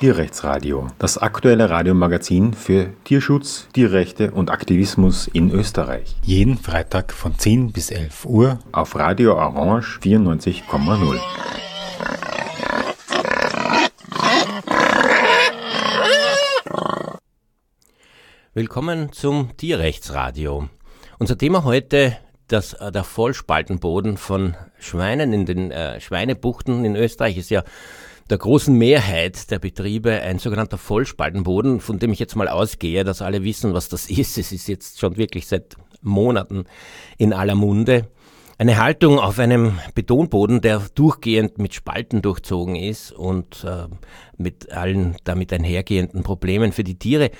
Tierrechtsradio, 0.00 0.88
das 0.98 1.18
aktuelle 1.18 1.70
Radiomagazin 1.70 2.52
für 2.52 2.92
Tierschutz, 3.04 3.68
Tierrechte 3.72 4.32
und 4.32 4.50
Aktivismus 4.50 5.28
in 5.28 5.50
Österreich. 5.50 6.16
Jeden 6.22 6.58
Freitag 6.58 7.12
von 7.12 7.38
10 7.38 7.72
bis 7.72 7.90
11 7.90 8.24
Uhr 8.24 8.58
auf 8.72 8.96
Radio 8.96 9.34
Orange 9.34 10.00
94,0. 10.02 11.20
Willkommen 18.52 19.12
zum 19.12 19.56
Tierrechtsradio. 19.56 20.68
Unser 21.18 21.38
Thema 21.38 21.64
heute 21.64 22.16
das, 22.48 22.74
äh, 22.74 22.92
der 22.92 23.04
Vollspaltenboden 23.04 24.16
von 24.16 24.56
Schweinen 24.78 25.32
in 25.32 25.46
den 25.46 25.70
äh, 25.70 26.00
Schweinebuchten 26.00 26.84
in 26.84 26.96
Österreich 26.96 27.38
ist 27.38 27.50
ja 27.50 27.64
der 28.30 28.38
großen 28.38 28.76
Mehrheit 28.76 29.50
der 29.50 29.58
Betriebe 29.58 30.20
ein 30.22 30.38
sogenannter 30.38 30.78
Vollspaltenboden, 30.78 31.80
von 31.80 31.98
dem 31.98 32.12
ich 32.12 32.18
jetzt 32.18 32.36
mal 32.36 32.48
ausgehe, 32.48 33.04
dass 33.04 33.22
alle 33.22 33.44
wissen, 33.44 33.74
was 33.74 33.88
das 33.88 34.10
ist. 34.10 34.38
Es 34.38 34.52
ist 34.52 34.68
jetzt 34.68 34.98
schon 34.98 35.16
wirklich 35.16 35.46
seit 35.46 35.76
Monaten 36.00 36.64
in 37.18 37.32
aller 37.32 37.54
Munde. 37.54 38.08
Eine 38.56 38.78
Haltung 38.78 39.18
auf 39.18 39.38
einem 39.40 39.78
Betonboden, 39.94 40.60
der 40.60 40.80
durchgehend 40.94 41.58
mit 41.58 41.74
Spalten 41.74 42.22
durchzogen 42.22 42.76
ist 42.76 43.10
und 43.10 43.64
äh, 43.64 43.88
mit 44.36 44.70
allen 44.70 45.16
damit 45.24 45.52
einhergehenden 45.52 46.22
Problemen 46.22 46.70
für 46.70 46.84
die 46.84 46.98
Tiere. 46.98 47.30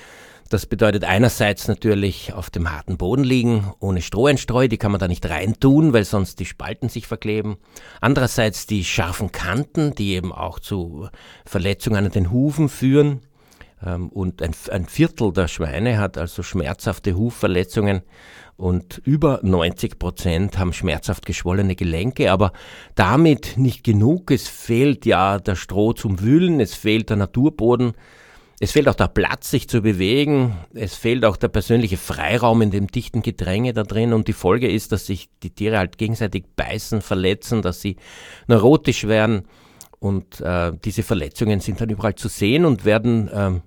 Das 0.55 0.67
bedeutet 0.67 1.03
einerseits 1.03 1.67
natürlich 1.67 2.31
auf 2.31 2.49
dem 2.49 2.71
harten 2.71 2.95
Boden 2.95 3.25
liegen, 3.25 3.73
ohne 3.81 4.01
Stroheinstreu, 4.01 4.69
die 4.69 4.77
kann 4.77 4.89
man 4.89 5.01
da 5.01 5.09
nicht 5.09 5.29
reintun, 5.29 5.91
weil 5.91 6.05
sonst 6.05 6.39
die 6.39 6.45
Spalten 6.45 6.87
sich 6.87 7.07
verkleben. 7.07 7.57
Andererseits 7.99 8.65
die 8.65 8.85
scharfen 8.85 9.33
Kanten, 9.33 9.95
die 9.95 10.13
eben 10.13 10.31
auch 10.31 10.59
zu 10.59 11.09
Verletzungen 11.45 12.05
an 12.05 12.09
den 12.09 12.31
Hufen 12.31 12.69
führen. 12.69 13.19
Ähm, 13.85 14.07
und 14.07 14.41
ein, 14.41 14.55
ein 14.71 14.85
Viertel 14.85 15.33
der 15.33 15.49
Schweine 15.49 15.97
hat 15.97 16.17
also 16.17 16.41
schmerzhafte 16.41 17.17
Hufverletzungen 17.17 18.03
und 18.55 19.01
über 19.03 19.41
90 19.43 19.99
Prozent 19.99 20.57
haben 20.57 20.71
schmerzhaft 20.71 21.25
geschwollene 21.25 21.75
Gelenke, 21.75 22.31
aber 22.31 22.53
damit 22.95 23.57
nicht 23.57 23.83
genug. 23.83 24.31
Es 24.31 24.47
fehlt 24.47 25.05
ja 25.05 25.37
der 25.37 25.55
Stroh 25.55 25.91
zum 25.91 26.21
Wühlen, 26.21 26.61
es 26.61 26.75
fehlt 26.75 27.09
der 27.09 27.17
Naturboden, 27.17 27.91
es 28.59 28.71
fehlt 28.71 28.87
auch 28.87 28.95
der 28.95 29.09
Platz, 29.09 29.51
sich 29.51 29.67
zu 29.67 29.81
bewegen. 29.81 30.55
Es 30.73 30.95
fehlt 30.95 31.25
auch 31.25 31.35
der 31.35 31.49
persönliche 31.49 31.97
Freiraum 31.97 32.61
in 32.61 32.71
dem 32.71 32.87
dichten 32.87 33.21
Gedränge 33.21 33.73
da 33.73 33.83
drin. 33.83 34.13
Und 34.13 34.27
die 34.27 34.33
Folge 34.33 34.69
ist, 34.69 34.91
dass 34.91 35.05
sich 35.05 35.29
die 35.43 35.49
Tiere 35.49 35.77
halt 35.77 35.97
gegenseitig 35.97 36.45
beißen, 36.55 37.01
verletzen, 37.01 37.61
dass 37.61 37.81
sie 37.81 37.97
neurotisch 38.47 39.07
werden. 39.07 39.43
Und 39.99 40.39
äh, 40.39 40.71
diese 40.85 41.03
Verletzungen 41.03 41.59
sind 41.59 41.81
dann 41.81 41.89
überall 41.89 42.15
zu 42.15 42.29
sehen 42.29 42.63
und 42.63 42.85
werden 42.85 43.29
ähm, 43.33 43.61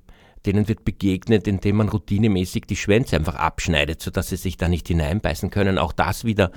denen 0.46 0.68
wird 0.68 0.84
begegnet, 0.84 1.46
indem 1.46 1.76
man 1.76 1.88
routinemäßig 1.88 2.64
die 2.66 2.76
Schwänze 2.76 3.16
einfach 3.16 3.34
abschneidet, 3.34 4.00
sodass 4.00 4.28
sie 4.28 4.36
sich 4.36 4.56
da 4.56 4.68
nicht 4.68 4.88
hineinbeißen 4.88 5.50
können. 5.50 5.78
Auch 5.78 5.92
das 5.92 6.24
wieder 6.24 6.52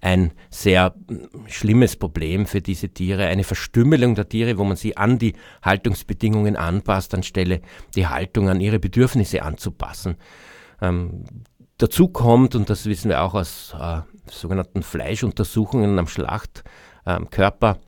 ein 0.00 0.32
sehr 0.50 0.94
hm, 1.08 1.28
schlimmes 1.46 1.96
Problem 1.96 2.46
für 2.46 2.60
diese 2.60 2.88
Tiere, 2.88 3.26
eine 3.26 3.44
Verstümmelung 3.44 4.14
der 4.14 4.28
Tiere, 4.28 4.58
wo 4.58 4.64
man 4.64 4.76
sie 4.76 4.96
an 4.96 5.18
die 5.18 5.34
Haltungsbedingungen 5.62 6.56
anpasst, 6.56 7.14
anstelle 7.14 7.60
die 7.94 8.06
Haltung 8.06 8.48
an 8.48 8.60
ihre 8.60 8.78
Bedürfnisse 8.78 9.42
anzupassen. 9.42 10.16
Ähm, 10.80 11.24
dazu 11.78 12.08
kommt, 12.08 12.54
und 12.54 12.70
das 12.70 12.86
wissen 12.86 13.08
wir 13.08 13.22
auch 13.22 13.34
aus 13.34 13.74
äh, 13.78 14.00
sogenannten 14.30 14.82
Fleischuntersuchungen 14.82 15.98
am 15.98 16.06
Schlachtkörper, 16.06 17.70
ähm, 17.70 17.80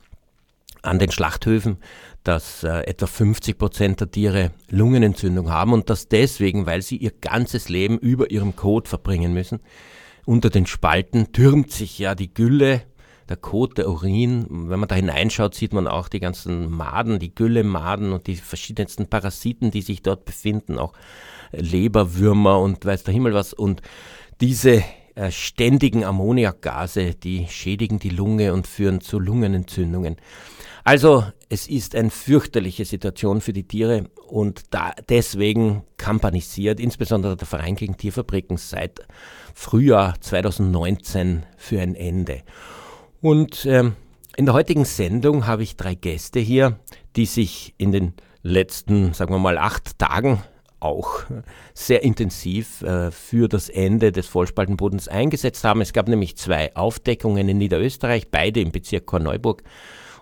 an 0.83 0.99
den 0.99 1.11
Schlachthöfen, 1.11 1.79
dass 2.27 2.65
äh, 2.65 2.81
etwa 2.81 3.07
50 3.07 3.57
Prozent 3.57 4.01
der 4.01 4.11
Tiere 4.11 4.51
Lungenentzündung 4.69 5.51
haben 5.51 5.73
und 5.73 5.91
das 5.91 6.09
deswegen, 6.09 6.67
weil 6.67 6.83
sie 6.83 6.97
ihr 6.97 7.13
ganzes 7.13 7.69
Leben 7.69 7.99
über 7.99 8.31
ihrem 8.31 8.57
Kot 8.57 8.89
verbringen 8.89 9.33
müssen. 9.33 9.61
Unter 10.25 10.51
den 10.51 10.67
Spalten 10.67 11.33
türmt 11.33 11.71
sich 11.71 11.99
ja 12.01 12.17
die 12.17 12.35
Gülle, 12.35 12.83
der 13.29 13.37
Kot, 13.37 13.79
der 13.79 13.89
Urin. 13.89 14.47
Wenn 14.49 14.81
man 14.81 14.89
da 14.89 14.97
hineinschaut, 14.97 15.55
sieht 15.55 15.73
man 15.73 15.87
auch 15.87 16.09
die 16.09 16.19
ganzen 16.19 16.69
Maden, 16.71 17.21
die 17.21 17.35
Güllemaden 17.35 18.13
und 18.13 18.27
die 18.27 18.37
verschiedensten 18.37 19.07
Parasiten, 19.07 19.71
die 19.71 19.83
sich 19.83 20.03
dort 20.03 20.25
befinden, 20.25 20.79
auch 20.79 20.95
Leberwürmer 21.53 22.61
und 22.61 22.85
weiß 22.85 23.05
der 23.05 23.15
Himmel 23.15 23.35
was. 23.35 23.53
Und 23.53 23.83
diese 24.41 24.83
äh, 25.15 25.31
ständigen 25.31 26.05
Ammoniakgase, 26.05 27.15
die 27.15 27.47
schädigen 27.49 28.01
die 28.01 28.11
Lunge 28.11 28.53
und 28.53 28.67
führen 28.67 29.01
zu 29.01 29.21
Lungenentzündungen. 29.21 30.17
Also 30.87 31.25
es 31.49 31.67
ist 31.67 31.97
eine 31.97 32.11
fürchterliche 32.11 32.85
Situation 32.85 33.41
für 33.41 33.53
die 33.53 33.67
Tiere 33.67 34.05
und 34.29 34.73
da 34.73 34.93
deswegen 35.09 35.83
kampanisiert 35.97 36.79
insbesondere 36.79 37.37
der 37.37 37.49
Verein 37.49 37.75
gegen 37.75 37.97
Tierfabriken 37.97 38.57
seit 38.57 39.01
Frühjahr 39.53 40.15
2019 40.21 41.45
für 41.57 41.81
ein 41.81 41.97
Ende. 41.97 42.43
Und 43.21 43.67
ähm, 43.67 43.97
in 44.37 44.45
der 44.45 44.55
heutigen 44.55 44.85
Sendung 44.85 45.49
habe 45.49 45.65
ich 45.65 45.77
drei 45.77 45.97
Gäste 45.97 46.39
hier, 46.39 46.79
die 47.17 47.27
sich 47.27 47.75
in 47.79 47.91
den 47.91 48.15
letzten, 48.45 49.13
sagen 49.13 49.35
wir 49.35 49.41
mal, 49.41 49.59
acht 49.59 49.99
Tagen 49.99 50.45
auch 50.79 51.25
sehr 51.75 52.05
intensiv 52.05 52.83
äh, 52.83 53.11
für 53.11 53.49
das 53.49 53.69
Ende 53.69 54.13
des 54.13 54.29
Vollspaltenbodens 54.29 55.09
eingesetzt 55.09 55.65
haben. 55.65 55.81
Es 55.81 55.93
gab 55.93 56.07
nämlich 56.07 56.37
zwei 56.37 56.77
Aufdeckungen 56.77 57.49
in 57.49 57.59
Niederösterreich, 57.59 58.31
beide 58.31 58.61
im 58.61 58.71
Bezirk 58.71 59.07
Korneuburg 59.07 59.65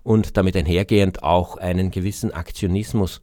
und 0.05 0.37
damit 0.37 0.57
einhergehend 0.57 1.25
auch 1.25 1.57
einen 1.57 1.91
gewissen 1.91 2.33
Aktionismus. 2.33 3.21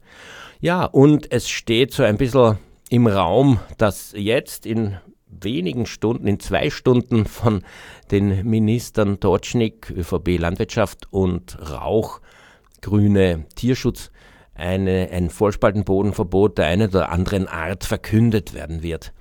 Ja, 0.60 0.84
und 0.84 1.32
es 1.32 1.48
steht 1.48 1.94
so 1.94 2.02
ein 2.02 2.18
bisschen 2.18 2.58
im 2.90 3.06
Raum, 3.06 3.58
dass 3.78 4.12
jetzt 4.14 4.66
in 4.66 4.98
wenigen 5.26 5.86
Stunden, 5.86 6.26
in 6.26 6.38
zwei 6.40 6.68
Stunden 6.68 7.24
von 7.24 7.62
den 8.10 8.46
Ministern 8.46 9.18
Totschnig, 9.18 9.90
ÖVP 9.90 10.38
Landwirtschaft 10.38 11.10
und 11.10 11.58
Rauch, 11.70 12.20
Grüne 12.82 13.46
Tierschutz, 13.54 14.10
eine, 14.54 15.08
ein 15.10 15.30
Vollspaltenbodenverbot 15.30 16.58
der 16.58 16.66
einen 16.66 16.90
oder 16.90 17.10
anderen 17.10 17.48
Art 17.48 17.84
verkündet 17.84 18.52
werden 18.54 18.82
wird. 18.82 19.12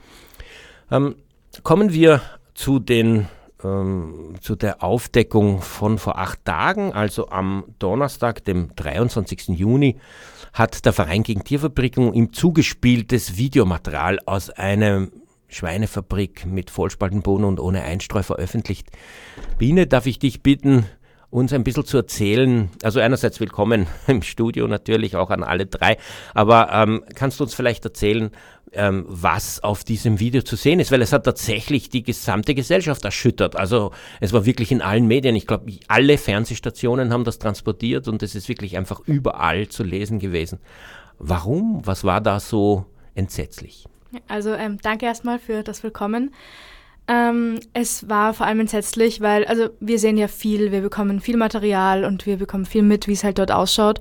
Ähm, 0.92 1.16
kommen 1.64 1.94
wir 1.94 2.22
zu 2.54 2.80
den 2.80 3.28
ähm, 3.64 4.36
zu 4.42 4.56
der 4.56 4.84
Aufdeckung 4.84 5.62
von 5.62 5.98
vor 5.98 6.18
acht 6.18 6.44
Tagen, 6.46 6.94
also 6.94 7.30
am 7.30 7.66
Donnerstag, 7.80 8.44
dem 8.46 8.76
23. 8.76 9.50
Juni, 9.50 9.98
hat 10.54 10.86
der 10.86 10.94
Verein 10.94 11.24
gegen 11.24 11.44
Tierfabriken 11.44 12.14
ihm 12.14 12.34
zugespieltes 12.34 13.38
Videomaterial 13.38 14.20
aus 14.26 14.50
einer 14.50 15.08
Schweinefabrik 15.48 16.46
mit 16.46 16.70
Vollspaltenboden 16.70 17.46
und 17.46 17.60
ohne 17.60 17.84
Einstreu 17.84 18.24
veröffentlicht. 18.24 18.88
Biene, 19.58 19.88
darf 19.88 20.06
ich 20.06 20.20
dich 20.20 20.42
bitten, 20.42 20.86
uns 21.31 21.53
ein 21.53 21.64
bisschen 21.64 21.86
zu 21.86 21.97
erzählen. 21.97 22.69
Also 22.84 23.00
einerseits 23.00 23.40
willkommen 23.40 23.88
im 24.08 24.22
Studio 24.22 24.68
natürlich 24.68 25.16
auch 25.16 25.31
an 25.31 25.44
alle 25.44 25.66
drei, 25.66 25.97
aber 26.36 26.69
ähm, 26.72 27.03
kannst 27.16 27.40
du 27.40 27.46
uns 27.46 27.56
vielleicht 27.56 27.84
erzählen, 27.86 28.30
ähm, 28.74 29.06
was 29.08 29.64
auf 29.64 29.84
diesem 29.84 30.19
Video 30.19 30.44
zu 30.44 30.56
sehen 30.56 30.80
ist, 30.80 30.92
weil 30.92 31.02
es 31.02 31.12
hat 31.12 31.25
tatsächlich 31.25 31.90
die 31.90 32.03
gesamte 32.03 32.53
Gesellschaft 32.53 33.03
erschüttert. 33.03 33.56
Also 33.56 33.92
es 34.19 34.34
war 34.34 34.46
wirklich 34.46 34.72
in 34.72 34.81
allen 34.81 35.08
Medien. 35.08 35.36
Ich 35.36 35.47
glaube, 35.47 35.72
alle 35.88 36.18
Fernsehstationen 36.18 37.12
haben 37.12 37.24
das 37.24 37.40
transportiert 37.40 38.08
und 38.08 38.22
es 38.24 38.36
ist 38.36 38.48
wirklich 38.48 38.78
einfach 38.78 39.00
überall 39.06 39.68
zu 39.68 39.84
lesen 39.84 40.19
gewesen. 40.19 40.59
Warum? 41.18 41.81
Was 41.86 42.03
war 42.03 42.22
da 42.22 42.40
so 42.40 42.86
entsetzlich? 43.16 43.86
Also 44.28 44.53
ähm, 44.53 44.78
danke 44.81 45.06
erstmal 45.06 45.40
für 45.40 45.63
das 45.63 45.84
Willkommen. 45.84 46.31
Ähm, 47.07 47.59
es 47.73 48.07
war 48.09 48.34
vor 48.34 48.45
allem 48.45 48.62
entsetzlich, 48.62 49.21
weil, 49.21 49.45
also 49.45 49.69
wir 49.80 50.00
sehen 50.00 50.18
ja 50.18 50.27
viel, 50.27 50.71
wir 50.71 50.81
bekommen 50.81 51.19
viel 51.19 51.38
Material 51.38 52.06
und 52.06 52.25
wir 52.25 52.38
bekommen 52.38 52.65
viel 52.65 52.83
mit, 52.83 53.07
wie 53.07 53.13
es 53.13 53.24
halt 53.24 53.39
dort 53.39 53.51
ausschaut. 53.51 54.00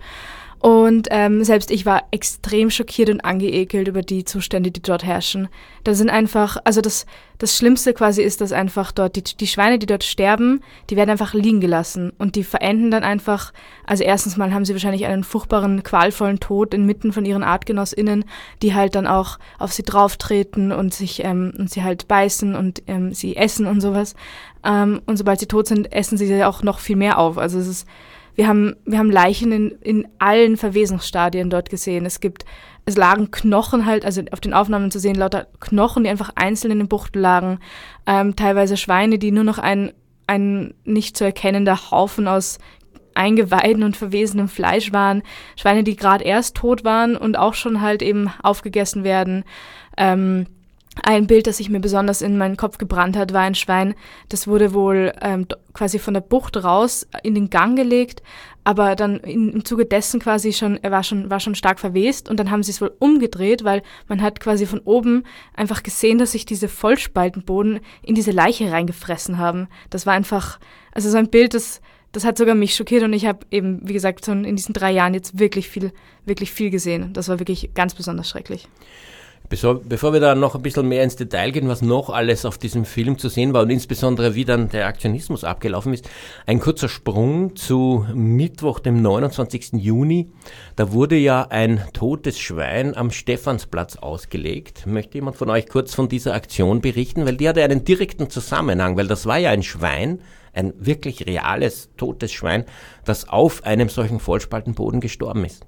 Und 0.61 1.09
ähm, 1.11 1.43
selbst 1.43 1.71
ich 1.71 1.87
war 1.87 2.05
extrem 2.11 2.69
schockiert 2.69 3.09
und 3.09 3.25
angeekelt 3.25 3.89
über 3.89 4.03
die 4.03 4.27
Zustände, 4.27 4.71
die 4.71 4.83
dort 4.83 5.03
herrschen. 5.03 5.49
Da 5.85 5.95
sind 5.95 6.11
einfach, 6.11 6.59
also 6.65 6.83
das, 6.83 7.07
das 7.39 7.57
Schlimmste 7.57 7.95
quasi 7.95 8.23
ist, 8.23 8.43
dass 8.43 8.53
einfach 8.53 8.93
dort 8.93 9.17
die, 9.17 9.23
die 9.23 9.47
Schweine, 9.47 9.79
die 9.79 9.87
dort 9.87 10.05
sterben, 10.05 10.61
die 10.91 10.97
werden 10.97 11.09
einfach 11.09 11.33
liegen 11.33 11.63
gelassen 11.63 12.13
und 12.19 12.37
die 12.37 12.45
verenden 12.45 12.91
dann 12.91 13.05
einfach, 13.05 13.55
also 13.87 14.05
erstens 14.05 14.37
mal 14.37 14.53
haben 14.53 14.67
sie 14.67 14.75
wahrscheinlich 14.75 15.07
einen 15.07 15.25
furchtbaren, 15.25 15.83
qualvollen 15.83 16.41
Tod 16.41 16.75
inmitten 16.75 17.15
von 17.15 17.25
ihren 17.25 17.43
ArtgenossInnen, 17.43 18.27
die 18.61 18.75
halt 18.75 18.97
dann 18.97 19.07
auch 19.07 19.39
auf 19.59 19.73
sie 19.73 19.83
drauftreten 19.83 20.73
und 20.73 20.93
sich, 20.93 21.25
ähm, 21.25 21.55
und 21.57 21.71
sie 21.71 21.83
halt 21.83 22.07
beißen 22.07 22.55
und 22.55 22.83
ähm, 22.87 23.15
sie 23.15 23.35
essen 23.35 23.67
und 23.67 23.81
sowas. 23.81 24.15
Ähm, 24.63 25.01
und 25.07 25.17
sobald 25.17 25.41
sie 25.41 25.47
tot 25.47 25.67
sind, 25.69 25.91
essen 25.91 26.19
sie 26.19 26.27
sie 26.27 26.45
auch 26.45 26.63
noch 26.63 26.81
viel 26.81 26.97
mehr 26.97 27.19
auf. 27.19 27.39
Also 27.39 27.59
es 27.59 27.67
ist, 27.67 27.87
wir 28.35 28.49
haben, 28.49 28.77
wir 28.85 28.99
haben 28.99 29.11
Leichen 29.11 29.53
in, 29.53 29.71
in 29.81 30.09
allen 30.19 30.57
Verwesungsstadien 30.57 31.51
dort 31.51 31.71
gesehen. 31.71 32.07
Es 32.07 32.21
gibt, 32.21 32.45
es 32.85 32.97
lagen 32.97 33.31
Knochen 33.31 33.87
halt, 33.87 34.05
also 34.05 34.23
auf 34.31 34.41
den 34.41 34.55
Aufnahmen 34.55 34.91
zu 34.91 34.99
sehen, 34.99 35.17
lauter 35.17 35.47
Knochen, 35.61 36.05
die 36.05 36.11
einfach 36.11 36.31
einzeln 36.35 36.71
in 36.71 36.79
den 36.79 36.89
Buchten 36.89 37.21
lagen. 37.21 37.59
Ähm, 38.07 38.37
teilweise 38.37 38.77
Schweine, 38.77 39.19
die 39.19 39.33
nur 39.33 39.45
noch 39.45 39.59
ein, 39.59 39.93
ein 40.27 40.75
nicht 40.85 41.17
zu 41.17 41.25
erkennender 41.25 41.91
Haufen 41.91 42.29
aus 42.29 42.59
eingeweiden 43.15 43.83
und 43.83 43.97
verwesenem 43.97 44.49
Fleisch 44.49 44.93
waren, 44.93 45.23
Schweine, 45.57 45.85
die 45.85 45.97
gerade 45.97 46.25
erst 46.25 46.57
tot 46.57 46.85
waren 46.85 47.17
und 47.17 47.37
auch 47.37 47.55
schon 47.55 47.81
halt 47.81 48.03
eben 48.03 48.31
aufgegessen 48.43 49.05
werden. 49.05 49.45
Ähm, 49.97 50.47
ein 51.03 51.27
Bild, 51.27 51.47
das 51.47 51.59
sich 51.59 51.71
mir 51.71 51.81
besonders 51.81 52.23
in 52.23 52.39
meinen 52.39 52.57
Kopf 52.57 52.79
gebrannt 52.79 53.17
hat, 53.17 53.33
war 53.33 53.43
ein 53.43 53.55
Schwein, 53.55 53.95
das 54.29 54.47
wurde 54.47 54.73
wohl 54.73 55.13
ähm, 55.21 55.47
quasi 55.73 55.99
von 55.99 56.15
der 56.15 56.21
Bucht 56.21 56.63
raus 56.63 57.07
in 57.23 57.35
den 57.35 57.51
Gang 57.51 57.77
gelegt, 57.77 58.23
aber 58.65 58.95
dann 58.97 59.17
in, 59.21 59.53
im 59.53 59.65
Zuge 59.65 59.87
dessen 59.87 60.21
quasi 60.21 60.53
schon, 60.53 60.79
er 60.83 60.91
war 60.91 61.03
schon, 61.03 61.31
war 61.31 61.41
schon 61.41 61.55
stark 61.55 61.81
verwest 61.81 62.29
und 62.29 62.39
dann 62.39 62.51
haben 62.51 62.63
sie 62.63 62.73
es 62.73 62.81
wohl 62.81 62.93
umgedreht, 62.99 63.65
weil 63.65 63.83
man 64.09 64.23
hat 64.23 64.41
quasi 64.41 64.67
von 64.67 64.81
oben 64.81 65.25
einfach 65.55 65.83
gesehen, 65.83 66.19
dass 66.19 66.33
sich 66.33 66.45
diese 66.45 66.69
Vollspaltenboden 66.69 67.81
in 68.03 68.15
diese 68.15 68.33
Leiche 68.33 68.71
reingefressen 68.71 69.39
haben. 69.39 69.69
Das 69.89 70.07
war 70.07 70.13
einfach, 70.13 70.59
also 70.93 71.09
so 71.11 71.17
ein 71.17 71.31
Bild, 71.31 71.55
das, 71.55 71.81
das 72.13 72.25
hat 72.25 72.39
sogar 72.39 72.55
mich 72.55 72.75
schockiert 72.75 73.03
und 73.03 73.13
ich 73.13 73.27
habe 73.27 73.47
eben, 73.51 73.81
wie 73.89 73.93
gesagt, 73.93 74.25
so 74.25 74.33
in 74.33 74.57
diesen 74.57 74.75
drei 74.75 74.91
Jahren 74.91 75.15
jetzt 75.15 75.39
wirklich 75.39 75.69
viel, 75.69 75.93
wirklich 76.25 76.53
viel 76.53 76.71
gesehen. 76.71 77.13
Das 77.13 77.29
war 77.29 77.39
wirklich 77.39 77.71
ganz 77.75 77.95
besonders 77.95 78.29
schrecklich. 78.29 78.69
Bevor 79.51 80.13
wir 80.13 80.21
da 80.21 80.37
noch 80.37 80.55
ein 80.55 80.63
bisschen 80.63 80.87
mehr 80.87 81.03
ins 81.03 81.17
Detail 81.17 81.51
gehen, 81.51 81.67
was 81.67 81.83
noch 81.83 82.09
alles 82.09 82.45
auf 82.45 82.57
diesem 82.57 82.85
Film 82.85 83.19
zu 83.19 83.29
sehen 83.29 83.53
war 83.53 83.63
und 83.63 83.71
insbesondere 83.71 84.37
wie 84.37 84.45
dann 84.45 84.69
der 84.69 84.87
Aktionismus 84.87 85.43
abgelaufen 85.43 85.93
ist, 85.93 86.09
ein 86.47 86.61
kurzer 86.61 86.89
Sprung 86.89 87.57
zu 87.57 88.07
Mittwoch, 88.15 88.79
dem 88.79 89.03
29. 89.03 89.73
Juni. 89.73 90.31
Da 90.77 90.93
wurde 90.93 91.17
ja 91.17 91.49
ein 91.51 91.83
totes 91.93 92.39
Schwein 92.39 92.97
am 92.97 93.11
Stephansplatz 93.11 93.97
ausgelegt. 93.97 94.87
Möchte 94.87 95.19
jemand 95.19 95.37
von 95.37 95.51
euch 95.51 95.69
kurz 95.69 95.95
von 95.95 96.09
dieser 96.09 96.35
Aktion 96.35 96.81
berichten? 96.81 97.27
Weil 97.27 97.37
die 97.37 97.49
hatte 97.49 97.65
einen 97.65 97.85
direkten 97.85 98.31
Zusammenhang, 98.31 98.97
weil 98.97 99.09
das 99.09 99.27
war 99.27 99.39
ja 99.39 99.51
ein 99.51 99.65
Schwein, 99.65 100.23
ein 100.53 100.75
wirklich 100.79 101.27
reales 101.27 101.91
totes 101.97 102.31
Schwein, 102.31 102.67
das 103.05 103.29
auf 103.29 103.65
einem 103.65 103.89
solchen 103.89 104.21
Vollspaltenboden 104.21 105.01
gestorben 105.01 105.45
ist. 105.45 105.67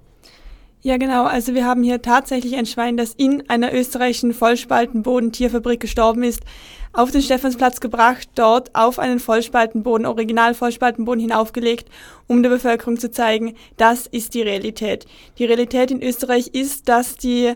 Ja, 0.85 0.97
genau. 0.97 1.25
Also 1.27 1.55
wir 1.55 1.65
haben 1.65 1.85
hier 1.85 2.03
tatsächlich 2.03 2.57
ein 2.57 2.67
Schwein, 2.67 2.97
das 2.97 3.15
in 3.15 3.49
einer 3.49 3.73
österreichischen 3.73 4.35
Vollspaltenboden-Tierfabrik 4.35 5.79
gestorben 5.79 6.25
ist, 6.25 6.43
auf 6.93 7.13
den 7.13 7.23
Stephansplatz 7.23 7.81
gebracht, 7.81 8.29
dort 8.35 8.75
auf 8.75 8.99
einen 8.99 9.21
Vollspaltenboden, 9.21 10.07
Original-Vollspaltenboden 10.07 11.21
hinaufgelegt, 11.21 11.89
um 12.27 12.43
der 12.43 12.51
Bevölkerung 12.51 12.99
zu 12.99 13.13
zeigen, 13.13 13.55
das 13.77 14.09
ist 14.09 14.35
die 14.35 14.43
Realität. 14.43 15.07
Die 15.39 15.45
Realität 15.45 15.93
in 15.93 16.03
Österreich 16.03 16.49
ist, 16.49 16.89
dass 16.89 17.17
die 17.17 17.55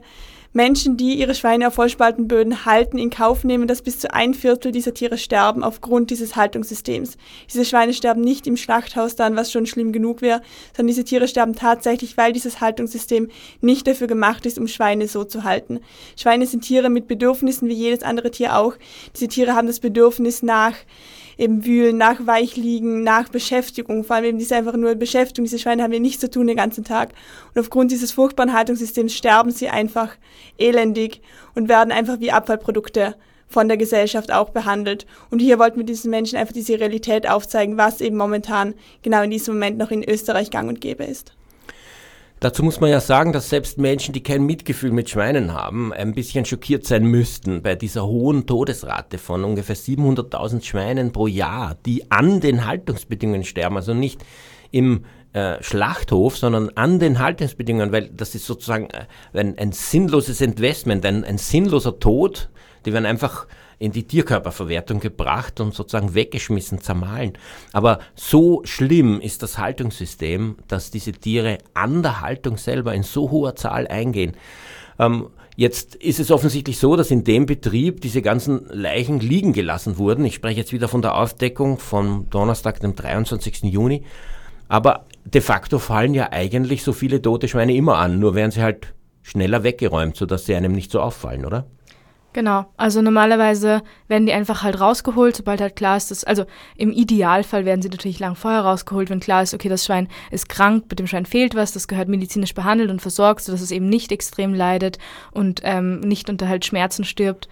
Menschen, 0.57 0.97
die 0.97 1.17
ihre 1.17 1.35
Schweine 1.35 1.69
auf 1.69 1.75
Vollspaltenböden 1.75 2.65
halten, 2.65 2.97
in 2.97 3.11
Kauf 3.11 3.45
nehmen, 3.45 3.69
dass 3.69 3.83
bis 3.83 3.99
zu 3.99 4.15
ein 4.15 4.33
Viertel 4.33 4.73
dieser 4.73 4.95
Tiere 4.95 5.19
sterben 5.19 5.63
aufgrund 5.63 6.09
dieses 6.09 6.35
Haltungssystems. 6.35 7.19
Diese 7.53 7.67
Schweine 7.67 7.93
sterben 7.93 8.23
nicht 8.23 8.47
im 8.47 8.57
Schlachthaus 8.57 9.17
dann, 9.17 9.37
was 9.37 9.53
schon 9.53 9.67
schlimm 9.67 9.93
genug 9.93 10.23
wäre, 10.23 10.41
sondern 10.75 10.89
diese 10.89 11.05
Tiere 11.05 11.29
sterben 11.29 11.55
tatsächlich, 11.55 12.17
weil 12.17 12.33
dieses 12.33 12.63
Haltungssystem 12.63 13.29
nicht 13.61 13.87
dafür 13.87 14.07
gemacht 14.07 14.47
ist, 14.47 14.59
um 14.59 14.67
Schweine 14.67 15.09
so 15.09 15.25
zu 15.25 15.45
halten. 15.45 15.81
Schweine 16.19 16.47
sind 16.47 16.63
Tiere 16.63 16.89
mit 16.89 17.07
Bedürfnissen 17.07 17.69
wie 17.69 17.75
jedes 17.75 18.03
andere 18.03 18.31
Tier 18.31 18.57
auch. 18.57 18.77
Diese 19.15 19.29
Tiere 19.29 19.55
haben 19.55 19.67
das 19.67 19.81
Bedürfnis 19.81 20.43
nach 20.43 20.75
eben 21.39 21.65
wühlen, 21.65 21.97
nach 21.97 22.27
Weichliegen, 22.27 23.03
nach 23.03 23.29
Beschäftigung. 23.29 24.05
Vor 24.05 24.17
allem 24.17 24.25
eben 24.27 24.39
diese 24.39 24.57
einfach 24.57 24.77
nur 24.77 24.95
Beschäftigung. 24.95 25.45
Diese 25.45 25.59
Schweine 25.59 25.83
haben 25.83 25.93
ja 25.93 26.01
nichts 26.01 26.21
zu 26.21 26.31
tun 26.31 26.47
den 26.47 26.57
ganzen 26.57 26.85
Tag. 26.85 27.13
Und 27.55 27.61
aufgrund 27.61 27.91
dieses 27.91 28.13
furchtbaren 28.13 28.53
Haltungssystems 28.53 29.15
sterben 29.15 29.51
sie 29.51 29.69
einfach 29.69 30.17
elendig 30.59 31.21
und 31.55 31.69
werden 31.69 31.93
einfach 31.93 32.21
wie 32.21 32.33
Abfallprodukte 32.33 33.17
von 33.49 33.69
der 33.69 33.77
Gesellschaft 33.77 34.33
auch 34.33 34.51
behandelt. 34.51 35.07
Und 35.31 35.39
hier 35.39 35.59
wollten 35.59 35.79
wir 35.79 35.85
diesen 35.85 36.11
Menschen 36.11 36.39
einfach 36.39 36.55
diese 36.55 36.81
Realität 36.81 37.29
aufzeigen, 37.29 37.77
was 37.77 38.01
eben 38.01 38.17
momentan 38.17 38.75
genau 39.03 39.23
in 39.23 39.31
diesem 39.31 39.55
Moment 39.55 39.79
noch 39.79 39.91
in 39.91 40.03
Österreich 40.03 40.51
gang 40.51 40.69
und 40.69 40.81
gäbe 40.81 41.05
ist. 41.05 41.33
Dazu 42.47 42.63
muss 42.63 42.79
man 42.79 42.91
ja 42.91 43.01
sagen, 43.01 43.33
dass 43.33 43.49
selbst 43.49 43.77
Menschen, 43.77 44.13
die 44.13 44.23
kein 44.23 44.47
Mitgefühl 44.47 44.93
mit 44.93 45.11
Schweinen 45.11 45.53
haben, 45.53 45.93
ein 45.93 46.15
bisschen 46.15 46.45
schockiert 46.45 46.87
sein 46.87 47.05
müssten 47.05 47.61
bei 47.61 47.75
dieser 47.75 48.07
hohen 48.07 48.47
Todesrate 48.47 49.19
von 49.19 49.43
ungefähr 49.43 49.75
700.000 49.75 50.63
Schweinen 50.63 51.11
pro 51.11 51.27
Jahr, 51.27 51.77
die 51.87 52.09
an 52.13 52.39
den 52.39 52.65
Haltungsbedingungen 52.65 53.43
sterben, 53.43 53.75
also 53.75 53.95
nicht 53.95 54.25
im 54.71 55.07
äh, 55.33 55.61
Schlachthof, 55.61 56.39
sondern 56.39 56.71
an 56.77 57.01
den 57.01 57.19
Haltungsbedingungen, 57.19 57.91
weil 57.91 58.11
das 58.11 58.37
ist 58.37 58.47
sozusagen 58.47 58.91
äh, 58.91 59.07
ein, 59.41 59.59
ein 59.59 59.73
sinnloses 59.73 60.41
Investment, 60.41 61.05
ein, 61.05 61.25
ein 61.25 61.39
sinnloser 61.39 61.99
Tod, 61.99 62.49
die 62.85 62.93
werden 62.93 63.07
einfach 63.07 63.49
in 63.79 63.93
die 63.93 64.05
Tierkörperverwertung 64.05 65.01
gebracht 65.01 65.61
und 65.61 65.75
sozusagen 65.75 66.15
weggeschmissen, 66.15 66.81
zermahlen. 66.81 67.35
Aber 67.73 67.99
so 68.15 68.63
schlimm 68.65 69.21
ist 69.21 69.43
das 69.43 69.59
Haltungssystem, 69.59 70.57
dass 70.69 70.91
diese 70.91 71.13
Tiere 71.13 71.59
an 71.75 72.03
der 72.03 72.21
Haltung 72.21 72.57
selber 72.57 72.95
in 72.95 73.03
so 73.03 73.31
hoher 73.31 73.55
Zahl 73.57 73.87
eingehen. 73.87 74.37
Ähm, 74.99 75.29
Jetzt 75.59 75.95
ist 75.95 76.21
es 76.21 76.31
offensichtlich 76.31 76.79
so, 76.79 76.97
dass 76.97 77.11
in 77.11 77.25
dem 77.25 77.47
Betrieb 77.47 78.03
diese 78.03 78.21
ganzen 78.21 78.67
Leichen 78.69 79.21
liegen 79.21 79.55
gelassen 79.55 79.97
wurden. 79.97 80.27
Ich 80.27 80.35
spreche 80.35 80.61
jetzt 80.61 80.75
wieder 80.75 80.87
von 80.87 81.01
der 81.01 81.15
Aufdeckung 81.15 81.79
vom 81.79 82.29
Donnerstag, 82.29 82.81
dem 82.81 82.95
23. 82.95 83.63
Juni. 83.63 84.03
Aber 84.69 85.07
de 85.25 85.41
facto 85.41 85.79
fallen 85.79 86.13
ja 86.13 86.31
eigentlich 86.31 86.83
so 86.83 86.93
viele 86.93 87.23
tote 87.23 87.49
Schweine 87.49 87.75
immer 87.75 87.97
an, 87.97 88.19
nur 88.19 88.35
werden 88.35 88.51
sie 88.51 88.63
halt 88.63 88.93
schneller 89.23 89.63
weggeräumt, 89.63 90.17
sodass 90.17 90.45
sie 90.45 90.55
einem 90.55 90.73
nicht 90.73 90.91
so 90.91 91.01
auffallen, 91.01 91.47
oder? 91.47 91.65
Genau, 92.37 92.67
also 92.77 93.01
normalerweise 93.01 93.81
werden 94.09 94.27
die 94.27 94.35
einfach 94.35 94.63
halt 94.63 94.79
rausgeholt, 94.79 95.35
sobald 95.35 95.63
halt 95.63 95.75
klar 95.75 95.97
ist, 95.97 96.11
dass, 96.11 96.23
also 96.23 96.45
im 96.77 96.93
Idealfall 96.93 97.65
werden 97.65 97.81
sie 97.81 97.89
natürlich 97.89 98.19
lang 98.19 98.35
vorher 98.35 98.61
rausgeholt, 98.61 99.09
wenn 99.09 99.21
klar 99.21 99.43
ist, 99.43 99.55
okay, 99.55 99.71
das 99.71 99.87
Schwein 99.87 100.07
ist 100.31 100.51
krank, 100.51 100.85
mit 100.91 100.99
dem 100.99 101.07
Schwein 101.07 101.25
fehlt 101.25 101.55
was, 101.55 101.73
das 101.73 101.89
gehört 101.89 102.09
medizinisch 102.09 102.53
behandelt 102.53 102.91
und 102.91 103.01
versorgt, 103.01 103.41
sodass 103.41 103.63
es 103.63 103.71
eben 103.71 103.89
nicht 103.89 104.13
extrem 104.13 104.53
leidet 104.53 104.99
und 105.31 105.63
ähm, 105.65 106.01
nicht 106.01 106.29
unter 106.29 106.47
halt 106.47 106.67
Schmerzen 106.67 107.05
stirbt. 107.05 107.49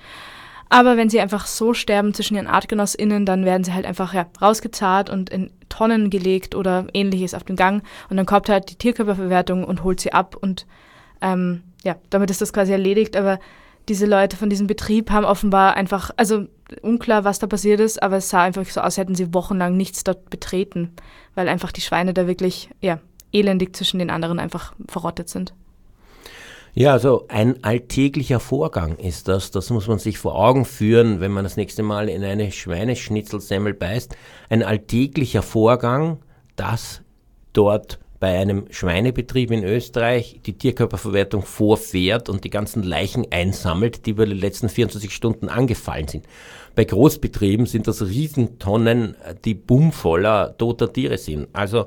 Aber 0.68 0.98
wenn 0.98 1.08
sie 1.08 1.18
einfach 1.18 1.46
so 1.46 1.72
sterben 1.72 2.12
zwischen 2.12 2.34
ihren 2.34 2.46
ArtgenossInnen, 2.46 3.24
dann 3.24 3.46
werden 3.46 3.64
sie 3.64 3.72
halt 3.72 3.86
einfach 3.86 4.12
ja, 4.12 4.26
rausgezahlt 4.42 5.08
und 5.08 5.30
in 5.30 5.50
Tonnen 5.70 6.10
gelegt 6.10 6.54
oder 6.54 6.88
ähnliches 6.92 7.32
auf 7.32 7.44
den 7.44 7.56
Gang. 7.56 7.82
Und 8.10 8.18
dann 8.18 8.26
kommt 8.26 8.50
halt 8.50 8.68
die 8.68 8.76
Tierkörperverwertung 8.76 9.64
und 9.64 9.82
holt 9.82 10.00
sie 10.00 10.12
ab 10.12 10.36
und 10.38 10.66
ähm, 11.22 11.62
ja, 11.84 11.96
damit 12.10 12.30
ist 12.30 12.42
das 12.42 12.52
quasi 12.52 12.72
erledigt. 12.72 13.16
Aber 13.16 13.38
diese 13.88 14.06
Leute 14.06 14.36
von 14.36 14.50
diesem 14.50 14.66
Betrieb 14.66 15.10
haben 15.10 15.26
offenbar 15.26 15.74
einfach, 15.74 16.10
also 16.16 16.46
unklar, 16.82 17.24
was 17.24 17.38
da 17.38 17.46
passiert 17.46 17.80
ist, 17.80 18.02
aber 18.02 18.16
es 18.16 18.30
sah 18.30 18.42
einfach 18.42 18.64
so 18.64 18.80
aus, 18.80 18.84
als 18.84 18.96
hätten 18.98 19.14
sie 19.14 19.34
wochenlang 19.34 19.76
nichts 19.76 20.04
dort 20.04 20.30
betreten, 20.30 20.92
weil 21.34 21.48
einfach 21.48 21.72
die 21.72 21.80
Schweine 21.80 22.14
da 22.14 22.26
wirklich, 22.26 22.70
ja, 22.80 23.00
elendig 23.32 23.76
zwischen 23.76 23.98
den 23.98 24.10
anderen 24.10 24.38
einfach 24.38 24.74
verrottet 24.88 25.28
sind. 25.28 25.52
Ja, 26.76 26.92
also 26.92 27.26
ein 27.28 27.62
alltäglicher 27.62 28.40
Vorgang 28.40 28.96
ist 28.96 29.28
das. 29.28 29.52
Das 29.52 29.70
muss 29.70 29.86
man 29.86 30.00
sich 30.00 30.18
vor 30.18 30.34
Augen 30.34 30.64
führen, 30.64 31.20
wenn 31.20 31.30
man 31.30 31.44
das 31.44 31.56
nächste 31.56 31.84
Mal 31.84 32.08
in 32.08 32.24
eine 32.24 32.50
Schweineschnitzelsemmel 32.50 33.74
beißt. 33.74 34.16
Ein 34.48 34.64
alltäglicher 34.64 35.42
Vorgang, 35.42 36.18
dass 36.56 37.02
dort 37.52 38.00
bei 38.20 38.38
einem 38.38 38.66
Schweinebetrieb 38.70 39.50
in 39.50 39.64
Österreich 39.64 40.40
die 40.46 40.56
Tierkörperverwertung 40.56 41.42
vorfährt 41.42 42.28
und 42.28 42.44
die 42.44 42.50
ganzen 42.50 42.82
Leichen 42.82 43.26
einsammelt, 43.30 44.06
die 44.06 44.10
über 44.10 44.26
die 44.26 44.34
letzten 44.34 44.68
24 44.68 45.12
Stunden 45.12 45.48
angefallen 45.48 46.08
sind. 46.08 46.26
Bei 46.74 46.84
Großbetrieben 46.84 47.66
sind 47.66 47.86
das 47.86 48.02
Riesentonnen, 48.02 49.16
die 49.44 49.54
bummvoller 49.54 50.56
toter 50.56 50.92
Tiere 50.92 51.18
sind. 51.18 51.48
Also 51.52 51.86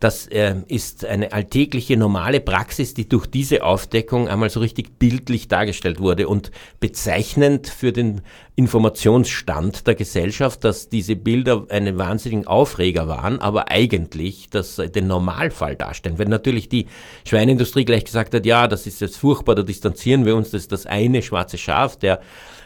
das 0.00 0.26
äh, 0.28 0.56
ist 0.66 1.04
eine 1.04 1.32
alltägliche, 1.32 1.96
normale 1.98 2.40
Praxis, 2.40 2.94
die 2.94 3.06
durch 3.06 3.26
diese 3.26 3.62
Aufdeckung 3.62 4.28
einmal 4.28 4.48
so 4.48 4.60
richtig 4.60 4.98
bildlich 4.98 5.46
dargestellt 5.46 6.00
wurde 6.00 6.26
und 6.26 6.50
bezeichnend 6.80 7.68
für 7.68 7.92
den 7.92 8.22
Informationsstand 8.56 9.86
der 9.86 9.94
Gesellschaft, 9.94 10.64
dass 10.64 10.88
diese 10.88 11.16
Bilder 11.16 11.66
einen 11.68 11.98
wahnsinnigen 11.98 12.46
Aufreger 12.46 13.08
waren, 13.08 13.40
aber 13.40 13.70
eigentlich 13.70 14.48
das, 14.48 14.78
äh, 14.78 14.88
den 14.88 15.06
Normalfall 15.06 15.76
darstellen. 15.76 16.18
Wenn 16.18 16.30
natürlich 16.30 16.70
die 16.70 16.86
Schweineindustrie 17.26 17.84
gleich 17.84 18.06
gesagt 18.06 18.34
hat, 18.34 18.46
ja, 18.46 18.68
das 18.68 18.86
ist 18.86 19.02
jetzt 19.02 19.18
furchtbar, 19.18 19.54
da 19.54 19.62
distanzieren 19.62 20.24
wir 20.24 20.34
uns, 20.34 20.50
das 20.50 20.62
ist 20.62 20.72
das 20.72 20.86
eine 20.86 21.20
schwarze 21.20 21.58
Schaf, 21.58 21.98
der 21.98 22.20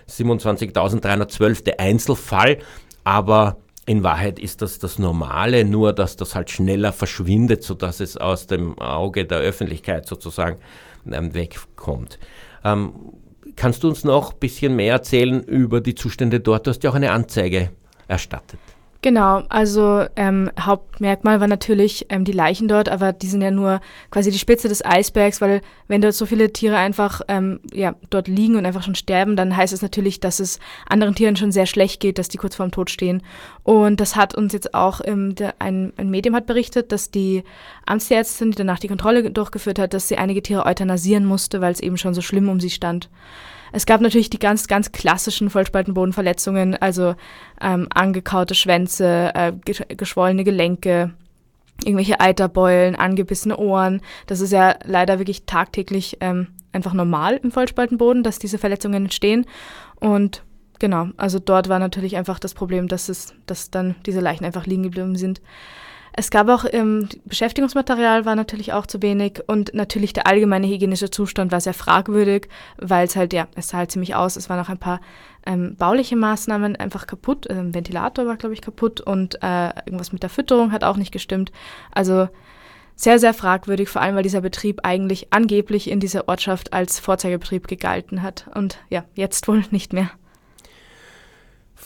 27.312. 0.08 1.78
Einzelfall, 1.78 2.58
aber 3.02 3.56
in 3.86 4.02
Wahrheit 4.02 4.38
ist 4.38 4.62
das 4.62 4.78
das 4.78 4.98
Normale, 4.98 5.64
nur 5.64 5.92
dass 5.92 6.16
das 6.16 6.34
halt 6.34 6.50
schneller 6.50 6.92
verschwindet, 6.92 7.62
sodass 7.62 8.00
es 8.00 8.16
aus 8.16 8.46
dem 8.46 8.78
Auge 8.78 9.24
der 9.24 9.38
Öffentlichkeit 9.38 10.06
sozusagen 10.06 10.58
ähm, 11.10 11.34
wegkommt. 11.34 12.18
Ähm, 12.64 12.94
kannst 13.56 13.82
du 13.82 13.88
uns 13.88 14.04
noch 14.04 14.32
ein 14.32 14.38
bisschen 14.38 14.76
mehr 14.76 14.94
erzählen 14.94 15.42
über 15.42 15.80
die 15.80 15.94
Zustände 15.94 16.40
dort? 16.40 16.66
Du 16.66 16.70
hast 16.70 16.82
ja 16.82 16.90
auch 16.90 16.94
eine 16.94 17.12
Anzeige 17.12 17.70
erstattet. 18.08 18.60
Genau, 19.04 19.42
also 19.50 20.06
ähm, 20.16 20.50
Hauptmerkmal 20.58 21.38
war 21.38 21.46
natürlich 21.46 22.06
ähm, 22.08 22.24
die 22.24 22.32
Leichen 22.32 22.68
dort, 22.68 22.88
aber 22.88 23.12
die 23.12 23.26
sind 23.26 23.42
ja 23.42 23.50
nur 23.50 23.82
quasi 24.10 24.30
die 24.30 24.38
Spitze 24.38 24.66
des 24.66 24.82
Eisbergs, 24.82 25.42
weil 25.42 25.60
wenn 25.88 26.00
dort 26.00 26.14
so 26.14 26.24
viele 26.24 26.54
Tiere 26.54 26.78
einfach 26.78 27.20
ähm, 27.28 27.60
ja, 27.70 27.96
dort 28.08 28.28
liegen 28.28 28.56
und 28.56 28.64
einfach 28.64 28.82
schon 28.82 28.94
sterben, 28.94 29.36
dann 29.36 29.54
heißt 29.54 29.74
es 29.74 29.82
natürlich, 29.82 30.20
dass 30.20 30.40
es 30.40 30.58
anderen 30.88 31.14
Tieren 31.14 31.36
schon 31.36 31.52
sehr 31.52 31.66
schlecht 31.66 32.00
geht, 32.00 32.16
dass 32.16 32.28
die 32.28 32.38
kurz 32.38 32.56
vorm 32.56 32.70
Tod 32.70 32.88
stehen. 32.88 33.22
Und 33.62 34.00
das 34.00 34.16
hat 34.16 34.34
uns 34.34 34.54
jetzt 34.54 34.72
auch 34.72 35.02
ähm, 35.04 35.34
der, 35.34 35.56
ein, 35.58 35.92
ein 35.98 36.08
Medium 36.08 36.34
hat 36.34 36.46
berichtet, 36.46 36.90
dass 36.90 37.10
die 37.10 37.44
Amtsärztin, 37.84 38.52
die 38.52 38.56
danach 38.56 38.78
die 38.78 38.88
Kontrolle 38.88 39.30
durchgeführt 39.30 39.78
hat, 39.78 39.92
dass 39.92 40.08
sie 40.08 40.16
einige 40.16 40.40
Tiere 40.40 40.64
euthanasieren 40.64 41.26
musste, 41.26 41.60
weil 41.60 41.74
es 41.74 41.80
eben 41.80 41.98
schon 41.98 42.14
so 42.14 42.22
schlimm 42.22 42.48
um 42.48 42.58
sie 42.58 42.70
stand. 42.70 43.10
Es 43.74 43.86
gab 43.86 44.00
natürlich 44.00 44.30
die 44.30 44.38
ganz, 44.38 44.68
ganz 44.68 44.92
klassischen 44.92 45.50
Vollspaltenbodenverletzungen, 45.50 46.76
also 46.76 47.16
ähm, 47.60 47.88
angekaute 47.92 48.54
Schwänze, 48.54 49.32
äh, 49.34 49.52
geschwollene 49.96 50.44
Gelenke, 50.44 51.12
irgendwelche 51.82 52.20
Eiterbeulen, 52.20 52.94
angebissene 52.94 53.56
Ohren. 53.56 54.00
Das 54.28 54.40
ist 54.40 54.52
ja 54.52 54.76
leider 54.84 55.18
wirklich 55.18 55.44
tagtäglich 55.46 56.18
ähm, 56.20 56.46
einfach 56.70 56.92
normal 56.92 57.40
im 57.42 57.50
Vollspaltenboden, 57.50 58.22
dass 58.22 58.38
diese 58.38 58.58
Verletzungen 58.58 59.06
entstehen. 59.06 59.44
Und 59.96 60.44
genau, 60.78 61.08
also 61.16 61.40
dort 61.40 61.68
war 61.68 61.80
natürlich 61.80 62.16
einfach 62.16 62.38
das 62.38 62.54
Problem, 62.54 62.86
dass 62.86 63.08
es, 63.08 63.34
dass 63.46 63.72
dann 63.72 63.96
diese 64.06 64.20
Leichen 64.20 64.44
einfach 64.44 64.66
liegen 64.66 64.84
geblieben 64.84 65.16
sind. 65.16 65.42
Es 66.16 66.30
gab 66.30 66.48
auch 66.48 66.64
ähm, 66.70 67.08
Beschäftigungsmaterial 67.24 68.24
war 68.24 68.36
natürlich 68.36 68.72
auch 68.72 68.86
zu 68.86 69.02
wenig 69.02 69.42
und 69.48 69.74
natürlich 69.74 70.12
der 70.12 70.28
allgemeine 70.28 70.68
hygienische 70.68 71.10
Zustand 71.10 71.50
war 71.50 71.60
sehr 71.60 71.74
fragwürdig, 71.74 72.48
weil 72.76 73.06
es 73.06 73.16
halt, 73.16 73.32
ja, 73.32 73.48
es 73.56 73.68
sah 73.68 73.78
halt 73.78 73.90
ziemlich 73.90 74.14
aus. 74.14 74.36
Es 74.36 74.48
waren 74.48 74.60
auch 74.60 74.68
ein 74.68 74.78
paar 74.78 75.00
ähm, 75.44 75.74
bauliche 75.74 76.14
Maßnahmen 76.14 76.76
einfach 76.76 77.08
kaputt. 77.08 77.48
Ähm, 77.50 77.74
Ventilator 77.74 78.26
war, 78.26 78.36
glaube 78.36 78.54
ich, 78.54 78.62
kaputt 78.62 79.00
und 79.00 79.42
äh, 79.42 79.70
irgendwas 79.86 80.12
mit 80.12 80.22
der 80.22 80.30
Fütterung 80.30 80.70
hat 80.70 80.84
auch 80.84 80.96
nicht 80.96 81.10
gestimmt. 81.10 81.50
Also 81.90 82.28
sehr, 82.94 83.18
sehr 83.18 83.34
fragwürdig, 83.34 83.88
vor 83.88 84.00
allem 84.00 84.14
weil 84.14 84.22
dieser 84.22 84.40
Betrieb 84.40 84.80
eigentlich 84.84 85.32
angeblich 85.32 85.90
in 85.90 85.98
dieser 85.98 86.28
Ortschaft 86.28 86.72
als 86.72 87.00
Vorzeigebetrieb 87.00 87.66
gegalten 87.66 88.22
hat. 88.22 88.48
Und 88.54 88.78
ja, 88.88 89.04
jetzt 89.14 89.48
wohl 89.48 89.64
nicht 89.72 89.92
mehr. 89.92 90.10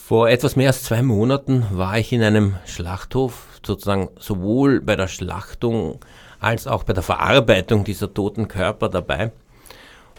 Vor 0.09 0.31
etwas 0.31 0.57
mehr 0.57 0.69
als 0.69 0.85
zwei 0.85 1.03
Monaten 1.03 1.67
war 1.71 1.99
ich 1.99 2.15
in 2.15 2.23
einem 2.23 2.55
Schlachthof, 2.65 3.47
sozusagen 3.63 4.09
sowohl 4.19 4.81
bei 4.81 4.97
der 4.97 5.07
Schlachtung 5.07 6.01
als 6.41 6.67
auch 6.67 6.85
bei 6.85 6.95
der 6.95 7.03
Verarbeitung 7.03 7.85
dieser 7.85 8.15
toten 8.15 8.49
Körper 8.49 8.89
dabei. 8.89 9.33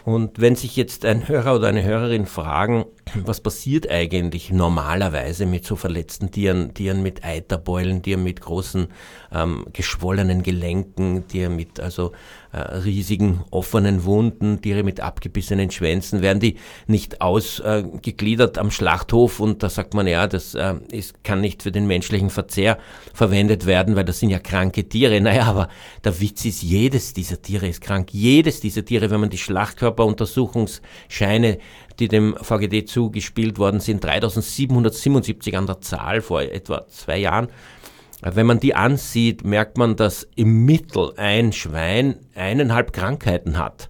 Und 0.04 0.40
wenn 0.40 0.54
sich 0.54 0.76
jetzt 0.76 1.04
ein 1.04 1.26
Hörer 1.26 1.56
oder 1.56 1.66
eine 1.66 1.82
Hörerin 1.82 2.26
fragen, 2.26 2.84
was 3.16 3.40
passiert 3.40 3.90
eigentlich 3.90 4.52
normalerweise 4.52 5.44
mit 5.44 5.64
so 5.64 5.74
verletzten 5.74 6.30
Tieren, 6.30 6.72
Tieren 6.72 7.02
mit 7.02 7.24
Eiterbeulen, 7.24 8.00
Tieren 8.02 8.22
mit 8.22 8.40
großen 8.40 8.86
ähm, 9.32 9.66
geschwollenen 9.72 10.44
Gelenken, 10.44 11.26
Tieren 11.26 11.56
mit 11.56 11.80
also 11.80 12.12
riesigen 12.52 13.42
offenen 13.50 14.04
Wunden, 14.04 14.60
Tiere 14.60 14.82
mit 14.82 15.00
abgebissenen 15.00 15.70
Schwänzen, 15.70 16.20
werden 16.20 16.40
die 16.40 16.56
nicht 16.86 17.20
ausgegliedert 17.20 18.56
äh, 18.56 18.60
am 18.60 18.70
Schlachthof 18.70 19.40
und 19.40 19.62
da 19.62 19.68
sagt 19.68 19.94
man 19.94 20.06
ja, 20.06 20.26
das 20.26 20.54
äh, 20.54 20.74
ist, 20.90 21.22
kann 21.22 21.40
nicht 21.40 21.62
für 21.62 21.72
den 21.72 21.86
menschlichen 21.86 22.30
Verzehr 22.30 22.78
verwendet 23.14 23.66
werden, 23.66 23.96
weil 23.96 24.04
das 24.04 24.18
sind 24.18 24.30
ja 24.30 24.38
kranke 24.38 24.88
Tiere. 24.88 25.20
Naja, 25.30 25.44
aber 25.44 25.68
der 26.02 26.18
Witz 26.20 26.46
ist, 26.46 26.62
jedes 26.62 27.12
dieser 27.12 27.42
Tiere 27.42 27.68
ist 27.68 27.82
krank. 27.82 28.08
Jedes 28.12 28.60
dieser 28.60 28.84
Tiere, 28.84 29.10
wenn 29.10 29.20
man 29.20 29.30
die 29.30 29.38
Schlachtkörperuntersuchungsscheine 29.38 31.58
die 32.00 32.08
dem 32.08 32.34
VGD 32.40 32.88
zugespielt 32.88 33.58
worden 33.58 33.80
sind, 33.80 34.02
3777 34.02 35.56
an 35.56 35.66
der 35.66 35.80
Zahl 35.82 36.22
vor 36.22 36.40
etwa 36.40 36.86
zwei 36.88 37.18
Jahren. 37.18 37.48
Wenn 38.22 38.46
man 38.46 38.60
die 38.60 38.74
ansieht, 38.74 39.44
merkt 39.44 39.78
man, 39.78 39.96
dass 39.96 40.28
im 40.36 40.64
Mittel 40.64 41.12
ein 41.16 41.52
Schwein 41.52 42.16
eineinhalb 42.34 42.92
Krankheiten 42.92 43.58
hat. 43.58 43.88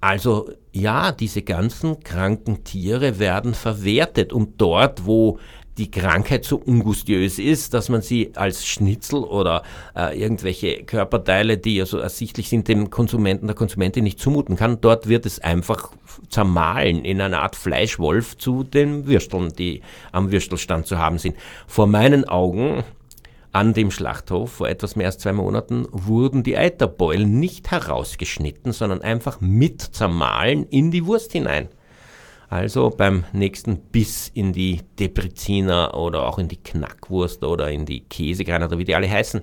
Also 0.00 0.50
ja, 0.72 1.10
diese 1.10 1.42
ganzen 1.42 2.00
kranken 2.00 2.62
Tiere 2.62 3.18
werden 3.18 3.54
verwertet 3.54 4.32
und 4.32 4.60
dort, 4.60 5.06
wo 5.06 5.38
die 5.76 5.90
Krankheit 5.90 6.44
so 6.44 6.56
ungustiös 6.56 7.38
ist, 7.38 7.72
dass 7.72 7.88
man 7.88 8.02
sie 8.02 8.32
als 8.34 8.66
Schnitzel 8.66 9.22
oder 9.22 9.62
äh, 9.96 10.20
irgendwelche 10.20 10.82
Körperteile, 10.82 11.56
die 11.56 11.76
ja 11.76 11.86
so 11.86 11.98
ersichtlich 11.98 12.48
sind, 12.48 12.66
dem 12.66 12.90
Konsumenten, 12.90 13.46
der 13.46 13.54
Konsumentin 13.54 14.04
nicht 14.04 14.18
zumuten 14.18 14.56
kann. 14.56 14.80
Dort 14.80 15.08
wird 15.08 15.24
es 15.24 15.38
einfach 15.38 15.92
zermahlen 16.28 17.04
in 17.04 17.20
einer 17.20 17.42
Art 17.42 17.54
Fleischwolf 17.54 18.36
zu 18.36 18.64
den 18.64 19.06
Würsteln, 19.06 19.52
die 19.56 19.82
am 20.10 20.32
Würstelstand 20.32 20.86
zu 20.86 20.98
haben 20.98 21.18
sind. 21.18 21.36
Vor 21.68 21.86
meinen 21.86 22.28
Augen 22.28 22.82
an 23.52 23.72
dem 23.72 23.90
Schlachthof 23.90 24.52
vor 24.52 24.68
etwas 24.68 24.96
mehr 24.96 25.06
als 25.06 25.18
zwei 25.18 25.32
Monaten 25.32 25.86
wurden 25.90 26.42
die 26.42 26.56
Eiterbeulen 26.56 27.40
nicht 27.40 27.70
herausgeschnitten, 27.70 28.72
sondern 28.72 29.02
einfach 29.02 29.40
mit 29.40 29.80
zermahlen 29.80 30.64
in 30.64 30.90
die 30.90 31.06
Wurst 31.06 31.32
hinein. 31.32 31.68
Also 32.50 32.90
beim 32.90 33.24
nächsten 33.32 33.78
Biss 33.78 34.30
in 34.32 34.52
die 34.52 34.80
Depreziner 34.98 35.94
oder 35.94 36.26
auch 36.26 36.38
in 36.38 36.48
die 36.48 36.56
Knackwurst 36.56 37.44
oder 37.44 37.70
in 37.70 37.84
die 37.84 38.00
Käsekreiner 38.00 38.66
oder 38.66 38.78
wie 38.78 38.84
die 38.84 38.94
alle 38.94 39.10
heißen, 39.10 39.42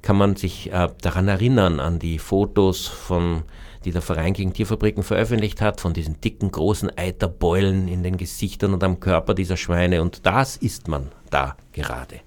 kann 0.00 0.16
man 0.16 0.36
sich 0.36 0.72
äh, 0.72 0.88
daran 1.02 1.28
erinnern, 1.28 1.80
an 1.80 1.98
die 1.98 2.18
Fotos 2.18 2.86
von 2.86 3.42
die 3.84 3.92
der 3.92 4.02
Verein 4.02 4.32
gegen 4.32 4.52
Tierfabriken 4.52 5.02
veröffentlicht 5.02 5.60
hat, 5.60 5.80
von 5.80 5.92
diesen 5.92 6.20
dicken, 6.20 6.50
großen 6.50 6.96
Eiterbeulen 6.96 7.88
in 7.88 8.02
den 8.02 8.16
Gesichtern 8.16 8.74
und 8.74 8.82
am 8.82 9.00
Körper 9.00 9.34
dieser 9.34 9.56
Schweine. 9.56 10.02
Und 10.02 10.26
das 10.26 10.56
isst 10.56 10.88
man 10.88 11.10
da 11.28 11.56
gerade. 11.72 12.20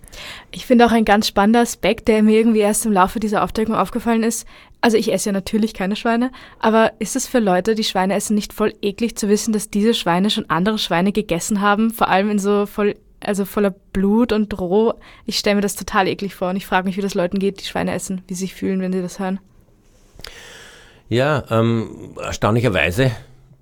Ich 0.52 0.66
finde 0.66 0.86
auch 0.86 0.92
ein 0.92 1.06
ganz 1.06 1.28
spannender 1.28 1.62
Aspekt, 1.62 2.08
der 2.08 2.24
mir 2.24 2.38
irgendwie 2.38 2.60
erst 2.60 2.86
im 2.86 2.92
Laufe 2.92 3.20
dieser 3.20 3.44
Aufdeckung 3.44 3.76
aufgefallen 3.76 4.24
ist. 4.24 4.48
Also 4.82 4.98
ich 4.98 5.14
esse 5.14 5.30
ja 5.30 5.34
natürlich 5.34 5.74
keine 5.74 5.96
Schweine, 5.96 6.32
aber 6.60 6.94
ist 7.00 7.16
es 7.16 7.28
für 7.28 7.40
Leute, 7.40 7.76
die 7.76 7.84
Schweine 7.84 8.16
essen, 8.16 8.36
nicht 8.36 8.52
voll 8.52 8.74
eklig 8.82 9.16
zu 9.16 9.30
wissen, 9.30 9.54
dass 9.54 9.70
diese 9.70 9.94
Schweine 9.94 10.30
schon 10.30 10.50
andere 10.50 10.80
Schweine 10.80 11.12
gegessen 11.12 11.62
haben, 11.62 11.92
vor 11.92 12.10
allem 12.10 12.32
in 12.32 12.40
so 12.40 12.66
voll 12.66 12.96
also 13.24 13.46
voller 13.46 13.70
Blut 13.70 14.34
und 14.34 14.60
roh. 14.60 14.94
Ich 15.26 15.38
stelle 15.38 15.56
mir 15.56 15.62
das 15.62 15.76
total 15.76 16.08
eklig 16.08 16.34
vor 16.34 16.50
und 16.50 16.56
ich 16.56 16.66
frage 16.66 16.88
mich, 16.88 16.98
wie 16.98 17.02
das 17.02 17.14
Leuten 17.14 17.38
geht, 17.38 17.62
die 17.62 17.66
Schweine 17.66 17.94
essen, 17.94 18.24
wie 18.28 18.34
sie 18.34 18.42
sich 18.42 18.56
fühlen, 18.56 18.82
wenn 18.82 18.92
sie 18.92 19.02
das 19.02 19.20
hören. 19.20 19.40
Ja, 21.08 21.44
ähm, 21.52 22.18
erstaunlicherweise 22.20 23.12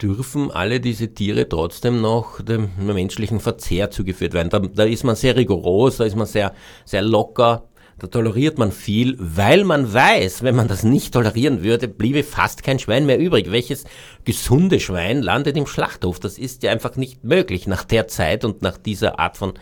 dürfen 0.01 0.51
alle 0.51 0.79
diese 0.79 1.13
Tiere 1.13 1.47
trotzdem 1.49 2.01
noch 2.01 2.41
dem 2.41 2.69
menschlichen 2.77 3.39
Verzehr 3.39 3.91
zugeführt 3.91 4.33
werden. 4.33 4.49
Da, 4.49 4.59
da 4.59 4.83
ist 4.83 5.03
man 5.03 5.15
sehr 5.15 5.35
rigoros, 5.35 5.97
da 5.97 6.05
ist 6.05 6.15
man 6.15 6.27
sehr, 6.27 6.53
sehr 6.85 7.01
locker, 7.01 7.69
da 7.99 8.07
toleriert 8.07 8.57
man 8.57 8.71
viel, 8.71 9.17
weil 9.19 9.65
man 9.65 9.93
weiß, 9.93 10.43
wenn 10.43 10.55
man 10.55 10.69
das 10.69 10.83
nicht 10.83 11.13
tolerieren 11.13 11.63
würde, 11.63 11.89
bliebe 11.89 12.23
fast 12.23 12.63
kein 12.63 12.79
Schwein 12.79 13.05
mehr 13.05 13.19
übrig. 13.19 13.51
Welches 13.51 13.83
gesunde 14.23 14.79
Schwein 14.79 15.21
landet 15.21 15.57
im 15.57 15.67
Schlachthof? 15.67 16.19
Das 16.19 16.37
ist 16.37 16.63
ja 16.63 16.71
einfach 16.71 16.95
nicht 16.95 17.25
möglich 17.25 17.67
nach 17.67 17.83
der 17.83 18.07
Zeit 18.07 18.45
und 18.45 18.61
nach 18.61 18.77
dieser 18.77 19.19
Art 19.19 19.35
von 19.35 19.53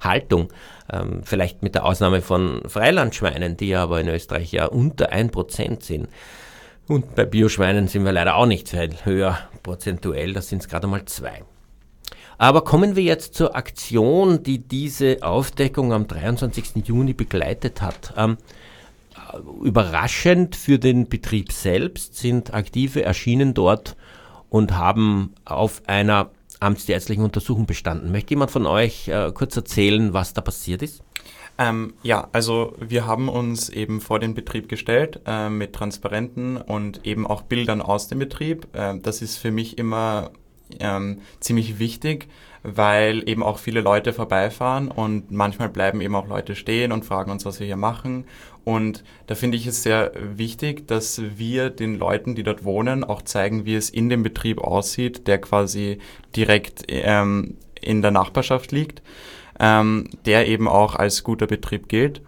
Haltung. 0.00 0.48
Ähm, 0.90 1.20
vielleicht 1.22 1.62
mit 1.62 1.74
der 1.74 1.84
Ausnahme 1.84 2.22
von 2.22 2.62
Freilandschweinen, 2.66 3.58
die 3.58 3.74
aber 3.74 4.00
in 4.00 4.08
Österreich 4.08 4.52
ja 4.52 4.66
unter 4.66 5.10
ein 5.10 5.30
Prozent 5.30 5.82
sind. 5.82 6.08
Und 6.88 7.14
bei 7.14 7.24
Bioschweinen 7.24 7.88
sind 7.88 8.04
wir 8.04 8.12
leider 8.12 8.36
auch 8.36 8.46
nicht 8.46 8.72
höher 9.04 9.38
prozentuell, 9.62 10.32
da 10.32 10.42
sind 10.42 10.62
es 10.62 10.68
gerade 10.68 10.86
mal 10.86 11.04
zwei. 11.04 11.42
Aber 12.38 12.64
kommen 12.64 12.96
wir 12.96 13.04
jetzt 13.04 13.34
zur 13.34 13.54
Aktion, 13.54 14.42
die 14.42 14.58
diese 14.58 15.18
Aufdeckung 15.22 15.92
am 15.92 16.08
23. 16.08 16.84
Juni 16.84 17.12
begleitet 17.12 17.80
hat. 17.82 18.14
Ähm, 18.16 18.36
überraschend 19.62 20.56
für 20.56 20.78
den 20.78 21.08
Betrieb 21.08 21.52
selbst 21.52 22.16
sind 22.16 22.52
Aktive 22.52 23.04
erschienen 23.04 23.54
dort 23.54 23.96
und 24.48 24.76
haben 24.76 25.34
auf 25.44 25.82
einer 25.86 26.30
amtsärztlichen 26.58 27.24
Untersuchung 27.24 27.66
bestanden. 27.66 28.12
Möchte 28.12 28.30
jemand 28.30 28.50
von 28.50 28.66
euch 28.66 29.08
äh, 29.08 29.30
kurz 29.32 29.56
erzählen, 29.56 30.12
was 30.12 30.34
da 30.34 30.40
passiert 30.40 30.82
ist? 30.82 31.02
Ähm, 31.58 31.94
ja, 32.02 32.28
also 32.32 32.74
wir 32.80 33.06
haben 33.06 33.28
uns 33.28 33.68
eben 33.68 34.00
vor 34.00 34.18
den 34.18 34.34
Betrieb 34.34 34.68
gestellt 34.68 35.20
äh, 35.26 35.48
mit 35.50 35.74
Transparenten 35.74 36.56
und 36.56 37.06
eben 37.06 37.26
auch 37.26 37.42
Bildern 37.42 37.82
aus 37.82 38.08
dem 38.08 38.18
Betrieb. 38.18 38.68
Äh, 38.74 38.98
das 39.00 39.22
ist 39.22 39.36
für 39.36 39.50
mich 39.50 39.78
immer 39.78 40.30
ähm, 40.80 41.20
ziemlich 41.40 41.78
wichtig, 41.78 42.28
weil 42.62 43.28
eben 43.28 43.42
auch 43.42 43.58
viele 43.58 43.80
Leute 43.80 44.12
vorbeifahren 44.12 44.88
und 44.88 45.30
manchmal 45.30 45.68
bleiben 45.68 46.00
eben 46.00 46.14
auch 46.14 46.28
Leute 46.28 46.54
stehen 46.54 46.92
und 46.92 47.04
fragen 47.04 47.30
uns, 47.30 47.44
was 47.44 47.60
wir 47.60 47.66
hier 47.66 47.76
machen. 47.76 48.24
Und 48.64 49.02
da 49.26 49.34
finde 49.34 49.56
ich 49.56 49.66
es 49.66 49.82
sehr 49.82 50.12
wichtig, 50.16 50.86
dass 50.86 51.20
wir 51.36 51.68
den 51.68 51.98
Leuten, 51.98 52.34
die 52.34 52.44
dort 52.44 52.64
wohnen, 52.64 53.02
auch 53.02 53.22
zeigen, 53.22 53.66
wie 53.66 53.74
es 53.74 53.90
in 53.90 54.08
dem 54.08 54.22
Betrieb 54.22 54.60
aussieht, 54.60 55.26
der 55.26 55.40
quasi 55.40 55.98
direkt 56.36 56.84
ähm, 56.88 57.56
in 57.80 58.00
der 58.00 58.12
Nachbarschaft 58.12 58.70
liegt 58.70 59.02
ähm, 59.60 60.08
der 60.26 60.48
eben 60.48 60.68
auch 60.68 60.94
als 60.94 61.22
guter 61.22 61.46
Betrieb 61.46 61.88
gilt. 61.88 62.20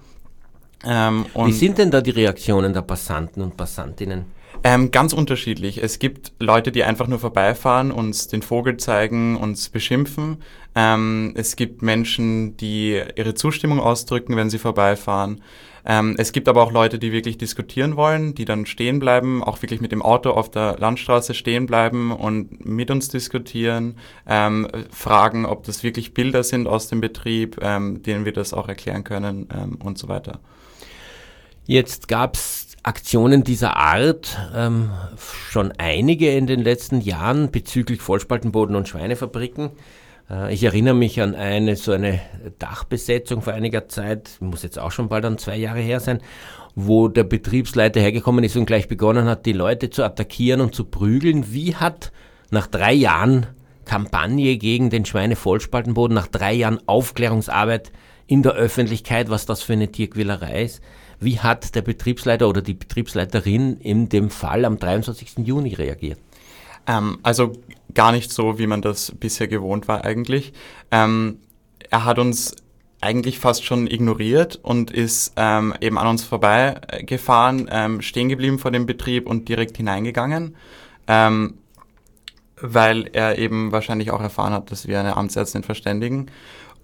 Ähm, 0.84 1.26
Wie 1.34 1.52
sind 1.52 1.78
denn 1.78 1.90
da 1.90 2.00
die 2.00 2.10
Reaktionen 2.10 2.72
der 2.72 2.82
Passanten 2.82 3.42
und 3.42 3.56
Passantinnen? 3.56 4.26
Ähm, 4.66 4.90
ganz 4.90 5.12
unterschiedlich. 5.12 5.82
Es 5.82 5.98
gibt 5.98 6.32
Leute, 6.38 6.72
die 6.72 6.84
einfach 6.84 7.06
nur 7.06 7.18
vorbeifahren, 7.18 7.90
uns 7.92 8.28
den 8.28 8.40
Vogel 8.40 8.78
zeigen, 8.78 9.36
uns 9.36 9.68
beschimpfen. 9.68 10.38
Ähm, 10.74 11.34
es 11.36 11.56
gibt 11.56 11.82
Menschen, 11.82 12.56
die 12.56 13.02
ihre 13.14 13.34
Zustimmung 13.34 13.78
ausdrücken, 13.78 14.36
wenn 14.36 14.48
sie 14.48 14.58
vorbeifahren. 14.58 15.42
Ähm, 15.86 16.14
es 16.18 16.32
gibt 16.32 16.48
aber 16.48 16.62
auch 16.62 16.72
Leute, 16.72 16.98
die 16.98 17.12
wirklich 17.12 17.36
diskutieren 17.36 17.96
wollen, 17.96 18.34
die 18.34 18.44
dann 18.44 18.64
stehen 18.64 18.98
bleiben, 18.98 19.42
auch 19.42 19.60
wirklich 19.60 19.80
mit 19.80 19.92
dem 19.92 20.02
Auto 20.02 20.30
auf 20.30 20.50
der 20.50 20.76
Landstraße 20.78 21.34
stehen 21.34 21.66
bleiben 21.66 22.10
und 22.10 22.64
mit 22.64 22.90
uns 22.90 23.08
diskutieren, 23.08 23.96
ähm, 24.26 24.66
fragen, 24.90 25.44
ob 25.44 25.64
das 25.64 25.82
wirklich 25.82 26.14
Bilder 26.14 26.42
sind 26.42 26.66
aus 26.66 26.88
dem 26.88 27.00
Betrieb, 27.00 27.58
ähm, 27.60 28.02
denen 28.02 28.24
wir 28.24 28.32
das 28.32 28.54
auch 28.54 28.68
erklären 28.68 29.04
können 29.04 29.48
ähm, 29.54 29.78
und 29.82 29.98
so 29.98 30.08
weiter. 30.08 30.40
Jetzt 31.66 32.08
gab 32.08 32.36
es 32.36 32.76
Aktionen 32.82 33.44
dieser 33.44 33.76
Art 33.76 34.38
ähm, 34.54 34.90
schon 35.48 35.72
einige 35.78 36.34
in 36.36 36.46
den 36.46 36.60
letzten 36.60 37.00
Jahren 37.00 37.50
bezüglich 37.50 38.02
Vollspaltenboden 38.02 38.76
und 38.76 38.88
Schweinefabriken. 38.88 39.70
Äh, 40.30 40.52
ich 40.52 40.64
erinnere 40.64 40.94
mich 40.94 41.20
an 41.20 41.34
eine 41.34 41.76
so 41.76 41.92
eine 41.92 42.20
Dachbesetzung 42.58 43.42
vor 43.42 43.52
einiger 43.52 43.88
Zeit, 43.88 44.36
muss 44.40 44.62
jetzt 44.62 44.78
auch 44.78 44.92
schon 44.92 45.08
bald 45.08 45.24
dann 45.24 45.38
zwei 45.38 45.56
Jahre 45.56 45.80
her 45.80 46.00
sein, 46.00 46.20
wo 46.74 47.08
der 47.08 47.24
Betriebsleiter 47.24 48.00
hergekommen 48.00 48.44
ist 48.44 48.56
und 48.56 48.66
gleich 48.66 48.88
begonnen 48.88 49.26
hat, 49.26 49.46
die 49.46 49.52
Leute 49.52 49.90
zu 49.90 50.02
attackieren 50.02 50.60
und 50.60 50.74
zu 50.74 50.84
prügeln. 50.84 51.52
Wie 51.52 51.76
hat 51.76 52.12
nach 52.50 52.66
drei 52.66 52.92
Jahren 52.92 53.46
Kampagne 53.84 54.56
gegen 54.56 54.90
den 54.90 55.04
Schweinevollspaltenboden, 55.04 56.14
nach 56.14 56.26
drei 56.26 56.54
Jahren 56.54 56.80
Aufklärungsarbeit 56.86 57.92
in 58.26 58.42
der 58.42 58.52
Öffentlichkeit, 58.52 59.28
was 59.28 59.46
das 59.46 59.62
für 59.62 59.74
eine 59.74 59.92
Tierquälerei 59.92 60.64
ist, 60.64 60.82
wie 61.20 61.38
hat 61.38 61.74
der 61.74 61.82
Betriebsleiter 61.82 62.48
oder 62.48 62.62
die 62.62 62.74
Betriebsleiterin 62.74 63.76
in 63.76 64.08
dem 64.08 64.30
Fall 64.30 64.64
am 64.64 64.78
23. 64.78 65.46
Juni 65.46 65.74
reagiert? 65.74 66.18
Ähm, 66.86 67.18
also 67.22 67.52
gar 67.94 68.12
nicht 68.12 68.32
so, 68.32 68.58
wie 68.58 68.66
man 68.66 68.82
das 68.82 69.12
bisher 69.12 69.48
gewohnt 69.48 69.88
war 69.88 70.04
eigentlich. 70.04 70.52
Ähm, 70.90 71.38
er 71.90 72.04
hat 72.04 72.18
uns 72.18 72.56
eigentlich 73.00 73.38
fast 73.38 73.64
schon 73.64 73.86
ignoriert 73.86 74.58
und 74.62 74.90
ist 74.90 75.34
ähm, 75.36 75.74
eben 75.80 75.98
an 75.98 76.06
uns 76.06 76.24
vorbeigefahren, 76.24 77.68
ähm, 77.70 78.00
stehen 78.00 78.28
geblieben 78.28 78.58
vor 78.58 78.70
dem 78.70 78.86
Betrieb 78.86 79.26
und 79.26 79.48
direkt 79.48 79.76
hineingegangen, 79.76 80.56
ähm, 81.06 81.58
weil 82.60 83.10
er 83.12 83.38
eben 83.38 83.72
wahrscheinlich 83.72 84.10
auch 84.10 84.22
erfahren 84.22 84.54
hat, 84.54 84.70
dass 84.70 84.88
wir 84.88 84.98
eine 84.98 85.16
Amtsärztin 85.18 85.62
verständigen 85.62 86.30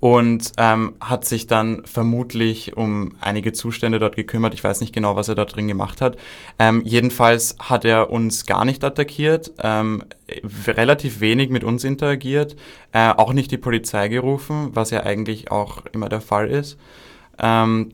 und 0.00 0.52
ähm, 0.57 0.95
hat 0.99 1.26
sich 1.26 1.47
dann 1.47 1.83
vermutlich 1.85 2.76
um 2.76 3.12
einige 3.21 3.52
Zustände 3.52 3.99
dort 3.99 4.16
gekümmert. 4.16 4.54
Ich 4.54 4.64
weiß 4.64 4.80
nicht 4.80 4.95
genau, 4.95 5.14
was 5.14 5.28
er 5.28 5.35
da 5.35 5.45
drin 5.45 5.69
gemacht 5.69 6.00
hat. 6.00 6.16
Ähm, 6.59 6.83
jedenfalls 6.85 7.57
hat 7.59 7.85
er 7.85 8.11
uns 8.11 8.47
gar 8.47 8.64
nicht 8.64 8.83
attackiert, 8.83 9.52
ähm, 9.62 10.02
relativ 10.66 11.21
wenig 11.21 11.50
mit 11.50 11.64
uns 11.64 11.85
interagiert, 11.85 12.57
äh, 12.92 13.11
auch 13.11 13.35
nicht 13.35 13.50
die 13.50 13.59
Polizei 13.59 14.09
gerufen, 14.09 14.71
was 14.73 14.90
ja 14.90 15.02
eigentlich 15.02 15.50
auch 15.50 15.85
immer 15.92 16.09
der 16.09 16.23
Fall 16.23 16.49
ist. 16.49 16.78
Ähm, 17.38 17.92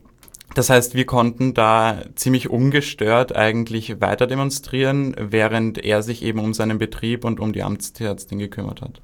das 0.54 0.70
heißt, 0.70 0.94
wir 0.94 1.06
konnten 1.06 1.54
da 1.54 2.02
ziemlich 2.14 2.48
ungestört 2.48 3.34
eigentlich 3.34 4.00
weiter 4.00 4.26
demonstrieren, 4.26 5.14
während 5.18 5.84
er 5.84 6.02
sich 6.02 6.22
eben 6.22 6.38
um 6.38 6.54
seinen 6.54 6.78
Betrieb 6.78 7.24
und 7.24 7.40
um 7.40 7.52
die 7.52 7.62
Amtsärztin 7.62 8.38
gekümmert 8.38 8.80
hat. 8.80 9.02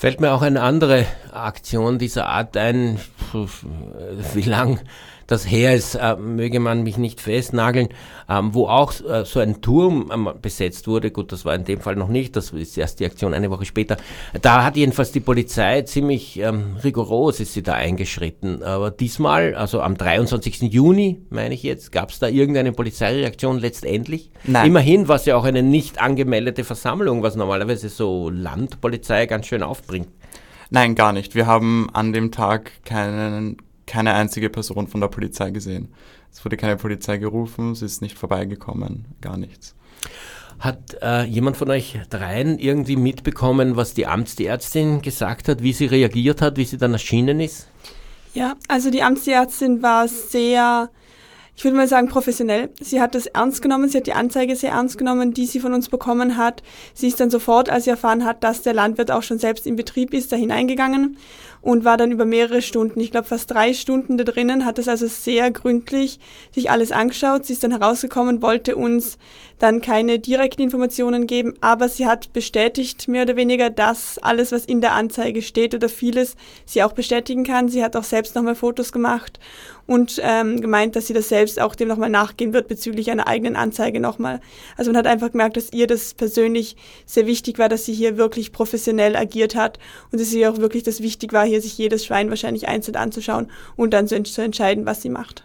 Fällt 0.00 0.18
mir 0.18 0.32
auch 0.32 0.40
eine 0.40 0.62
andere 0.62 1.04
Aktion 1.30 1.98
dieser 1.98 2.26
Art 2.26 2.56
ein, 2.56 2.98
wie 4.32 4.40
lang 4.40 4.80
das 5.30 5.48
her 5.48 5.74
ist, 5.76 5.94
äh, 5.94 6.16
möge 6.16 6.58
man 6.58 6.82
mich 6.82 6.98
nicht 6.98 7.20
festnageln, 7.20 7.88
ähm, 8.28 8.52
wo 8.52 8.66
auch 8.66 8.92
äh, 9.08 9.24
so 9.24 9.38
ein 9.38 9.60
Turm 9.60 10.10
ähm, 10.12 10.28
besetzt 10.42 10.88
wurde. 10.88 11.12
Gut, 11.12 11.30
das 11.30 11.44
war 11.44 11.54
in 11.54 11.64
dem 11.64 11.80
Fall 11.80 11.94
noch 11.94 12.08
nicht, 12.08 12.34
das 12.34 12.50
ist 12.50 12.76
erst 12.76 12.98
die 12.98 13.06
Aktion 13.06 13.32
eine 13.32 13.48
Woche 13.48 13.64
später. 13.64 13.96
Da 14.42 14.64
hat 14.64 14.76
jedenfalls 14.76 15.12
die 15.12 15.20
Polizei 15.20 15.82
ziemlich 15.82 16.40
ähm, 16.40 16.76
rigoros 16.82 17.38
ist 17.38 17.52
sie 17.52 17.62
da 17.62 17.74
eingeschritten. 17.74 18.64
Aber 18.64 18.90
diesmal, 18.90 19.54
also 19.54 19.80
am 19.80 19.96
23. 19.96 20.62
Juni, 20.62 21.22
meine 21.30 21.54
ich 21.54 21.62
jetzt, 21.62 21.92
gab 21.92 22.10
es 22.10 22.18
da 22.18 22.26
irgendeine 22.26 22.72
Polizeireaktion 22.72 23.60
letztendlich? 23.60 24.32
Nein. 24.42 24.66
Immerhin 24.66 25.06
war 25.06 25.16
es 25.16 25.26
ja 25.26 25.36
auch 25.36 25.44
eine 25.44 25.62
nicht 25.62 26.00
angemeldete 26.00 26.64
Versammlung, 26.64 27.22
was 27.22 27.36
normalerweise 27.36 27.88
so 27.88 28.30
Landpolizei 28.30 29.26
ganz 29.26 29.46
schön 29.46 29.62
aufbringt. 29.62 30.08
Nein, 30.70 30.96
gar 30.96 31.12
nicht. 31.12 31.36
Wir 31.36 31.46
haben 31.46 31.88
an 31.92 32.12
dem 32.12 32.32
Tag 32.32 32.72
keinen 32.84 33.56
keine 33.90 34.14
einzige 34.14 34.50
Person 34.50 34.86
von 34.86 35.00
der 35.00 35.08
Polizei 35.08 35.50
gesehen. 35.50 35.88
Es 36.32 36.44
wurde 36.44 36.56
keine 36.56 36.76
Polizei 36.76 37.16
gerufen, 37.16 37.74
sie 37.74 37.86
ist 37.86 38.02
nicht 38.02 38.16
vorbeigekommen, 38.16 39.06
gar 39.20 39.36
nichts. 39.36 39.74
Hat 40.60 40.96
äh, 41.02 41.24
jemand 41.24 41.56
von 41.56 41.70
euch 41.70 41.98
dreien 42.08 42.60
irgendwie 42.60 42.94
mitbekommen, 42.94 43.74
was 43.74 43.92
die 43.92 44.06
Amtsärztin 44.06 45.02
gesagt 45.02 45.48
hat, 45.48 45.62
wie 45.62 45.72
sie 45.72 45.86
reagiert 45.86 46.40
hat, 46.40 46.56
wie 46.56 46.64
sie 46.64 46.76
dann 46.76 46.92
erschienen 46.92 47.40
ist? 47.40 47.66
Ja, 48.32 48.54
also 48.68 48.90
die 48.90 49.02
Amtsärztin 49.02 49.82
war 49.82 50.06
sehr 50.06 50.88
ich 51.60 51.64
würde 51.64 51.76
mal 51.76 51.88
sagen, 51.88 52.08
professionell. 52.08 52.70
Sie 52.80 53.02
hat 53.02 53.14
das 53.14 53.26
ernst 53.26 53.60
genommen, 53.60 53.90
sie 53.90 53.98
hat 53.98 54.06
die 54.06 54.14
Anzeige 54.14 54.56
sehr 54.56 54.70
ernst 54.70 54.96
genommen, 54.96 55.34
die 55.34 55.44
sie 55.44 55.60
von 55.60 55.74
uns 55.74 55.90
bekommen 55.90 56.38
hat. 56.38 56.62
Sie 56.94 57.06
ist 57.06 57.20
dann 57.20 57.28
sofort, 57.28 57.68
als 57.68 57.84
sie 57.84 57.90
erfahren 57.90 58.24
hat, 58.24 58.42
dass 58.42 58.62
der 58.62 58.72
Landwirt 58.72 59.10
auch 59.10 59.22
schon 59.22 59.38
selbst 59.38 59.66
im 59.66 59.76
Betrieb 59.76 60.14
ist, 60.14 60.32
da 60.32 60.36
hineingegangen 60.36 61.18
und 61.62 61.84
war 61.84 61.96
dann 61.96 62.12
über 62.12 62.24
mehrere 62.24 62.62
Stunden, 62.62 63.00
ich 63.00 63.10
glaube 63.10 63.28
fast 63.28 63.50
drei 63.50 63.74
Stunden 63.74 64.16
da 64.16 64.24
drinnen, 64.24 64.64
hat 64.64 64.78
das 64.78 64.88
also 64.88 65.06
sehr 65.06 65.50
gründlich 65.50 66.18
sich 66.52 66.70
alles 66.70 66.92
angeschaut. 66.92 67.46
Sie 67.46 67.52
ist 67.52 67.62
dann 67.62 67.70
herausgekommen, 67.72 68.42
wollte 68.42 68.76
uns 68.76 69.18
dann 69.58 69.82
keine 69.82 70.18
direkten 70.18 70.62
Informationen 70.62 71.26
geben, 71.26 71.54
aber 71.60 71.88
sie 71.88 72.06
hat 72.06 72.32
bestätigt, 72.32 73.08
mehr 73.08 73.24
oder 73.24 73.36
weniger, 73.36 73.68
dass 73.68 74.18
alles, 74.18 74.52
was 74.52 74.64
in 74.64 74.80
der 74.80 74.92
Anzeige 74.92 75.42
steht 75.42 75.74
oder 75.74 75.90
vieles, 75.90 76.34
sie 76.64 76.82
auch 76.82 76.92
bestätigen 76.92 77.44
kann. 77.44 77.68
Sie 77.68 77.84
hat 77.84 77.94
auch 77.94 78.04
selbst 78.04 78.34
nochmal 78.34 78.54
Fotos 78.54 78.90
gemacht 78.90 79.38
und 79.86 80.20
ähm, 80.22 80.60
gemeint, 80.60 80.96
dass 80.96 81.08
sie 81.08 81.14
das 81.14 81.28
selbst 81.28 81.60
auch 81.60 81.74
dem 81.74 81.88
nochmal 81.88 82.10
nachgehen 82.10 82.52
wird 82.52 82.68
bezüglich 82.68 83.10
einer 83.10 83.26
eigenen 83.26 83.56
Anzeige 83.56 84.00
nochmal. 84.00 84.40
Also 84.76 84.92
man 84.92 84.98
hat 84.98 85.06
einfach 85.06 85.32
gemerkt, 85.32 85.56
dass 85.56 85.72
ihr 85.72 85.86
das 85.86 86.14
persönlich 86.14 86.76
sehr 87.06 87.26
wichtig 87.26 87.58
war, 87.58 87.68
dass 87.68 87.84
sie 87.84 87.92
hier 87.92 88.16
wirklich 88.16 88.52
professionell 88.52 89.16
agiert 89.16 89.56
hat 89.56 89.78
und 90.10 90.20
dass 90.20 90.32
ihr 90.32 90.50
auch 90.50 90.58
wirklich 90.58 90.84
das 90.84 91.02
wichtig 91.02 91.32
war, 91.32 91.44
hier 91.50 91.60
sich 91.60 91.76
jedes 91.76 92.04
Schwein 92.04 92.30
wahrscheinlich 92.30 92.68
einzeln 92.68 92.96
anzuschauen 92.96 93.50
und 93.76 93.92
dann 93.92 94.08
zu, 94.08 94.22
zu 94.22 94.42
entscheiden, 94.42 94.86
was 94.86 95.02
sie 95.02 95.10
macht. 95.10 95.44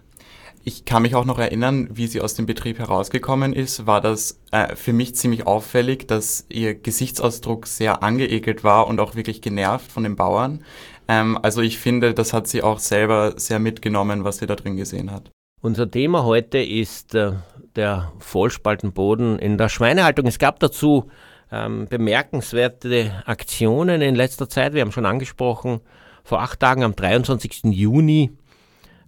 Ich 0.68 0.84
kann 0.84 1.04
mich 1.04 1.14
auch 1.14 1.26
noch 1.26 1.38
erinnern, 1.38 1.90
wie 1.92 2.08
sie 2.08 2.22
aus 2.22 2.34
dem 2.34 2.48
Betrieb 2.48 2.80
herausgekommen 2.80 3.54
ist, 3.54 3.86
war 3.86 4.02
das 4.02 4.40
äh, 4.50 4.76
für 4.76 4.94
mich 4.94 5.16
ziemlich 5.16 5.46
auffällig, 5.46 6.08
dass 6.08 6.48
ihr 6.50 6.74
Gesichtsausdruck 6.74 7.68
sehr 7.68 8.02
angeekelt 8.02 8.64
war 8.64 8.88
und 8.88 9.00
auch 9.00 9.14
wirklich 9.14 9.42
genervt 9.42 9.92
von 9.92 10.02
den 10.02 10.16
Bauern. 10.16 10.64
Ähm, 11.08 11.38
also 11.40 11.62
ich 11.62 11.78
finde, 11.78 12.16
das 12.16 12.34
hat 12.34 12.48
sie 12.48 12.64
auch 12.64 12.80
selber 12.80 13.34
sehr 13.38 13.60
mitgenommen, 13.60 14.24
was 14.24 14.38
sie 14.40 14.48
da 14.48 14.56
drin 14.56 14.76
gesehen 14.76 15.12
hat. 15.12 15.30
Unser 15.62 15.90
Thema 15.90 16.24
heute 16.24 16.58
ist 16.58 17.14
äh, 17.14 17.34
der 17.76 18.12
Vollspaltenboden 18.18 19.38
in 19.38 19.60
der 19.60 19.70
Schweinehaltung. 19.70 20.26
Es 20.26 20.40
gab 20.40 20.60
dazu 20.60 21.12
ähm, 21.56 21.88
bemerkenswerte 21.88 23.24
Aktionen 23.26 24.02
in 24.02 24.16
letzter 24.16 24.50
Zeit. 24.50 24.74
Wir 24.74 24.82
haben 24.82 24.92
schon 24.92 25.06
angesprochen, 25.06 25.80
vor 26.24 26.42
acht 26.42 26.60
Tagen 26.60 26.84
am 26.84 26.96
23. 26.96 27.66
Juni 27.66 28.32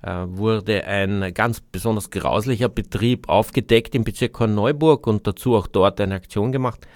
äh, 0.02 0.10
wurde 0.28 0.86
ein 0.86 1.34
ganz 1.34 1.62
besonders 1.62 2.10
grauslicher 2.10 2.70
Betrieb 2.70 3.28
aufgedeckt 3.28 3.96
im 3.96 4.04
Bezirk 4.04 4.34
Korneuburg 4.34 5.08
und 5.08 5.28
dazu 5.28 5.56
auch 5.56 5.68
dort 5.68 6.00
eine 6.00 6.16
Aktion 6.16 6.52
gemacht. 6.52 6.88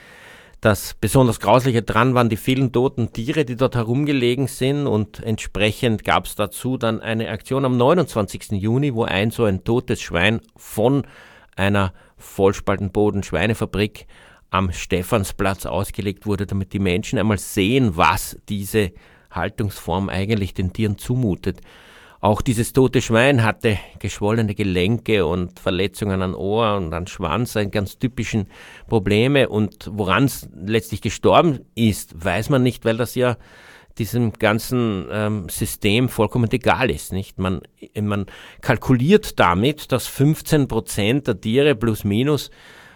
Das 0.62 0.94
besonders 0.94 1.40
Grausliche 1.40 1.82
dran 1.82 2.14
waren 2.14 2.30
die 2.30 2.38
vielen 2.38 2.72
toten 2.72 3.12
Tiere, 3.12 3.46
die 3.46 3.56
dort 3.56 3.76
herumgelegen 3.76 4.46
sind 4.46 4.86
und 4.86 5.20
entsprechend 5.24 6.04
gab 6.04 6.28
es 6.28 6.36
dazu 6.36 6.78
dann 6.78 7.02
eine 7.02 7.30
Aktion 7.30 7.66
am 7.66 7.78
29. 7.78 8.52
Juni, 8.52 8.94
wo 8.94 9.04
ein 9.04 9.32
so 9.32 9.46
ein 9.46 9.64
totes 9.64 10.02
Schwein 10.02 10.40
von 10.56 11.08
einer 11.56 11.94
Vollspaltenboden-Schweinefabrik 12.18 14.06
am 14.52 14.72
Stephansplatz 14.72 15.66
ausgelegt 15.66 16.28
wurde, 16.28 16.46
damit 16.46 16.74
die 16.74 16.80
Menschen 16.80 17.18
einmal 17.18 17.40
sehen, 17.40 17.98
was 17.98 18.38
diese 18.50 18.92
Haltungsform 19.32 20.10
eigentlich 20.10 20.54
den 20.54 20.74
Tieren 20.74 20.98
zumutet. 20.98 21.62
Auch 22.20 22.44
dieses 22.44 22.72
tote 22.74 23.02
Schwein 23.02 23.44
hatte 23.44 23.80
geschwollene 23.98 24.54
Gelenke 24.54 25.26
und 25.26 25.60
Verletzungen 25.60 26.22
an 26.22 26.36
Ohr 26.36 26.76
und 26.76 26.94
an 26.94 27.08
Schwanz, 27.08 27.58
ein 27.58 27.72
ganz 27.72 27.98
typischen 27.98 28.48
Probleme. 28.88 29.50
Und 29.50 29.90
woran 29.92 30.26
es 30.26 30.48
letztlich 30.54 31.02
gestorben 31.02 31.62
ist, 31.74 32.24
weiß 32.24 32.50
man 32.50 32.62
nicht, 32.62 32.86
weil 32.86 32.98
das 32.98 33.16
ja 33.16 33.38
diesem 33.98 34.34
ganzen 34.34 35.08
ähm, 35.12 35.50
System 35.50 36.10
vollkommen 36.10 36.52
egal 36.52 36.92
ist. 36.92 37.12
Nicht? 37.12 37.40
Man, 37.40 37.62
man 38.00 38.28
kalkuliert 38.62 39.40
damit, 39.40 39.92
dass 39.92 40.06
15 40.06 40.68
Prozent 40.68 41.28
der 41.28 41.42
Tiere 41.42 41.74
plus 41.74 42.04
minus 42.04 42.52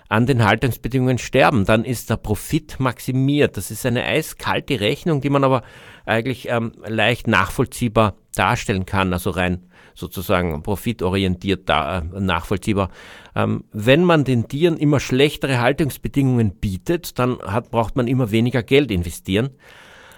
an 0.07 0.25
den 0.25 0.45
Haltungsbedingungen 0.45 1.17
sterben. 1.17 1.65
Dann 1.65 1.83
ist 1.83 2.09
der 2.09 2.17
Profit 2.17 2.79
maximiert. 2.79 3.57
Das 3.57 3.71
ist 3.71 3.85
eine 3.85 4.03
eiskalte 4.03 4.79
Rechnung, 4.79 5.21
die 5.21 5.29
man 5.29 5.43
aber 5.43 5.63
eigentlich 6.05 6.47
ähm, 6.49 6.73
leicht 6.85 7.27
nachvollziehbar 7.27 8.15
darstellen 8.35 8.85
kann, 8.85 9.13
also 9.13 9.31
rein 9.31 9.67
sozusagen 9.95 10.61
profitorientiert 10.61 11.69
da, 11.69 11.99
äh, 11.99 12.19
nachvollziehbar. 12.19 12.89
Ähm, 13.33 13.63
wenn 13.71 14.03
man 14.03 14.25
den 14.25 14.47
Tieren 14.47 14.77
immer 14.77 14.99
schlechtere 14.99 15.59
Haltungsbedingungen 15.59 16.51
bietet, 16.55 17.17
dann 17.17 17.39
hat, 17.39 17.71
braucht 17.71 17.95
man 17.95 18.07
immer 18.07 18.31
weniger 18.31 18.61
Geld 18.61 18.91
investieren. 18.91 19.51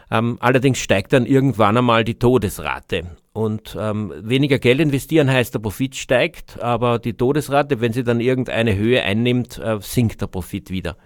Ähm, 0.10 0.38
allerdings 0.40 0.80
steigt 0.80 1.14
dann 1.14 1.26
irgendwann 1.26 1.78
einmal 1.78 2.04
die 2.04 2.16
Todesrate. 2.16 3.18
Und 3.34 3.78
ähm, 3.80 4.14
weniger 4.20 4.58
Geld 4.58 4.80
investieren 4.80 5.30
heißt, 5.30 5.54
der 5.54 5.60
Profit 5.60 5.96
steigt, 5.96 6.60
aber 6.62 6.98
die 6.98 7.14
Todesrate, 7.14 7.82
wenn 7.82 7.94
sie 7.94 8.04
dann 8.04 8.20
irgendeine 8.20 8.76
Höhe 8.76 9.04
einnimmt, 9.04 9.60
äh, 9.60 9.78
sinkt 9.82 10.22
der 10.22 10.28
Profit 10.28 10.72
wieder. 10.72 10.98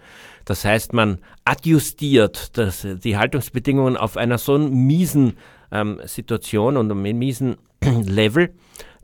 Das 0.44 0.64
heißt, 0.64 0.92
man 0.92 1.18
adjustiert 1.44 2.56
das, 2.56 2.86
die 3.04 3.16
Haltungsbedingungen 3.16 3.96
auf 3.96 4.16
einer 4.16 4.38
so 4.38 4.56
miesen 4.58 5.34
ähm, 5.70 6.00
Situation 6.04 6.76
und 6.76 6.90
einem 6.90 7.18
miesen 7.18 7.56
Level, 7.84 8.54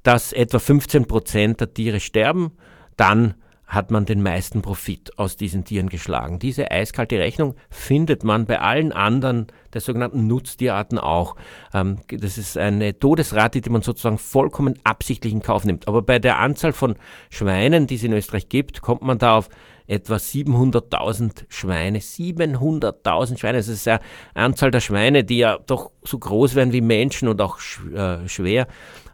dass 0.03 0.33
etwa 0.33 0.59
15 0.59 1.07
Prozent 1.07 1.61
der 1.61 1.75
Tiere 1.75 2.01
sterben, 2.01 2.53
dann 2.97 3.35
hat 3.69 3.91
man 3.91 4.07
den 4.07 4.23
meisten 4.23 4.63
Profit 4.63 5.19
aus 5.19 5.37
diesen 5.37 5.65
Tieren 5.65 5.91
geschlagen. 5.91 6.39
Diese 6.39 6.71
eiskalte 6.71 7.19
Rechnung 7.19 7.55
findet 7.69 8.25
man 8.25 8.47
bei 8.47 8.61
allen 8.61 8.93
anderen 8.93 9.49
der 9.75 9.83
sogenannten 9.83 10.27
Nutztierarten 10.27 10.99
auch. 10.99 11.37
Ähm, 11.75 11.99
das 12.09 12.39
ist 12.39 12.57
eine 12.57 12.99
Todesrate, 12.99 13.61
die 13.61 13.69
man 13.71 13.83
sozusagen 13.83 14.17
vollkommen 14.17 14.79
absichtlich 14.85 15.35
in 15.35 15.43
Kauf 15.43 15.67
nimmt. 15.67 15.87
Aber 15.87 16.01
bei 16.01 16.19
der 16.19 16.39
Anzahl 16.39 16.73
von 16.73 16.97
Schweinen, 17.29 17.87
die 17.87 17.97
es 17.97 18.03
in 18.03 18.15
Österreich 18.15 18.49
gibt, 18.49 18.81
kommt 18.81 19.03
man 19.03 19.19
da 19.19 19.37
auf 19.37 19.51
etwa 19.87 20.17
700.000 20.17 21.45
Schweine. 21.49 21.99
700.000 21.99 23.39
Schweine, 23.39 23.59
das 23.59 23.69
ist 23.69 23.87
eine 23.87 24.01
Anzahl 24.35 24.71
der 24.71 24.81
Schweine, 24.81 25.25
die 25.25 25.39
ja 25.39 25.59
doch 25.59 25.91
so 26.03 26.19
groß 26.19 26.55
werden 26.55 26.73
wie 26.73 26.81
Menschen 26.81 27.29
und 27.29 27.41
auch 27.43 27.59
äh, 27.95 28.27
schwer, 28.29 28.67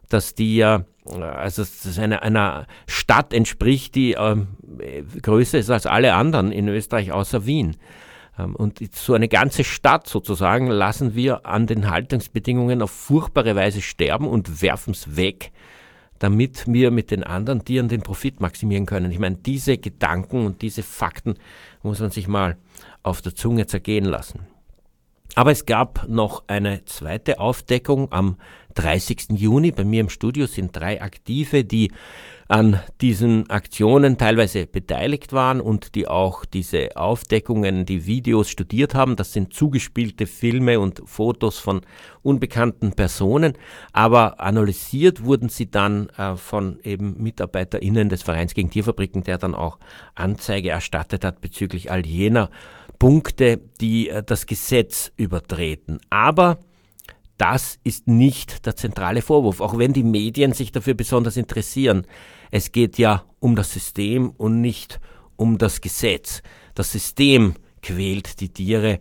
dass 0.08 0.34
die 0.34 0.56
ja, 0.56 0.84
also 1.04 1.62
das 1.62 1.98
einer, 1.98 2.22
einer 2.22 2.66
Stadt 2.86 3.32
entspricht, 3.32 3.94
die 3.94 4.14
äh, 4.14 4.36
größer 5.22 5.58
ist 5.58 5.70
als 5.70 5.86
alle 5.86 6.14
anderen 6.14 6.52
in 6.52 6.68
Österreich 6.68 7.12
außer 7.12 7.46
Wien. 7.46 7.76
Ähm, 8.38 8.56
und 8.56 8.80
so 8.94 9.14
eine 9.14 9.28
ganze 9.28 9.64
Stadt 9.64 10.06
sozusagen 10.06 10.68
lassen 10.68 11.14
wir 11.14 11.46
an 11.46 11.66
den 11.66 11.90
Haltungsbedingungen 11.90 12.82
auf 12.82 12.90
furchtbare 12.90 13.56
Weise 13.56 13.82
sterben 13.82 14.26
und 14.26 14.62
werfen 14.62 14.92
es 14.92 15.16
weg 15.16 15.52
damit 16.18 16.64
wir 16.66 16.90
mit 16.90 17.10
den 17.10 17.22
anderen 17.22 17.64
Tieren 17.64 17.88
den 17.88 18.00
Profit 18.00 18.40
maximieren 18.40 18.86
können. 18.86 19.10
Ich 19.10 19.18
meine, 19.18 19.36
diese 19.36 19.76
Gedanken 19.76 20.46
und 20.46 20.62
diese 20.62 20.82
Fakten 20.82 21.34
muss 21.82 22.00
man 22.00 22.10
sich 22.10 22.28
mal 22.28 22.56
auf 23.02 23.20
der 23.20 23.34
Zunge 23.34 23.66
zergehen 23.66 24.04
lassen. 24.06 24.46
Aber 25.34 25.50
es 25.50 25.66
gab 25.66 26.08
noch 26.08 26.44
eine 26.46 26.84
zweite 26.84 27.40
Aufdeckung 27.40 28.12
am 28.12 28.36
30. 28.74 29.30
Juni. 29.30 29.72
Bei 29.72 29.84
mir 29.84 30.00
im 30.00 30.08
Studio 30.08 30.46
sind 30.46 30.76
drei 30.76 31.00
Aktive, 31.00 31.64
die 31.64 31.92
an 32.46 32.80
diesen 33.00 33.48
Aktionen 33.48 34.18
teilweise 34.18 34.66
beteiligt 34.66 35.32
waren 35.32 35.60
und 35.60 35.94
die 35.94 36.06
auch 36.06 36.44
diese 36.44 36.96
Aufdeckungen, 36.96 37.86
die 37.86 38.06
Videos 38.06 38.50
studiert 38.50 38.94
haben. 38.94 39.16
Das 39.16 39.32
sind 39.32 39.54
zugespielte 39.54 40.26
Filme 40.26 40.78
und 40.78 41.02
Fotos 41.06 41.58
von 41.58 41.80
unbekannten 42.22 42.92
Personen, 42.92 43.54
aber 43.92 44.40
analysiert 44.40 45.24
wurden 45.24 45.48
sie 45.48 45.70
dann 45.70 46.10
äh, 46.18 46.36
von 46.36 46.78
eben 46.82 47.22
MitarbeiterInnen 47.22 48.08
des 48.08 48.22
Vereins 48.22 48.54
gegen 48.54 48.70
Tierfabriken, 48.70 49.24
der 49.24 49.38
dann 49.38 49.54
auch 49.54 49.78
Anzeige 50.14 50.70
erstattet 50.70 51.24
hat 51.24 51.40
bezüglich 51.40 51.90
all 51.90 52.04
jener 52.04 52.50
Punkte, 52.98 53.60
die 53.80 54.08
äh, 54.08 54.22
das 54.22 54.46
Gesetz 54.46 55.12
übertreten. 55.16 55.98
Aber 56.10 56.58
das 57.36 57.78
ist 57.82 58.06
nicht 58.06 58.64
der 58.66 58.76
zentrale 58.76 59.22
Vorwurf, 59.22 59.60
auch 59.60 59.76
wenn 59.76 59.92
die 59.92 60.04
Medien 60.04 60.52
sich 60.52 60.72
dafür 60.72 60.94
besonders 60.94 61.36
interessieren. 61.36 62.06
Es 62.50 62.70
geht 62.72 62.98
ja 62.98 63.24
um 63.40 63.56
das 63.56 63.72
System 63.72 64.30
und 64.30 64.60
nicht 64.60 65.00
um 65.36 65.58
das 65.58 65.80
Gesetz. 65.80 66.42
Das 66.74 66.92
System 66.92 67.54
quält 67.82 68.40
die 68.40 68.50
Tiere 68.50 69.00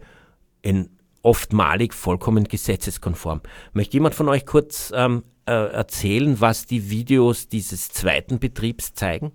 in 0.62 0.89
oftmalig 1.21 1.93
vollkommen 1.93 2.45
gesetzeskonform. 2.45 3.41
Möchte 3.71 3.93
jemand 3.93 4.15
von 4.15 4.27
euch 4.29 4.45
kurz 4.45 4.91
ähm, 4.95 5.23
äh, 5.45 5.51
erzählen, 5.51 6.41
was 6.41 6.65
die 6.65 6.89
Videos 6.89 7.47
dieses 7.47 7.89
zweiten 7.89 8.39
Betriebs 8.39 8.93
zeigen? 8.93 9.32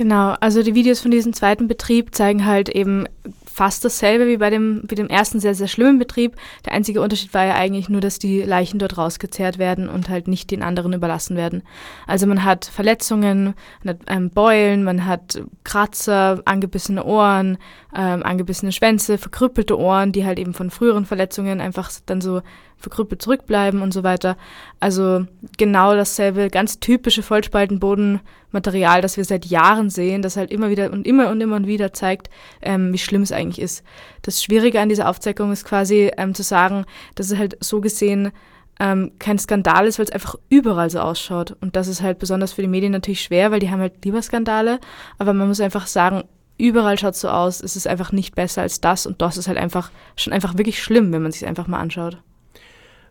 Genau, 0.00 0.34
also 0.40 0.62
die 0.62 0.74
Videos 0.74 1.00
von 1.00 1.10
diesem 1.10 1.34
zweiten 1.34 1.68
Betrieb 1.68 2.14
zeigen 2.14 2.46
halt 2.46 2.70
eben 2.70 3.04
fast 3.44 3.84
dasselbe 3.84 4.28
wie 4.28 4.38
bei 4.38 4.48
dem, 4.48 4.82
wie 4.88 4.94
dem 4.94 5.08
ersten 5.10 5.40
sehr, 5.40 5.54
sehr 5.54 5.68
schlimmen 5.68 5.98
Betrieb. 5.98 6.36
Der 6.64 6.72
einzige 6.72 7.02
Unterschied 7.02 7.34
war 7.34 7.44
ja 7.44 7.56
eigentlich 7.56 7.90
nur, 7.90 8.00
dass 8.00 8.18
die 8.18 8.40
Leichen 8.40 8.78
dort 8.78 8.96
rausgezehrt 8.96 9.58
werden 9.58 9.90
und 9.90 10.08
halt 10.08 10.26
nicht 10.26 10.50
den 10.52 10.62
anderen 10.62 10.94
überlassen 10.94 11.36
werden. 11.36 11.62
Also 12.06 12.26
man 12.26 12.44
hat 12.44 12.64
Verletzungen, 12.64 13.52
man 13.84 13.94
hat 13.94 13.98
ähm, 14.06 14.30
Beulen, 14.30 14.84
man 14.84 15.04
hat 15.04 15.42
Kratzer, 15.64 16.40
angebissene 16.46 17.04
Ohren, 17.04 17.58
ähm, 17.94 18.22
angebissene 18.22 18.72
Schwänze, 18.72 19.18
verkrüppelte 19.18 19.78
Ohren, 19.78 20.12
die 20.12 20.24
halt 20.24 20.38
eben 20.38 20.54
von 20.54 20.70
früheren 20.70 21.04
Verletzungen 21.04 21.60
einfach 21.60 21.90
dann 22.06 22.22
so 22.22 22.40
verkrüppelt 22.80 23.22
zurückbleiben 23.22 23.82
und 23.82 23.92
so 23.92 24.02
weiter. 24.02 24.36
Also 24.80 25.26
genau 25.58 25.94
dasselbe, 25.94 26.50
ganz 26.50 26.80
typische 26.80 27.22
Vollspaltenbodenmaterial, 27.22 29.02
das 29.02 29.16
wir 29.16 29.24
seit 29.24 29.46
Jahren 29.46 29.90
sehen, 29.90 30.22
das 30.22 30.36
halt 30.36 30.50
immer 30.50 30.70
wieder 30.70 30.92
und 30.92 31.06
immer 31.06 31.28
und 31.30 31.40
immer 31.40 31.56
und 31.56 31.66
wieder 31.66 31.92
zeigt, 31.92 32.30
ähm, 32.62 32.92
wie 32.92 32.98
schlimm 32.98 33.22
es 33.22 33.32
eigentlich 33.32 33.60
ist. 33.60 33.84
Das 34.22 34.42
Schwierige 34.42 34.80
an 34.80 34.88
dieser 34.88 35.08
Aufzeichnung 35.08 35.52
ist 35.52 35.64
quasi 35.64 36.10
ähm, 36.16 36.34
zu 36.34 36.42
sagen, 36.42 36.84
dass 37.14 37.30
es 37.30 37.38
halt 37.38 37.56
so 37.60 37.80
gesehen 37.80 38.32
ähm, 38.80 39.12
kein 39.18 39.38
Skandal 39.38 39.86
ist, 39.86 39.98
weil 39.98 40.06
es 40.06 40.12
einfach 40.12 40.36
überall 40.48 40.88
so 40.88 41.00
ausschaut. 41.00 41.54
Und 41.60 41.76
das 41.76 41.86
ist 41.86 42.00
halt 42.02 42.18
besonders 42.18 42.54
für 42.54 42.62
die 42.62 42.68
Medien 42.68 42.92
natürlich 42.92 43.22
schwer, 43.22 43.50
weil 43.50 43.60
die 43.60 43.70
haben 43.70 43.80
halt 43.80 44.04
lieber 44.04 44.22
Skandale. 44.22 44.80
Aber 45.18 45.34
man 45.34 45.48
muss 45.48 45.60
einfach 45.60 45.86
sagen, 45.86 46.24
überall 46.60 46.98
schaut 46.98 47.16
so 47.16 47.28
aus, 47.28 47.60
es 47.60 47.76
ist 47.76 47.86
einfach 47.86 48.12
nicht 48.12 48.34
besser 48.34 48.62
als 48.62 48.80
das 48.80 49.06
und 49.06 49.20
das 49.22 49.36
ist 49.36 49.48
halt 49.48 49.58
einfach 49.58 49.90
schon 50.16 50.32
einfach 50.32 50.56
wirklich 50.56 50.82
schlimm, 50.82 51.12
wenn 51.12 51.22
man 51.22 51.32
sich 51.32 51.46
einfach 51.46 51.66
mal 51.66 51.80
anschaut. 51.80 52.18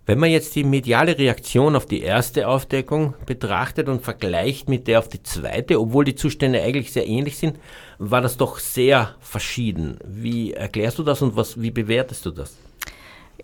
Wenn 0.09 0.17
man 0.17 0.31
jetzt 0.31 0.55
die 0.55 0.63
mediale 0.63 1.19
Reaktion 1.19 1.75
auf 1.75 1.85
die 1.85 2.01
erste 2.01 2.47
Aufdeckung 2.47 3.13
betrachtet 3.27 3.87
und 3.89 4.01
vergleicht 4.01 4.67
mit 4.67 4.87
der 4.87 4.97
auf 4.97 5.07
die 5.07 5.21
zweite, 5.21 5.79
obwohl 5.79 6.03
die 6.03 6.15
Zustände 6.15 6.63
eigentlich 6.63 6.91
sehr 6.91 7.05
ähnlich 7.05 7.37
sind, 7.37 7.59
war 7.99 8.19
das 8.19 8.35
doch 8.35 8.57
sehr 8.57 9.13
verschieden. 9.19 9.99
Wie 10.03 10.53
erklärst 10.53 10.97
du 10.97 11.03
das 11.03 11.21
und 11.21 11.35
was, 11.35 11.61
wie 11.61 11.69
bewertest 11.69 12.25
du 12.25 12.31
das? 12.31 12.57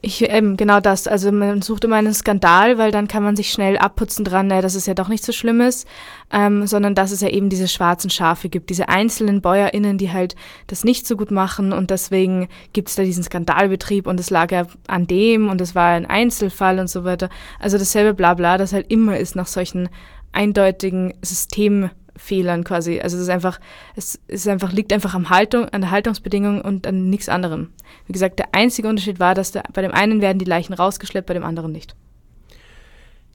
Ich, 0.07 0.23
ähm, 0.29 0.55
genau 0.55 0.81
das. 0.81 1.07
Also 1.07 1.31
man 1.31 1.63
sucht 1.63 1.83
immer 1.83 1.95
einen 1.95 2.13
Skandal, 2.13 2.77
weil 2.77 2.91
dann 2.91 3.07
kann 3.07 3.23
man 3.23 3.35
sich 3.35 3.49
schnell 3.49 3.75
abputzen 3.75 4.23
dran, 4.23 4.51
äh, 4.51 4.61
dass 4.61 4.75
es 4.75 4.85
ja 4.85 4.93
doch 4.93 5.07
nicht 5.07 5.25
so 5.25 5.31
schlimm 5.31 5.61
ist, 5.61 5.87
ähm, 6.31 6.67
sondern 6.67 6.93
dass 6.93 7.09
es 7.09 7.21
ja 7.21 7.29
eben 7.29 7.49
diese 7.49 7.67
schwarzen 7.67 8.11
Schafe 8.11 8.47
gibt, 8.47 8.69
diese 8.69 8.87
einzelnen 8.87 9.41
BäuerInnen, 9.41 9.97
die 9.97 10.11
halt 10.11 10.35
das 10.67 10.83
nicht 10.83 11.07
so 11.07 11.17
gut 11.17 11.31
machen 11.31 11.73
und 11.73 11.89
deswegen 11.89 12.49
gibt 12.71 12.89
es 12.89 12.95
da 12.95 13.01
diesen 13.01 13.23
Skandalbetrieb 13.23 14.05
und 14.05 14.19
es 14.19 14.29
lag 14.29 14.51
ja 14.51 14.67
an 14.87 15.07
dem 15.07 15.49
und 15.49 15.59
es 15.59 15.73
war 15.73 15.95
ein 15.95 16.05
Einzelfall 16.05 16.77
und 16.77 16.87
so 16.87 17.03
weiter. 17.03 17.29
Also 17.59 17.79
dasselbe 17.79 18.13
Blabla, 18.13 18.59
das 18.59 18.73
halt 18.73 18.91
immer 18.91 19.17
ist 19.17 19.35
nach 19.35 19.47
solchen 19.47 19.89
eindeutigen 20.31 21.15
Systemen 21.23 21.89
Fehlern 22.17 22.63
quasi. 22.63 22.99
Also 22.99 23.17
es 23.17 23.23
ist 23.23 23.29
einfach, 23.29 23.59
es 23.95 24.19
ist 24.27 24.47
einfach, 24.47 24.71
liegt 24.71 24.93
einfach 24.93 25.13
am 25.13 25.29
Haltung, 25.29 25.69
an 25.69 25.81
der 25.81 25.91
Haltungsbedingung 25.91 26.61
und 26.61 26.87
an 26.87 27.09
nichts 27.09 27.29
anderem. 27.29 27.69
Wie 28.07 28.13
gesagt, 28.13 28.39
der 28.39 28.53
einzige 28.53 28.87
Unterschied 28.87 29.19
war, 29.19 29.35
dass 29.35 29.51
der, 29.51 29.63
bei 29.73 29.81
dem 29.81 29.91
einen 29.91 30.21
werden 30.21 30.39
die 30.39 30.45
Leichen 30.45 30.73
rausgeschleppt, 30.73 31.27
bei 31.27 31.33
dem 31.33 31.43
anderen 31.43 31.71
nicht. 31.71 31.95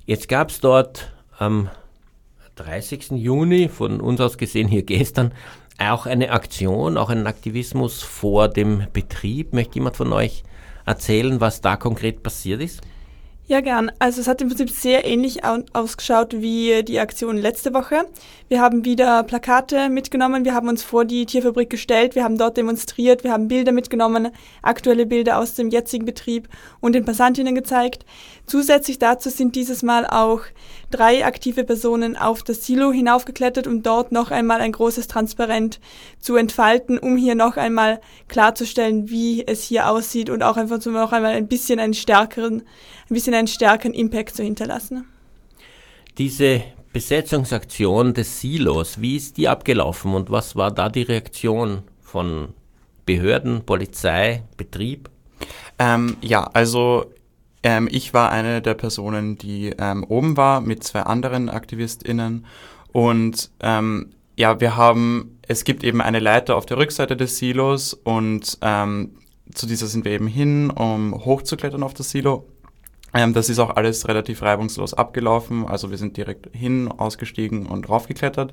Jetzt 0.07 0.29
gab 0.29 0.51
es 0.51 0.61
dort 0.61 1.13
am 1.39 1.71
30. 2.57 3.13
Juni, 3.13 3.69
von 3.69 4.01
uns 4.01 4.21
aus 4.21 4.39
gesehen 4.39 4.69
hier 4.69 4.83
gestern, 4.83 5.33
auch 5.79 6.07
eine 6.07 6.31
Aktion, 6.31 6.99
auch 6.99 7.09
einen 7.09 7.27
Aktivismus 7.27 8.03
vor 8.03 8.49
dem 8.49 8.87
Betrieb. 8.93 9.55
Möchte 9.55 9.77
jemand 9.77 9.97
von 9.97 10.13
euch 10.13 10.43
erzählen, 10.85 11.41
was 11.41 11.61
da 11.61 11.77
konkret 11.77 12.23
passiert 12.23 12.61
ist? 12.61 12.81
Ja, 13.51 13.61
gern. 13.61 13.91
Also 13.99 14.21
es 14.21 14.29
hat 14.29 14.41
im 14.43 14.47
Prinzip 14.47 14.71
sehr 14.71 15.05
ähnlich 15.05 15.41
ausgeschaut 15.73 16.35
wie 16.35 16.85
die 16.85 17.01
Aktion 17.01 17.37
letzte 17.37 17.75
Woche. 17.75 18.07
Wir 18.47 18.61
haben 18.61 18.85
wieder 18.85 19.25
Plakate 19.25 19.89
mitgenommen, 19.89 20.45
wir 20.45 20.55
haben 20.55 20.69
uns 20.69 20.85
vor 20.85 21.05
die 21.05 21.27
Tierfabrik 21.27 21.69
gestellt, 21.69 22.15
wir 22.15 22.23
haben 22.23 22.39
dort 22.39 22.57
demonstriert, 22.57 23.25
wir 23.25 23.33
haben 23.33 23.49
Bilder 23.49 23.73
mitgenommen, 23.73 24.29
aktuelle 24.63 25.05
Bilder 25.05 25.37
aus 25.37 25.55
dem 25.55 25.69
jetzigen 25.71 26.05
Betrieb 26.05 26.49
und 26.79 26.93
den 26.93 27.05
Passantinnen 27.05 27.57
gezeigt. 27.57 28.07
Zusätzlich 28.47 29.01
dazu 29.01 29.31
sind 29.31 29.57
dieses 29.57 29.83
Mal 29.83 30.07
auch 30.07 30.43
drei 30.91 31.25
aktive 31.25 31.65
Personen 31.65 32.17
auf 32.17 32.43
das 32.43 32.67
Silo 32.67 32.93
hinaufgeklettert, 32.93 33.67
um 33.67 33.83
dort 33.83 34.13
noch 34.13 34.31
einmal 34.31 34.61
ein 34.61 34.73
großes 34.73 35.09
Transparent 35.09 35.81
zu 36.19 36.37
entfalten, 36.37 36.99
um 36.99 37.17
hier 37.17 37.35
noch 37.35 37.57
einmal 37.57 38.01
klarzustellen, 38.29 39.09
wie 39.09 39.47
es 39.47 39.63
hier 39.63 39.89
aussieht 39.89 40.31
und 40.31 40.43
auch 40.43 40.57
einfach 40.57 40.81
so 40.81 40.91
noch 40.91 41.13
einmal 41.13 41.33
ein 41.33 41.49
bisschen 41.49 41.79
einen 41.79 41.95
stärkeren, 41.95 42.63
ein 43.09 43.15
bisschen 43.15 43.35
einen 43.35 43.49
stärkeren 43.49 43.95
Impact 43.95 44.37
zu 44.37 44.43
hinterlassen. 44.43 45.07
Diese 46.19 46.63
Besetzungsaktion 46.93 48.15
des 48.15 48.41
Silos, 48.41 49.01
wie 49.01 49.17
ist 49.17 49.37
die 49.37 49.49
abgelaufen 49.49 50.15
und 50.15 50.31
was 50.31 50.57
war 50.57 50.73
da 50.73 50.89
die 50.89 51.03
Reaktion 51.03 51.83
von 52.01 52.49
Behörden, 53.07 53.65
Polizei, 53.65 54.43
Betrieb? 54.57 55.09
Ähm, 55.79 56.17
ja, 56.21 56.45
also 56.53 57.13
Ähm, 57.63 57.89
ich 57.91 58.15
war 58.15 58.31
eine 58.31 58.63
der 58.63 58.75
Personen, 58.75 59.37
die 59.37 59.75
ähm, 59.79 60.05
oben 60.05 60.37
war 60.37 60.61
mit 60.61 60.83
zwei 60.85 61.03
anderen 61.03 61.49
AktivistInnen 61.49 62.47
und 62.93 63.51
ähm, 63.61 64.11
ja, 64.37 64.61
wir 64.61 64.77
haben, 64.77 65.39
es 65.47 65.65
gibt 65.65 65.85
eben 65.85 66.01
eine 66.01 66.19
Leiter 66.19 66.57
auf 66.57 66.65
der 66.65 66.79
Rückseite 66.79 67.17
des 67.17 67.37
Silos 67.37 67.93
und 67.93 68.59
ähm, 68.63 69.17
zu 69.55 69.67
dieser 69.67 69.87
sind 69.87 70.05
wir 70.05 70.13
eben 70.13 70.27
hin, 70.27 70.71
um 70.71 71.15
hochzuklettern 71.25 71.83
auf 71.83 71.95
das 71.95 72.11
Silo. 72.11 72.47
Ähm, 73.13 73.35
das 73.35 73.49
ist 73.49 73.59
auch 73.59 73.77
alles 73.77 74.09
relativ 74.09 74.43
reibungslos 74.43 74.95
abgelaufen. 74.95 75.67
Also 75.67 75.91
wir 75.91 75.99
sind 75.99 76.17
direkt 76.17 76.49
hin, 76.55 76.89
ausgestiegen 76.89 77.67
und 77.67 77.89
raufgeklettert, 77.89 78.53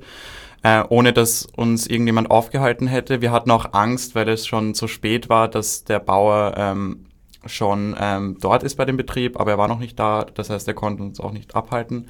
äh, 0.64 0.84
ohne 0.90 1.14
dass 1.14 1.46
uns 1.56 1.88
irgendjemand 1.88 2.32
aufgehalten 2.32 2.88
hätte. 2.88 3.22
Wir 3.22 3.32
hatten 3.32 3.52
auch 3.52 3.74
Angst, 3.74 4.16
weil 4.16 4.28
es 4.30 4.48
schon 4.48 4.74
zu 4.74 4.88
spät 4.88 5.30
war, 5.30 5.48
dass 5.48 5.84
der 5.84 6.00
Bauer 6.00 6.54
ähm, 6.58 7.06
schon 7.48 7.96
ähm, 8.00 8.38
dort 8.40 8.64
ist 8.64 8.76
bei 8.76 8.86
dem 8.86 8.98
Betrieb, 8.98 9.40
aber 9.40 9.52
er 9.52 9.58
war 9.58 9.68
noch 9.68 9.80
nicht 9.80 9.98
da. 10.00 10.26
Das 10.34 10.50
heißt, 10.50 10.68
er 10.68 10.74
konnte 10.74 11.04
uns 11.04 11.20
auch 11.20 11.32
nicht 11.32 11.56
abhalten. 11.56 12.08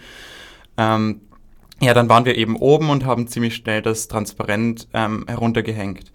Ähm, 0.77 1.21
ja, 1.79 1.93
dann 1.93 2.09
waren 2.09 2.25
wir 2.25 2.35
eben 2.35 2.55
oben 2.55 2.89
und 2.89 3.05
haben 3.05 3.27
ziemlich 3.27 3.55
schnell 3.55 3.81
das 3.81 4.07
Transparent 4.07 4.87
ähm, 4.93 5.25
heruntergehängt. 5.27 6.11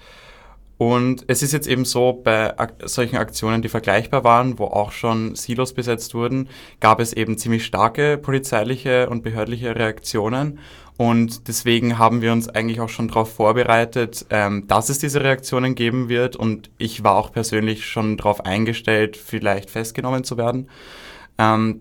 Und 0.77 1.25
es 1.29 1.45
ist 1.45 1.53
jetzt 1.53 1.69
eben 1.69 1.85
so, 1.85 2.13
bei 2.13 2.59
ak 2.59 2.75
solchen 2.87 3.17
Aktionen, 3.17 3.63
die 3.63 3.69
vergleichbar 3.69 4.25
waren, 4.25 4.59
wo 4.59 4.65
auch 4.65 4.91
schon 4.91 5.37
Silos 5.37 5.75
besetzt 5.75 6.13
wurden, 6.13 6.49
gab 6.81 6.99
es 6.99 7.13
eben 7.13 7.39
ziemlich 7.39 7.65
starke 7.65 8.19
polizeiliche 8.19 9.09
und 9.09 9.23
behördliche 9.23 9.77
Reaktionen. 9.77 10.59
Und 10.97 11.49
deswegen 11.49 11.99
haben 11.99 12.21
wir 12.21 12.33
uns 12.33 12.49
eigentlich 12.49 12.81
auch 12.81 12.89
schon 12.89 13.09
darauf 13.09 13.35
vorbereitet, 13.35 14.27
ähm, 14.31 14.67
dass 14.69 14.89
es 14.89 14.99
diese 14.99 15.23
Reaktionen 15.23 15.75
geben 15.75 16.09
wird. 16.09 16.37
Und 16.37 16.71
ich 16.79 17.03
war 17.03 17.17
auch 17.17 17.33
persönlich 17.33 17.87
schon 17.87 18.17
darauf 18.17 18.45
eingestellt, 18.45 19.17
vielleicht 19.17 19.71
festgenommen 19.71 20.23
zu 20.25 20.37
werden. 20.37 20.69
Ähm, 21.39 21.81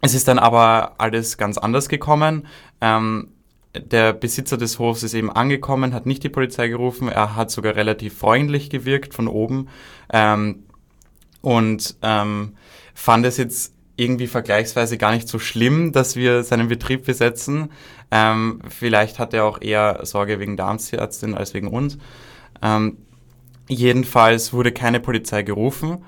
es 0.00 0.14
ist 0.14 0.28
dann 0.28 0.38
aber 0.38 0.94
alles 0.98 1.38
ganz 1.38 1.58
anders 1.58 1.88
gekommen. 1.88 2.46
Ähm, 2.80 3.28
der 3.74 4.12
Besitzer 4.12 4.56
des 4.56 4.78
Hofs 4.78 5.02
ist 5.02 5.14
eben 5.14 5.30
angekommen, 5.30 5.94
hat 5.94 6.06
nicht 6.06 6.22
die 6.24 6.28
Polizei 6.28 6.68
gerufen, 6.68 7.08
er 7.08 7.36
hat 7.36 7.50
sogar 7.50 7.76
relativ 7.76 8.16
freundlich 8.16 8.70
gewirkt 8.70 9.14
von 9.14 9.28
oben 9.28 9.68
ähm, 10.12 10.64
und 11.42 11.96
ähm, 12.02 12.54
fand 12.94 13.26
es 13.26 13.36
jetzt 13.36 13.74
irgendwie 13.96 14.28
vergleichsweise 14.28 14.96
gar 14.96 15.12
nicht 15.12 15.28
so 15.28 15.38
schlimm, 15.38 15.92
dass 15.92 16.14
wir 16.14 16.44
seinen 16.44 16.68
Betrieb 16.68 17.04
besetzen. 17.04 17.70
Ähm, 18.10 18.60
vielleicht 18.68 19.18
hat 19.18 19.34
er 19.34 19.44
auch 19.44 19.60
eher 19.60 20.00
Sorge 20.04 20.40
wegen 20.40 20.56
der 20.56 20.66
Amtsärztin 20.66 21.34
als 21.34 21.54
wegen 21.54 21.68
uns. 21.68 21.98
Ähm, 22.62 22.96
jedenfalls 23.68 24.52
wurde 24.52 24.72
keine 24.72 25.00
Polizei 25.00 25.42
gerufen 25.42 26.04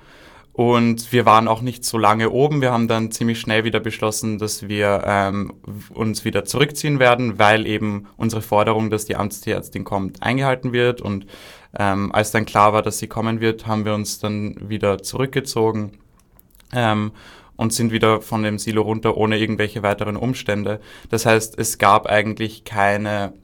und 0.53 1.13
wir 1.13 1.27
waren 1.27 1.49
auch 1.49 1.63
nicht 1.63 1.85
so 1.85 1.97
lange 1.97 2.31
oben. 2.31 2.61
Wir 2.61 2.73
haben 2.73 2.89
dann 2.89 3.13
ziemlich 3.13 3.41
schnell 3.41 3.65
wieder 3.65 3.81
beschlossen, 3.81 4.39
dass 4.39 4.69
wir 4.69 5.05
ähm, 5.07 5.55
uns 5.91 6.25
wieder 6.25 6.45
zurückziehen 6.45 6.99
werden, 6.99 7.39
weil 7.39 7.67
eben 7.67 8.07
unsere 8.17 8.43
Forderung, 8.43 8.91
dass 8.91 9.05
die 9.05 9.17
Amtstierärztin 9.17 9.85
kommt, 9.85 10.23
eingehalten 10.23 10.73
wird. 10.73 11.01
Und 11.01 11.27
ähm, 11.79 12.13
als 12.13 12.31
dann 12.31 12.47
klar 12.47 12.73
war, 12.73 12.83
dass 12.83 12.99
sie 12.99 13.07
kommen 13.07 13.41
wird, 13.41 13.67
haben 13.67 13.85
wir 13.85 13.95
uns 13.95 14.19
dann 14.19 14.57
wieder 14.69 15.03
zurückgezogen 15.03 15.93
ähm, 16.73 17.13
und 17.61 17.75
sind 17.75 17.93
wieder 17.93 18.23
von 18.23 18.43
dem 18.43 18.59
Silo 18.59 18.81
runter 18.81 19.19
ohne 19.19 19.37
irgendwelche 19.37 19.83
weiteren 19.83 20.17
Umstände. 20.17 20.81
Das 21.11 21.27
heißt, 21.27 21.59
es 21.59 21.77
gab 21.77 22.07
eigentlich 22.07 22.65
keine 22.65 23.35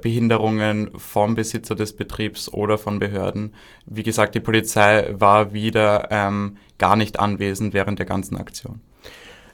Behinderungen 0.00 0.92
vom 0.96 1.34
Besitzer 1.34 1.74
des 1.74 1.94
Betriebs 1.94 2.50
oder 2.50 2.78
von 2.78 2.98
Behörden. 2.98 3.52
Wie 3.84 4.02
gesagt, 4.02 4.34
die 4.34 4.40
Polizei 4.40 5.10
war 5.12 5.52
wieder 5.52 6.08
ähm, 6.10 6.56
gar 6.78 6.96
nicht 6.96 7.20
anwesend 7.20 7.74
während 7.74 7.98
der 7.98 8.06
ganzen 8.06 8.38
Aktion. 8.38 8.80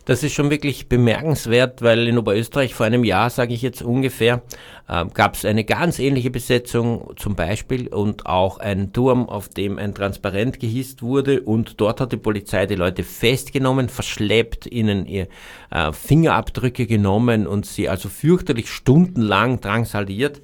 Das 0.05 0.25
ist 0.25 0.33
schon 0.33 0.51
wirklich 0.51 0.89
bemerkenswert, 0.89 1.81
weil 1.81 2.09
in 2.09 2.19
Oberösterreich 2.19 2.75
vor 2.75 2.87
einem 2.87 3.05
Jahr, 3.05 3.31
sage 3.31 3.55
ich 3.55 3.63
jetzt 3.63 3.83
ungefähr, 3.83 4.43
äh, 4.89 5.05
gab 5.15 5.37
es 5.37 5.45
eine 5.45 5.63
ganz 5.63 6.01
ähnliche 6.01 6.31
Besetzung 6.31 7.13
zum 7.17 7.37
Beispiel 7.37 7.87
und 7.87 8.27
auch 8.27 8.59
ein 8.59 8.93
Turm, 8.93 9.29
auf 9.29 9.49
dem 9.49 9.79
ein 9.79 9.95
Transparent 9.95 10.59
gehisst 10.59 11.03
wurde 11.03 11.43
und 11.43 11.81
dort 11.81 12.01
hat 12.01 12.11
die 12.11 12.17
Polizei 12.17 12.67
die 12.67 12.75
Leute 12.75 13.05
festgenommen, 13.05 13.89
verschleppt, 13.89 14.67
ihnen 14.67 15.07
ihr 15.07 15.29
äh, 15.71 15.93
Fingerabdrücke 15.93 16.87
genommen 16.87 17.47
und 17.47 17.65
sie 17.65 17.89
also 17.89 18.09
fürchterlich 18.09 18.71
stundenlang 18.71 19.61
drangsaliert. 19.61 20.43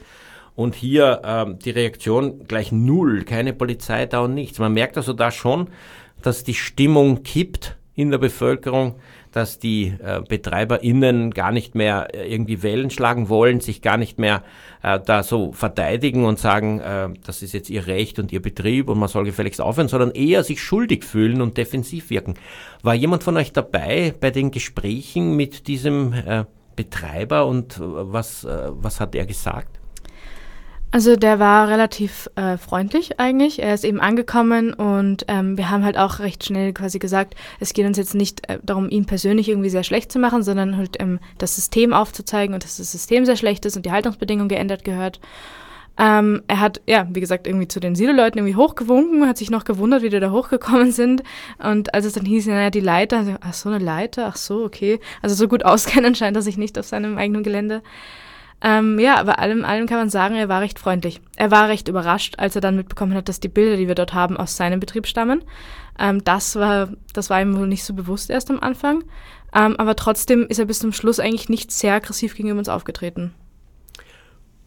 Und 0.55 0.77
hier 0.77 1.21
äh, 1.25 1.55
die 1.65 1.71
Reaktion 1.71 2.47
gleich 2.47 2.71
null, 2.71 3.25
keine 3.25 3.53
Polizei 3.53 4.07
da 4.07 4.21
und 4.21 4.35
nichts. 4.35 4.61
Man 4.61 4.73
merkt 4.73 4.97
also 4.97 5.13
da 5.13 5.33
schon, 5.33 5.69
dass 6.23 6.45
die 6.45 6.55
Stimmung 6.55 7.25
kippt 7.25 7.77
in 7.95 8.13
der 8.13 8.19
Bevölkerung 8.19 8.95
dass 9.39 9.61
die 9.61 9.95
äh, 10.03 10.21
BetreiberInnen 10.21 11.31
gar 11.31 11.53
nicht 11.53 11.77
mehr 11.77 12.13
äh, 12.13 12.31
irgendwie 12.31 12.65
Wellen 12.65 12.91
schlagen 12.91 13.29
wollen, 13.29 13.61
sich 13.61 13.83
gar 13.83 13.97
nicht 13.97 14.19
mehr 14.19 14.43
äh, 14.83 14.99
da 14.99 15.23
so 15.23 15.53
verteidigen 15.53 16.25
und 16.25 16.41
sagen, 16.41 16.81
äh, 16.81 17.09
das 17.25 17.43
ist 17.43 17.55
jetzt 17.55 17.71
ihr 17.71 17.87
Recht 17.87 18.19
und 18.19 18.33
ihr 18.33 18.43
Betrieb 18.43 18.89
und 18.89 18.99
man 18.99 19.09
soll 19.09 19.25
gefälligst 19.25 19.61
aufhören, 19.61 19.87
sondern 19.87 20.11
eher 20.11 20.43
sich 20.43 20.61
schuldig 20.61 21.05
fühlen 21.05 21.41
und 21.41 21.57
defensiv 21.57 22.11
wirken. 22.11 22.35
War 22.83 22.95
jemand 22.95 23.23
von 23.23 23.37
euch 23.37 23.53
dabei 23.53 24.13
bei 24.21 24.33
den 24.33 24.51
Gesprächen 24.51 25.37
mit 25.37 25.69
diesem 25.69 26.13
äh, 26.13 26.45
Betreiber 26.75 27.47
und 27.47 27.77
äh, 27.77 27.83
was, 27.83 28.45
was 28.45 28.99
hat 28.99 29.15
er 29.15 29.25
gesagt? 29.25 29.78
Also 30.91 31.17
der 31.17 31.39
war 31.39 31.69
relativ 31.69 32.31
äh, 32.37 32.57
freundlich 32.57 33.21
eigentlich. 33.21 33.63
Er 33.63 33.75
ist 33.75 33.85
eben 33.85 34.01
angekommen 34.01 34.73
und 34.73 35.27
ähm, 35.29 35.59
wir 35.59 35.69
haben 35.69 35.85
halt 35.85 35.99
auch 35.99 36.19
recht 36.19 36.45
schnell 36.45 36.73
quasi 36.73 36.99
gesagt, 36.99 37.35
es 37.61 37.75
geht 37.75 37.87
uns 37.87 37.99
jetzt 37.99 38.15
nicht 38.15 38.49
äh, 38.49 38.59
darum, 38.63 38.89
ihn 38.89 39.05
persönlich 39.05 39.51
irgendwie 39.51 39.69
sehr 39.69 39.85
schlecht 39.85 40.11
zu 40.11 40.19
machen, 40.19 40.43
sondern 40.43 40.79
halt 40.79 40.97
ähm, 40.99 41.21
das 41.37 41.57
System 41.57 41.93
aufzuzeigen 41.93 42.55
und 42.55 42.65
dass 42.65 42.79
das 42.79 42.91
System 42.91 43.27
sehr 43.27 43.37
schlecht 43.37 43.67
ist 43.67 43.77
und 43.77 43.85
die 43.85 43.93
Haltungsbedingungen 43.93 44.49
geändert 44.49 44.83
gehört. 44.83 45.21
Ähm, 45.99 46.43
er 46.47 46.61
hat, 46.61 46.81
ja, 46.87 47.07
wie 47.11 47.21
gesagt, 47.21 47.47
irgendwie 47.47 47.69
zu 47.69 47.81
den 47.81 47.95
Silo-Leuten 47.95 48.39
irgendwie 48.39 48.57
hochgewunken, 48.57 49.27
hat 49.27 49.37
sich 49.37 49.51
noch 49.51 49.65
gewundert, 49.65 50.03
wie 50.03 50.11
die 50.11 50.21
da 50.21 50.31
hochgekommen 50.31 50.93
sind. 50.93 51.23
Und 51.59 51.93
als 51.93 52.07
es 52.07 52.13
dann 52.13 52.25
hieß, 52.25 52.47
naja, 52.47 52.71
die 52.71 52.81
Leiter, 52.81 53.19
also, 53.19 53.35
ach 53.41 53.53
so, 53.53 53.69
eine 53.69 53.85
Leiter, 53.85 54.27
ach 54.29 54.37
so, 54.37 54.65
okay. 54.65 55.01
Also 55.21 55.35
so 55.35 55.49
gut 55.49 55.65
auskennen 55.67 56.15
scheint 56.15 56.37
er 56.37 56.43
sich 56.43 56.57
nicht 56.57 56.79
auf 56.79 56.87
seinem 56.87 57.19
eigenen 57.19 57.43
Gelände. 57.43 57.83
Ähm, 58.61 58.99
ja, 58.99 59.17
aber 59.17 59.39
allem, 59.39 59.65
allem 59.65 59.87
kann 59.87 59.99
man 59.99 60.11
sagen, 60.11 60.35
er 60.35 60.49
war 60.49 60.61
recht 60.61 60.79
freundlich. 60.79 61.21
Er 61.37 61.51
war 61.51 61.69
recht 61.69 61.89
überrascht, 61.89 62.35
als 62.39 62.57
er 62.57 62.61
dann 62.61 62.77
mitbekommen 62.77 63.15
hat, 63.15 63.29
dass 63.29 63.41
die 63.41 63.49
Bilder, 63.49 63.77
die 63.77 63.87
wir 63.87 63.95
dort 63.95 64.15
haben, 64.15 64.37
aus 64.37 64.57
seinem 64.57 64.81
Betrieb 64.81 65.07
stammen. 65.07 65.45
Ähm, 65.99 66.25
das, 66.25 66.57
war, 66.57 66.91
das 67.13 67.31
war 67.31 67.41
ihm 67.41 67.57
wohl 67.57 67.69
nicht 67.69 67.85
so 67.85 67.95
bewusst 67.95 68.31
erst 68.31 68.51
am 68.51 68.59
Anfang. 68.61 69.05
Ähm, 69.55 69.77
aber 69.77 69.95
trotzdem 69.97 70.47
ist 70.49 70.59
er 70.59 70.67
bis 70.67 70.81
zum 70.81 70.93
Schluss 70.93 71.21
eigentlich 71.21 71.49
nicht 71.49 71.71
sehr 71.71 71.95
aggressiv 71.95 72.35
gegenüber 72.35 72.59
uns 72.59 72.69
aufgetreten. 72.69 73.33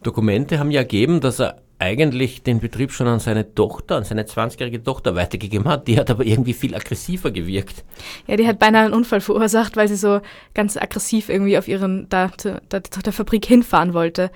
Dokumente 0.02 0.58
haben 0.58 0.70
ja 0.70 0.80
ergeben, 0.80 1.20
dass 1.20 1.40
er 1.40 1.62
eigentlich 1.82 2.44
den 2.44 2.60
Betrieb 2.60 2.92
schon 2.92 3.08
an 3.08 3.18
seine 3.18 3.54
Tochter, 3.54 3.96
an 3.96 4.04
seine 4.04 4.22
20-jährige 4.22 4.82
Tochter 4.82 5.16
weitergegeben 5.16 5.66
hat. 5.66 5.88
Die 5.88 5.98
hat 5.98 6.10
aber 6.10 6.24
irgendwie 6.24 6.52
viel 6.52 6.76
aggressiver 6.76 7.32
gewirkt. 7.32 7.84
Ja, 8.28 8.36
die 8.36 8.46
hat 8.46 8.60
beinahe 8.60 8.84
einen 8.84 8.94
Unfall 8.94 9.20
verursacht, 9.20 9.76
weil 9.76 9.88
sie 9.88 9.96
so 9.96 10.20
ganz 10.54 10.76
aggressiv 10.76 11.28
irgendwie 11.28 11.58
auf 11.58 11.66
ihren, 11.66 12.08
da, 12.08 12.30
da, 12.68 12.80
der 12.80 13.12
Fabrik 13.12 13.44
hinfahren 13.44 13.94
wollte. 13.94 14.30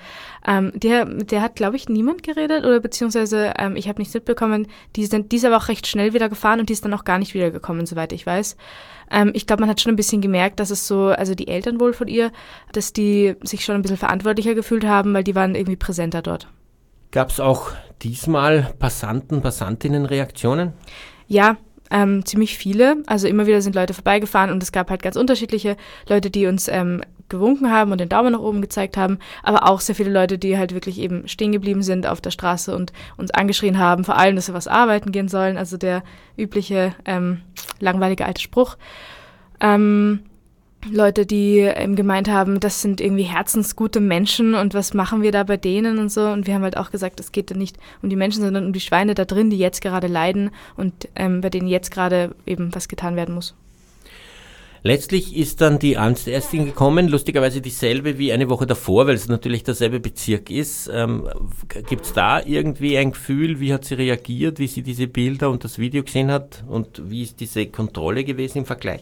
Ähm, 0.45 0.73
der, 0.75 1.05
der 1.05 1.41
hat, 1.41 1.55
glaube 1.55 1.77
ich, 1.77 1.87
niemand 1.87 2.21
geredet 2.21 2.65
oder 2.65 2.81
beziehungsweise 2.81 3.53
ähm, 3.57 3.77
ich 3.77 3.87
habe 3.87 4.01
nichts 4.01 4.13
mitbekommen. 4.13 4.67
Die, 4.97 5.05
sind, 5.05 5.31
die 5.31 5.37
ist 5.37 5.45
aber 5.45 5.57
auch 5.57 5.69
recht 5.69 5.87
schnell 5.87 6.13
wieder 6.13 6.27
gefahren 6.27 6.59
und 6.59 6.67
die 6.67 6.73
ist 6.73 6.83
dann 6.83 6.93
auch 6.93 7.05
gar 7.05 7.17
nicht 7.17 7.33
wiedergekommen, 7.33 7.85
soweit 7.85 8.11
ich 8.11 8.25
weiß. 8.25 8.57
Ähm, 9.09 9.31
ich 9.33 9.47
glaube, 9.47 9.61
man 9.61 9.69
hat 9.69 9.79
schon 9.79 9.93
ein 9.93 9.97
bisschen 9.97 10.21
gemerkt, 10.21 10.59
dass 10.59 10.69
es 10.69 10.85
so, 10.85 11.07
also 11.07 11.33
die 11.33 11.47
Eltern 11.47 11.79
wohl 11.79 11.93
von 11.93 12.09
ihr, 12.09 12.31
dass 12.73 12.91
die 12.91 13.35
sich 13.43 13.63
schon 13.63 13.75
ein 13.75 13.81
bisschen 13.81 13.97
verantwortlicher 13.97 14.53
gefühlt 14.53 14.85
haben, 14.85 15.13
weil 15.13 15.23
die 15.23 15.35
waren 15.35 15.55
irgendwie 15.55 15.77
präsenter 15.77 16.21
dort. 16.21 16.47
Gab 17.11 17.29
es 17.29 17.39
auch 17.39 17.71
diesmal 18.01 18.73
Passanten, 18.79 19.41
Passantinnen-Reaktionen? 19.41 20.73
Ja, 21.27 21.57
ähm, 21.89 22.25
ziemlich 22.25 22.57
viele. 22.57 22.97
Also 23.07 23.27
immer 23.27 23.47
wieder 23.47 23.61
sind 23.61 23.75
Leute 23.75 23.93
vorbeigefahren 23.93 24.51
und 24.51 24.61
es 24.61 24.71
gab 24.71 24.89
halt 24.89 25.01
ganz 25.01 25.15
unterschiedliche 25.15 25.77
Leute, 26.07 26.29
die 26.29 26.47
uns 26.47 26.67
ähm, 26.67 27.01
gewunken 27.29 27.71
haben 27.71 27.91
und 27.91 27.99
den 27.99 28.09
Daumen 28.09 28.33
nach 28.33 28.39
oben 28.39 28.61
gezeigt 28.61 28.97
haben, 28.97 29.19
aber 29.43 29.67
auch 29.67 29.79
sehr 29.79 29.95
viele 29.95 30.11
Leute, 30.11 30.37
die 30.37 30.57
halt 30.57 30.73
wirklich 30.73 30.97
eben 30.99 31.27
stehen 31.27 31.51
geblieben 31.51 31.83
sind 31.83 32.07
auf 32.07 32.21
der 32.21 32.31
Straße 32.31 32.75
und 32.75 32.93
uns 33.17 33.31
angeschrien 33.31 33.77
haben, 33.77 34.03
vor 34.05 34.17
allem, 34.17 34.35
dass 34.35 34.47
wir 34.47 34.55
was 34.55 34.67
arbeiten 34.67 35.11
gehen 35.11 35.27
sollen. 35.27 35.57
Also 35.57 35.77
der 35.77 36.03
übliche 36.37 36.95
ähm, 37.05 37.41
langweilige 37.79 38.25
alte 38.25 38.41
Spruch. 38.41 38.77
Ähm, 39.59 40.21
Leute, 40.89 41.25
die 41.25 41.59
ähm, 41.59 41.95
gemeint 41.95 42.29
haben, 42.29 42.59
das 42.59 42.81
sind 42.81 43.01
irgendwie 43.01 43.23
herzensgute 43.23 43.99
Menschen 43.99 44.53
und 44.55 44.73
was 44.73 44.93
machen 44.93 45.21
wir 45.21 45.31
da 45.31 45.43
bei 45.43 45.57
denen 45.57 45.97
und 45.97 46.09
so. 46.09 46.27
Und 46.27 46.47
wir 46.47 46.53
haben 46.53 46.63
halt 46.63 46.77
auch 46.77 46.91
gesagt, 46.91 47.19
es 47.19 47.31
geht 47.31 47.51
da 47.51 47.55
nicht 47.55 47.77
um 48.01 48.09
die 48.09 48.15
Menschen, 48.15 48.41
sondern 48.43 48.65
um 48.65 48.73
die 48.73 48.79
Schweine 48.79 49.15
da 49.15 49.25
drin, 49.25 49.49
die 49.49 49.57
jetzt 49.57 49.81
gerade 49.81 50.07
leiden 50.07 50.51
und 50.77 51.09
ähm, 51.15 51.41
bei 51.41 51.49
denen 51.49 51.67
jetzt 51.67 51.91
gerade 51.91 52.35
eben 52.45 52.73
was 52.73 52.87
getan 52.87 53.15
werden 53.15 53.35
muss. 53.35 53.55
Letztlich 54.83 55.35
ist 55.35 55.59
dann 55.59 55.79
die 55.79 55.97
Amtsärztin 55.97 56.65
gekommen, 56.65 57.09
lustigerweise 57.09 57.59
dieselbe 57.59 58.17
wie 58.17 58.31
eine 58.31 58.49
Woche 58.49 58.67
davor, 58.67 59.07
weil 59.07 59.15
es 59.15 59.27
natürlich 59.27 59.63
derselbe 59.63 59.99
Bezirk 59.99 60.49
ist. 60.49 60.89
Ähm, 60.93 61.27
Gibt 61.89 62.05
es 62.05 62.13
da 62.13 62.41
irgendwie 62.41 62.97
ein 62.97 63.11
Gefühl, 63.11 63.59
wie 63.59 63.73
hat 63.73 63.83
sie 63.83 63.95
reagiert, 63.95 64.59
wie 64.59 64.67
sie 64.67 64.83
diese 64.83 65.07
Bilder 65.07 65.49
und 65.49 65.63
das 65.63 65.77
Video 65.79 66.03
gesehen 66.03 66.31
hat 66.31 66.63
und 66.67 67.09
wie 67.09 67.23
ist 67.23 67.39
diese 67.39 67.65
Kontrolle 67.65 68.23
gewesen 68.23 68.59
im 68.59 68.65
Vergleich? 68.65 69.01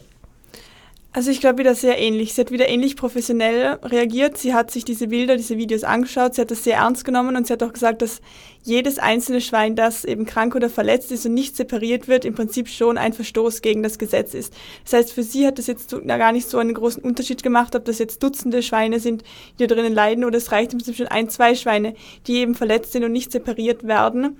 Also 1.16 1.30
ich 1.30 1.40
glaube 1.40 1.60
wieder 1.60 1.74
sehr 1.74 1.98
ähnlich. 1.98 2.34
Sie 2.34 2.42
hat 2.42 2.50
wieder 2.50 2.68
ähnlich 2.68 2.94
professionell 2.94 3.78
reagiert. 3.82 4.36
Sie 4.36 4.52
hat 4.52 4.70
sich 4.70 4.84
diese 4.84 5.08
Bilder, 5.08 5.38
diese 5.38 5.56
Videos 5.56 5.82
angeschaut. 5.82 6.34
Sie 6.34 6.42
hat 6.42 6.50
das 6.50 6.62
sehr 6.62 6.76
ernst 6.76 7.06
genommen 7.06 7.36
und 7.36 7.46
sie 7.46 7.54
hat 7.54 7.62
auch 7.62 7.72
gesagt, 7.72 8.02
dass 8.02 8.20
jedes 8.62 8.98
einzelne 8.98 9.40
Schwein, 9.40 9.76
das 9.76 10.04
eben 10.04 10.26
krank 10.26 10.54
oder 10.54 10.68
verletzt 10.68 11.10
ist 11.12 11.24
und 11.24 11.32
nicht 11.32 11.56
separiert 11.56 12.06
wird, 12.06 12.26
im 12.26 12.34
Prinzip 12.34 12.68
schon 12.68 12.98
ein 12.98 13.14
Verstoß 13.14 13.62
gegen 13.62 13.82
das 13.82 13.98
Gesetz 13.98 14.34
ist. 14.34 14.52
Das 14.84 14.92
heißt, 14.92 15.12
für 15.14 15.22
sie 15.22 15.46
hat 15.46 15.58
das 15.58 15.68
jetzt 15.68 15.96
gar 16.06 16.32
nicht 16.32 16.50
so 16.50 16.58
einen 16.58 16.74
großen 16.74 17.02
Unterschied 17.02 17.42
gemacht, 17.42 17.74
ob 17.74 17.86
das 17.86 17.98
jetzt 17.98 18.22
Dutzende 18.22 18.62
Schweine 18.62 19.00
sind, 19.00 19.24
die 19.58 19.66
da 19.66 19.74
drinnen 19.74 19.94
leiden, 19.94 20.22
oder 20.22 20.36
es 20.36 20.52
reicht 20.52 20.74
im 20.74 20.80
Prinzip 20.80 20.96
schon 20.96 21.08
ein, 21.08 21.30
zwei 21.30 21.54
Schweine, 21.54 21.94
die 22.26 22.40
eben 22.40 22.54
verletzt 22.54 22.92
sind 22.92 23.04
und 23.04 23.12
nicht 23.12 23.32
separiert 23.32 23.84
werden 23.84 24.36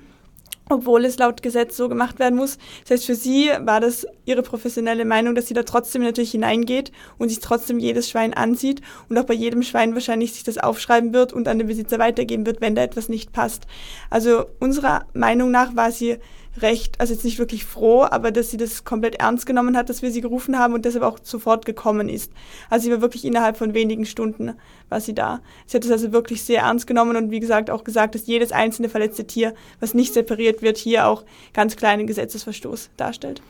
obwohl 0.69 1.05
es 1.05 1.19
laut 1.19 1.43
Gesetz 1.43 1.77
so 1.77 1.89
gemacht 1.89 2.19
werden 2.19 2.37
muss. 2.37 2.59
Das 2.83 2.93
heißt, 2.93 3.07
für 3.07 3.15
sie 3.15 3.51
war 3.61 3.81
das 3.81 4.07
ihre 4.25 4.43
professionelle 4.43 5.05
Meinung, 5.05 5.35
dass 5.35 5.47
sie 5.47 5.55
da 5.55 5.63
trotzdem 5.63 6.03
natürlich 6.03 6.33
hineingeht 6.33 6.93
und 7.19 7.29
sich 7.29 7.41
trotzdem 7.41 7.79
jedes 7.79 8.11
Schwein 8.11 8.35
ansieht 8.35 8.81
und 9.09 9.17
auch 9.19 9.25
bei 9.25 9.35
jedem 9.35 9.63
Schwein 9.63 9.95
wahrscheinlich 9.95 10.33
sich 10.33 10.45
das 10.45 10.59
aufschreiben 10.59 11.13
wird 11.13 11.33
und 11.33 11.49
an 11.49 11.59
den 11.59 11.69
Besitzer 11.69 11.99
weitergeben 11.99 12.47
wird, 12.47 12.61
wenn 12.61 12.75
da 12.75 12.83
etwas 12.83 13.09
nicht 13.09 13.33
passt. 13.33 13.67
Also 14.11 14.47
unserer 14.59 15.07
Meinung 15.15 15.51
nach 15.51 15.77
war 15.77 15.93
sie 15.93 16.19
recht, 16.63 17.01
also 17.01 17.13
jetzt 17.13 17.25
nicht 17.25 17.39
wirklich 17.39 17.65
froh, 17.65 18.03
aber 18.03 18.31
dass 18.31 18.51
sie 18.51 18.57
das 18.57 18.85
komplett 18.85 19.17
ernst 19.17 19.47
genommen 19.47 19.77
hat, 19.77 19.89
dass 19.89 20.03
wir 20.03 20.11
sie 20.11 20.21
gerufen 20.21 20.59
haben 20.59 20.75
und 20.75 20.85
deshalb 20.85 21.05
auch 21.05 21.19
sofort 21.23 21.67
gekommen 21.67 22.09
ist. 22.09 22.33
Also 22.71 22.85
sie 22.85 22.93
war 22.93 23.01
wirklich 23.01 23.25
innerhalb 23.25 23.57
von 23.57 23.75
wenigen 23.75 24.07
Stunden 24.07 24.55
war 24.89 25.01
sie 25.01 25.15
da. 25.15 25.41
Sie 25.67 25.77
hat 25.77 25.85
es 25.85 25.91
also 25.91 26.13
wirklich 26.13 26.43
sehr 26.43 26.63
ernst 26.63 26.87
genommen 26.87 27.17
und 27.17 27.31
wie 27.31 27.41
gesagt 27.41 27.71
auch 27.71 27.85
gesagt, 27.85 28.15
dass 28.15 28.27
jedes 28.27 28.53
einzelne 28.53 28.89
verletzte 28.89 29.27
Tier, 29.27 29.55
was 29.81 29.95
nicht 29.95 30.15
separiert 30.15 30.63
wird, 30.63 30.79
hier 30.79 31.07
auch 31.07 31.25
ganz 31.53 31.77
kleinen 31.77 32.07
Gesetzesverstoß 32.07 32.91
darstellt. 32.97 33.43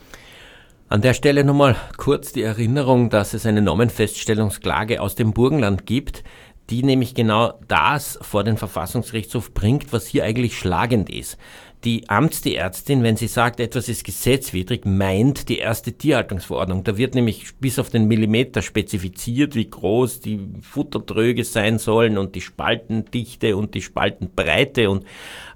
An 0.88 1.00
der 1.00 1.14
Stelle 1.14 1.42
nochmal 1.42 1.76
kurz 1.96 2.32
die 2.32 2.42
Erinnerung, 2.42 3.10
dass 3.10 3.34
es 3.34 3.44
eine 3.44 3.60
Normenfeststellungsklage 3.60 5.00
aus 5.00 5.16
dem 5.16 5.32
Burgenland 5.32 5.84
gibt, 5.84 6.22
die 6.70 6.82
nämlich 6.82 7.14
genau 7.14 7.54
das 7.68 8.18
vor 8.22 8.44
den 8.44 8.56
Verfassungsgerichtshof 8.56 9.52
bringt, 9.52 9.92
was 9.92 10.06
hier 10.06 10.24
eigentlich 10.24 10.58
schlagend 10.58 11.10
ist 11.10 11.38
die 11.87 12.11
Amtsärztin, 12.11 13.05
wenn 13.05 13.14
sie 13.14 13.29
sagt, 13.29 13.61
etwas 13.61 13.88
ist 13.88 14.03
gesetzwidrig, 14.03 14.85
meint 14.85 15.49
die 15.49 15.59
erste 15.59 15.92
Tierhaltungsverordnung. 15.92 16.83
Da 16.83 16.99
wird 16.99 17.14
nämlich 17.14 17.55
bis 17.61 17.79
auf 17.79 17.90
den 17.90 18.09
Millimeter 18.09 18.61
spezifiziert, 18.61 19.55
wie 19.55 19.70
groß 19.70 20.18
die 20.18 20.40
Futtertröge 20.62 21.44
sein 21.44 21.79
sollen 21.79 22.18
und 22.18 22.35
die 22.35 22.40
Spaltendichte 22.40 23.57
und 23.57 23.75
die 23.75 23.83
Spaltenbreite 23.83 24.90
und, 24.90 25.05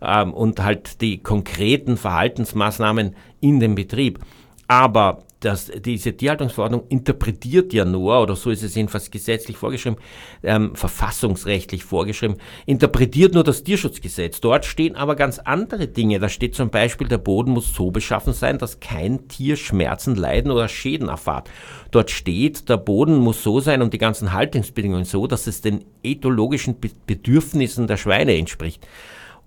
ähm, 0.01 0.33
und 0.33 0.63
halt 0.63 1.01
die 1.01 1.19
konkreten 1.19 1.97
Verhaltensmaßnahmen 1.97 3.17
in 3.41 3.59
dem 3.59 3.75
Betrieb. 3.75 4.21
Aber 4.69 5.25
dass 5.41 5.71
diese 5.85 6.13
Tierhaltungsverordnung 6.17 6.85
interpretiert 6.89 7.73
ja 7.73 7.85
nur, 7.85 8.21
oder 8.21 8.37
so 8.37 8.51
ist 8.51 8.63
es 8.63 8.75
jedenfalls 8.75 9.11
gesetzlich 9.11 9.57
vorgeschrieben, 9.57 9.99
ähm, 10.43 10.75
verfassungsrechtlich 10.77 11.83
vorgeschrieben, 11.85 12.37
interpretiert 12.67 13.35
nur 13.35 13.43
das 13.43 13.65
Tierschutzgesetz. 13.65 14.41
Dort 14.41 14.67
stehen 14.67 14.97
aber 14.97 15.17
ganz 15.17 15.39
andere 15.39 15.89
Dinge. 15.89 16.19
Da 16.21 16.29
steht 16.29 16.55
zum 16.55 16.71
Beispiel, 16.71 17.09
der 17.09 17.19
Boden 17.19 17.53
muss 17.53 17.75
so 17.75 17.91
beschaffen 17.91 18.33
sein, 18.33 18.59
dass 18.59 18.81
kein 18.81 19.29
Tier 19.29 19.57
Schmerzen, 19.57 20.15
Leiden 20.15 20.51
oder 20.51 20.69
Schäden 20.69 21.09
erfahrt. 21.09 21.51
Dort 21.91 22.11
steht, 22.11 22.69
der 22.69 22.77
Boden 22.77 23.17
muss 23.17 23.43
so 23.43 23.61
sein 23.61 23.83
und 23.83 23.95
die 23.95 23.99
ganzen 23.99 24.33
Haltungsbedingungen 24.33 25.05
so, 25.05 25.27
dass 25.27 25.47
es 25.47 25.63
den 25.63 25.85
ethologischen 26.03 26.77
Bedürfnissen 27.07 27.87
der 27.87 27.97
Schweine 27.97 28.37
entspricht. 28.37 28.87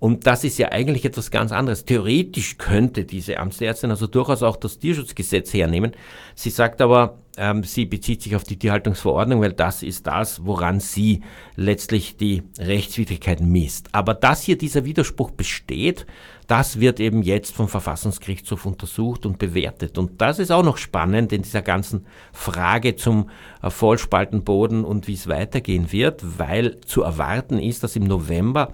Und 0.04 0.28
das 0.28 0.44
ist 0.44 0.58
ja 0.58 0.70
eigentlich 0.74 1.06
etwas 1.06 1.32
ganz 1.32 1.54
anderes. 1.54 1.86
Theoretisch 1.86 2.58
könnte 2.58 3.06
diese 3.06 3.40
Amtsärztin 3.40 3.90
also 3.90 4.06
durchaus 4.06 4.44
auch 4.44 4.58
das 4.58 4.78
Tierschutzgesetz 4.78 5.54
hernehmen. 5.54 5.94
Sie 6.36 6.50
sagt 6.50 6.82
aber, 6.82 7.20
ähm, 7.38 7.64
sie 7.64 7.86
bezieht 7.86 8.22
sich 8.22 8.36
auf 8.36 8.44
die 8.44 8.60
Tierhaltungsverordnung, 8.60 9.40
weil 9.40 9.54
das 9.54 9.82
ist 9.82 10.06
das, 10.06 10.46
woran 10.46 10.82
sie 10.82 11.22
letztlich 11.56 12.18
die 12.18 12.44
Rechtswidrigkeit 12.60 13.40
misst. 13.40 13.88
Aber 13.94 14.14
dass 14.14 14.42
hier 14.42 14.58
dieser 14.58 14.84
Widerspruch 14.84 15.32
besteht, 15.32 16.06
das 16.48 16.82
wird 16.82 17.00
eben 17.00 17.22
jetzt 17.24 17.56
vom 17.56 17.70
Verfassungsgerichtshof 17.70 18.66
untersucht 18.66 19.26
und 19.26 19.40
bewertet. 19.40 19.98
Und 19.98 20.20
das 20.20 20.38
ist 20.38 20.52
auch 20.52 20.64
noch 20.64 20.76
spannend 20.76 21.32
in 21.32 21.44
dieser 21.44 21.62
ganzen 21.62 22.06
Frage 22.34 22.98
zum 22.98 23.30
äh, 23.62 23.70
Vollspaltenboden 23.70 24.84
und 24.84 25.08
wie 25.08 25.14
es 25.14 25.30
weitergehen 25.30 25.94
wird, 25.94 26.40
weil 26.40 26.82
zu 26.82 27.04
erwarten 27.04 27.58
ist, 27.58 27.84
dass 27.84 27.96
im 27.96 28.04
November 28.04 28.74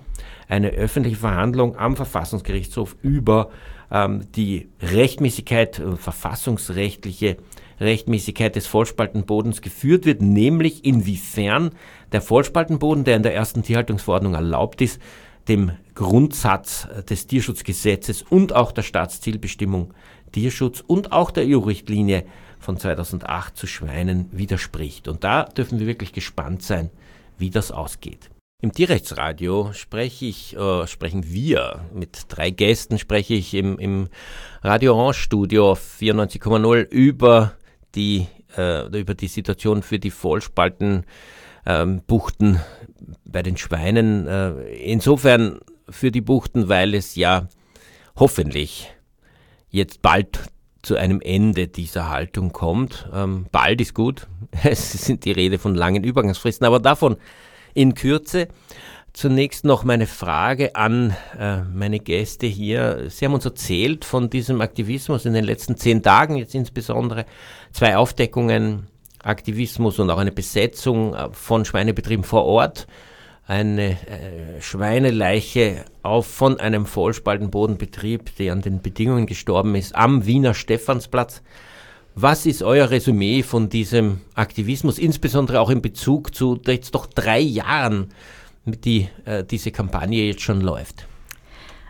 eine 0.49 0.71
öffentliche 0.71 1.15
Verhandlung 1.15 1.77
am 1.77 1.95
Verfassungsgerichtshof 1.95 2.97
über 3.01 3.51
ähm, 3.91 4.23
die 4.35 4.67
Rechtmäßigkeit, 4.81 5.79
äh, 5.79 5.95
verfassungsrechtliche 5.95 7.38
Rechtmäßigkeit 7.79 8.55
des 8.57 8.67
Vollspaltenbodens 8.67 9.62
geführt 9.62 10.05
wird, 10.05 10.21
nämlich 10.21 10.83
inwiefern 10.83 11.71
der 12.12 12.21
Vollspaltenboden, 12.21 13.05
der 13.05 13.15
in 13.15 13.23
der 13.23 13.35
ersten 13.35 13.63
Tierhaltungsverordnung 13.63 14.33
erlaubt 14.33 14.81
ist, 14.81 14.99
dem 15.47 15.71
Grundsatz 15.95 16.88
des 17.09 17.27
Tierschutzgesetzes 17.27 18.23
und 18.23 18.53
auch 18.53 18.71
der 18.71 18.83
Staatszielbestimmung 18.83 19.93
Tierschutz 20.31 20.83
und 20.85 21.12
auch 21.12 21.31
der 21.31 21.45
EU-Richtlinie 21.47 22.25
von 22.59 22.77
2008 22.77 23.55
zu 23.55 23.65
Schweinen 23.65 24.29
widerspricht. 24.31 25.07
Und 25.07 25.23
da 25.23 25.43
dürfen 25.43 25.79
wir 25.79 25.88
wirklich 25.88 26.13
gespannt 26.13 26.62
sein, 26.62 26.89
wie 27.38 27.49
das 27.49 27.71
ausgeht. 27.71 28.29
Im 28.62 28.74
Tierrechtsradio 28.74 29.72
spreche 29.72 30.26
ich, 30.26 30.54
äh, 30.58 30.86
sprechen 30.86 31.32
wir 31.32 31.86
mit 31.93 32.26
drei 32.28 32.50
Gästen, 32.50 33.00
spreche 33.00 33.34
ich 33.36 33.54
im, 33.54 33.80
im 33.80 34.10
Radio 34.62 34.95
Orange 34.95 35.19
Studio 35.22 35.78
94,0 35.78 36.82
über 36.89 37.54
die, 37.95 38.28
äh, 38.58 38.86
über 39.00 39.13
die 39.13 39.30
Situation 39.30 39.82
für 39.82 39.98
die 39.98 40.12
Vollspaltenbuchten 40.12 41.06
ähm, 41.65 42.60
bei 43.24 43.43
den 43.43 43.56
Schweinen. 43.56 44.28
Äh, 44.28 44.52
insofern 44.74 45.60
für 45.89 46.12
die 46.12 46.19
Buchten, 46.19 46.67
weil 46.67 46.95
es 46.95 47.15
ja 47.15 47.48
hoffentlich 48.17 48.93
jetzt 49.69 50.02
bald 50.02 50.38
zu 50.82 50.98
einem 50.98 51.22
Ende 51.22 51.69
dieser 51.69 52.10
Haltung 52.10 52.52
kommt. 52.52 53.08
Ähm, 53.13 53.45
bald 53.54 53.80
ist 53.80 53.93
gut. 53.93 54.28
Es 54.65 54.91
sind 54.91 55.24
die 55.24 55.32
Rede 55.32 55.60
von 55.60 55.76
langen 55.76 56.04
Übergangsfristen, 56.04 56.67
aber 56.67 56.82
davon 56.82 57.15
in 57.79 57.93
Kürze. 57.93 58.49
Zunächst 59.13 59.63
noch 59.63 59.85
meine 59.85 60.05
Frage 60.05 60.75
an 60.75 61.15
äh, 61.39 61.61
meine 61.61 61.99
Gäste 61.99 62.45
hier. 62.45 63.05
Sie 63.09 63.23
haben 63.23 63.33
uns 63.33 63.45
erzählt 63.45 64.03
von 64.03 64.29
diesem 64.29 64.59
Aktivismus 64.59 65.25
in 65.25 65.33
den 65.33 65.45
letzten 65.45 65.77
zehn 65.77 66.03
Tagen, 66.03 66.35
jetzt 66.35 66.53
insbesondere 66.55 67.25
zwei 67.71 67.95
Aufdeckungen, 67.95 68.87
Aktivismus 69.23 69.97
und 69.97 70.09
auch 70.09 70.17
eine 70.17 70.33
Besetzung 70.33 71.13
äh, 71.13 71.29
von 71.31 71.63
Schweinebetrieben 71.63 72.25
vor 72.25 72.43
Ort. 72.45 72.85
Eine 73.47 73.91
äh, 73.91 74.61
Schweineleiche 74.61 75.85
auf 76.03 76.27
von 76.27 76.59
einem 76.59 76.85
Vollspaltenbodenbetrieb, 76.85 78.35
der 78.35 78.51
an 78.51 78.61
den 78.61 78.81
Bedingungen 78.81 79.25
gestorben 79.25 79.73
ist, 79.75 79.95
am 79.95 80.25
Wiener 80.25 80.53
Stephansplatz. 80.53 81.41
Was 82.21 82.45
ist 82.45 82.63
euer 82.63 82.89
Resümee 82.89 83.43
von 83.43 83.69
diesem 83.69 84.19
Aktivismus, 84.36 84.99
insbesondere 84.99 85.62
auch 85.62 85.69
in 85.69 85.82
Bezug 85.82 86.36
zu 86.36 86.60
jetzt 86.67 86.93
doch 86.93 87.05
drei 87.05 87.39
Jahren, 87.39 88.10
die 88.65 89.08
äh, 89.23 89.45
diese 89.45 89.71
Kampagne 89.71 90.25
jetzt 90.25 90.41
schon 90.41 90.60
läuft? 90.60 91.08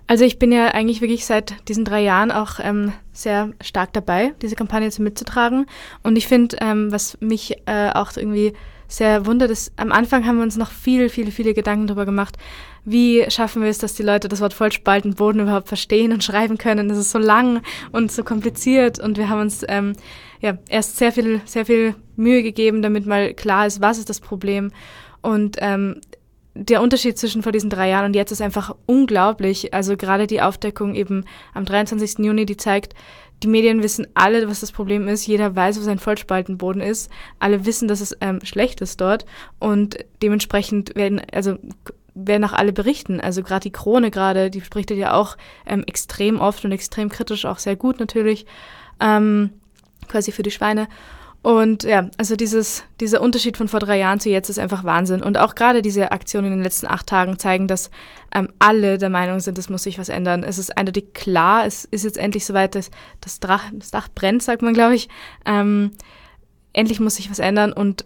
Also 0.05 0.25
ich 0.25 0.37
bin 0.37 0.51
ja 0.51 0.67
eigentlich 0.67 1.01
wirklich 1.01 1.25
seit 1.25 1.67
diesen 1.67 1.83
drei 1.83 2.01
Jahren 2.01 2.29
auch 2.29 2.59
ähm, 2.61 2.93
sehr 3.11 3.49
stark 3.59 3.91
dabei, 3.93 4.35
diese 4.43 4.55
Kampagne 4.55 4.85
jetzt 4.85 4.99
mitzutragen. 4.99 5.65
Und 6.03 6.15
ich 6.15 6.27
finde, 6.27 6.57
ähm, 6.61 6.91
was 6.91 7.17
mich 7.19 7.57
äh, 7.65 7.89
auch 7.89 8.15
irgendwie 8.15 8.53
sehr 8.89 9.25
wundert, 9.25 9.51
ist, 9.51 9.71
am 9.77 9.91
Anfang 9.91 10.25
haben 10.25 10.37
wir 10.37 10.43
uns 10.43 10.57
noch 10.57 10.71
viel, 10.71 11.07
viele, 11.09 11.31
viele 11.31 11.53
Gedanken 11.53 11.87
darüber 11.87 12.05
gemacht, 12.05 12.37
wie 12.83 13.23
schaffen 13.29 13.61
wir 13.61 13.69
es, 13.69 13.77
dass 13.77 13.93
die 13.93 14.03
Leute 14.03 14.27
das 14.27 14.41
Wort 14.41 14.53
vollspalten 14.53 15.13
Boden 15.13 15.39
überhaupt 15.39 15.67
verstehen 15.67 16.11
und 16.11 16.23
schreiben 16.25 16.57
können. 16.57 16.89
Das 16.89 16.97
ist 16.97 17.11
so 17.11 17.19
lang 17.19 17.61
und 17.91 18.11
so 18.11 18.23
kompliziert 18.23 18.99
und 18.99 19.17
wir 19.17 19.29
haben 19.29 19.41
uns 19.41 19.63
ähm, 19.69 19.93
ja 20.41 20.57
erst 20.67 20.97
sehr 20.97 21.11
viel, 21.11 21.39
sehr 21.45 21.65
viel 21.65 21.95
Mühe 22.15 22.43
gegeben, 22.43 22.81
damit 22.81 23.05
mal 23.05 23.33
klar 23.33 23.67
ist, 23.67 23.79
was 23.79 23.99
ist 23.99 24.09
das 24.09 24.19
Problem. 24.19 24.71
Und 25.21 25.57
ähm, 25.59 26.01
der 26.55 26.81
Unterschied 26.81 27.17
zwischen 27.17 27.43
vor 27.43 27.51
diesen 27.51 27.69
drei 27.69 27.89
Jahren 27.89 28.07
und 28.07 28.15
jetzt 28.15 28.31
ist 28.31 28.41
einfach 28.41 28.75
unglaublich. 28.85 29.73
Also 29.73 29.95
gerade 29.95 30.27
die 30.27 30.41
Aufdeckung 30.41 30.95
eben 30.95 31.25
am 31.53 31.63
23. 31.63 32.19
Juni, 32.19 32.45
die 32.45 32.57
zeigt, 32.57 32.95
die 33.43 33.47
Medien 33.47 33.83
wissen 33.83 34.07
alle, 34.13 34.47
was 34.49 34.59
das 34.59 34.71
Problem 34.71 35.07
ist. 35.07 35.25
Jeder 35.25 35.55
weiß, 35.55 35.79
was 35.79 35.87
ein 35.87 35.99
Vollspaltenboden 35.99 36.81
ist. 36.81 37.09
Alle 37.39 37.65
wissen, 37.65 37.87
dass 37.87 38.01
es 38.01 38.15
ähm, 38.21 38.39
schlecht 38.43 38.81
ist 38.81 38.99
dort. 38.99 39.25
Und 39.59 39.97
dementsprechend 40.21 40.95
werden, 40.95 41.21
also 41.31 41.57
werden 42.15 42.43
auch 42.43 42.53
alle 42.53 42.73
berichten. 42.73 43.21
Also 43.21 43.43
gerade 43.43 43.63
die 43.63 43.71
Krone 43.71 44.11
gerade, 44.11 44.49
die 44.49 44.59
berichtet 44.59 44.97
ja 44.97 45.13
auch 45.13 45.37
ähm, 45.65 45.83
extrem 45.85 46.39
oft 46.39 46.65
und 46.65 46.71
extrem 46.71 47.09
kritisch, 47.09 47.45
auch 47.45 47.59
sehr 47.59 47.75
gut 47.75 47.99
natürlich, 47.99 48.45
ähm, 48.99 49.51
quasi 50.07 50.31
für 50.31 50.43
die 50.43 50.51
Schweine. 50.51 50.87
Und 51.41 51.83
ja, 51.83 52.09
also 52.17 52.35
dieses, 52.35 52.83
dieser 52.99 53.21
Unterschied 53.21 53.55
von 53.55 53.69
vor 53.69 53.79
drei 53.79 53.97
Jahren 53.97 54.19
zu 54.19 54.29
jetzt 54.29 54.49
ist 54.49 54.59
einfach 54.59 54.83
Wahnsinn. 54.83 55.23
Und 55.23 55.37
auch 55.37 55.55
gerade 55.55 55.81
diese 55.81 56.11
Aktionen 56.11 56.47
in 56.47 56.53
den 56.59 56.63
letzten 56.63 56.87
acht 56.87 57.07
Tagen 57.07 57.39
zeigen, 57.39 57.67
dass 57.67 57.91
ähm, 58.35 58.49
alle 58.59 58.97
der 58.97 59.09
Meinung 59.09 59.39
sind, 59.39 59.57
es 59.57 59.69
muss 59.69 59.83
sich 59.83 59.97
was 59.99 60.09
ändern. 60.09 60.43
Es 60.43 60.57
ist 60.57 60.77
eindeutig 60.77 61.13
klar, 61.13 61.65
es 61.65 61.85
ist 61.85 62.03
jetzt 62.03 62.17
endlich 62.17 62.45
soweit, 62.45 62.75
dass 62.75 62.91
das, 63.21 63.39
Dach, 63.39 63.63
das 63.71 63.91
Dach 63.91 64.09
brennt, 64.13 64.43
sagt 64.43 64.61
man, 64.61 64.73
glaube 64.73 64.95
ich. 64.95 65.07
Ähm, 65.45 65.91
endlich 66.73 66.99
muss 66.99 67.15
sich 67.15 67.31
was 67.31 67.39
ändern 67.39 67.71
und 67.71 68.05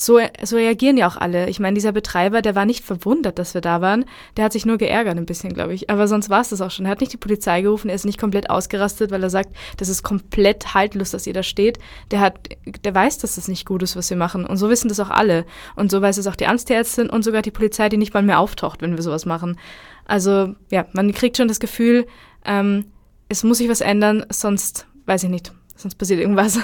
so, 0.00 0.20
so 0.42 0.56
reagieren 0.56 0.96
ja 0.96 1.08
auch 1.08 1.16
alle. 1.16 1.48
Ich 1.48 1.60
meine, 1.60 1.74
dieser 1.74 1.92
Betreiber, 1.92 2.42
der 2.42 2.54
war 2.54 2.64
nicht 2.64 2.84
verwundert, 2.84 3.38
dass 3.38 3.54
wir 3.54 3.60
da 3.60 3.80
waren. 3.80 4.04
Der 4.36 4.44
hat 4.44 4.52
sich 4.52 4.66
nur 4.66 4.78
geärgert 4.78 5.16
ein 5.16 5.26
bisschen, 5.26 5.52
glaube 5.52 5.74
ich. 5.74 5.90
Aber 5.90 6.08
sonst 6.08 6.30
war 6.30 6.40
es 6.40 6.50
das 6.50 6.60
auch 6.60 6.70
schon. 6.70 6.86
Er 6.86 6.92
hat 6.92 7.00
nicht 7.00 7.12
die 7.12 7.18
Polizei 7.18 7.62
gerufen, 7.62 7.88
er 7.88 7.94
ist 7.94 8.04
nicht 8.04 8.18
komplett 8.18 8.50
ausgerastet, 8.50 9.10
weil 9.10 9.22
er 9.22 9.30
sagt, 9.30 9.50
das 9.76 9.88
ist 9.88 10.02
komplett 10.02 10.74
haltlos, 10.74 11.10
dass 11.10 11.26
ihr 11.26 11.32
da 11.32 11.42
steht. 11.42 11.78
Der 12.10 12.20
hat, 12.20 12.38
der 12.84 12.94
weiß, 12.94 13.18
dass 13.18 13.34
das 13.34 13.48
nicht 13.48 13.66
gut 13.66 13.82
ist, 13.82 13.96
was 13.96 14.10
wir 14.10 14.16
machen. 14.16 14.46
Und 14.46 14.56
so 14.56 14.70
wissen 14.70 14.88
das 14.88 15.00
auch 15.00 15.10
alle. 15.10 15.44
Und 15.76 15.90
so 15.90 16.00
weiß 16.00 16.18
es 16.18 16.26
auch 16.26 16.36
die 16.36 16.46
Amtsärztin 16.46 17.10
und 17.10 17.24
sogar 17.24 17.42
die 17.42 17.50
Polizei, 17.50 17.88
die 17.88 17.96
nicht 17.96 18.14
mal 18.14 18.22
mehr 18.22 18.40
auftaucht, 18.40 18.82
wenn 18.82 18.96
wir 18.96 19.02
sowas 19.02 19.26
machen. 19.26 19.58
Also, 20.04 20.54
ja, 20.70 20.86
man 20.92 21.12
kriegt 21.12 21.36
schon 21.36 21.48
das 21.48 21.60
Gefühl, 21.60 22.06
ähm, 22.44 22.86
es 23.28 23.44
muss 23.44 23.58
sich 23.58 23.68
was 23.68 23.80
ändern, 23.80 24.24
sonst, 24.30 24.86
weiß 25.06 25.24
ich 25.24 25.30
nicht, 25.30 25.52
sonst 25.76 25.96
passiert 25.96 26.20
irgendwas. 26.20 26.58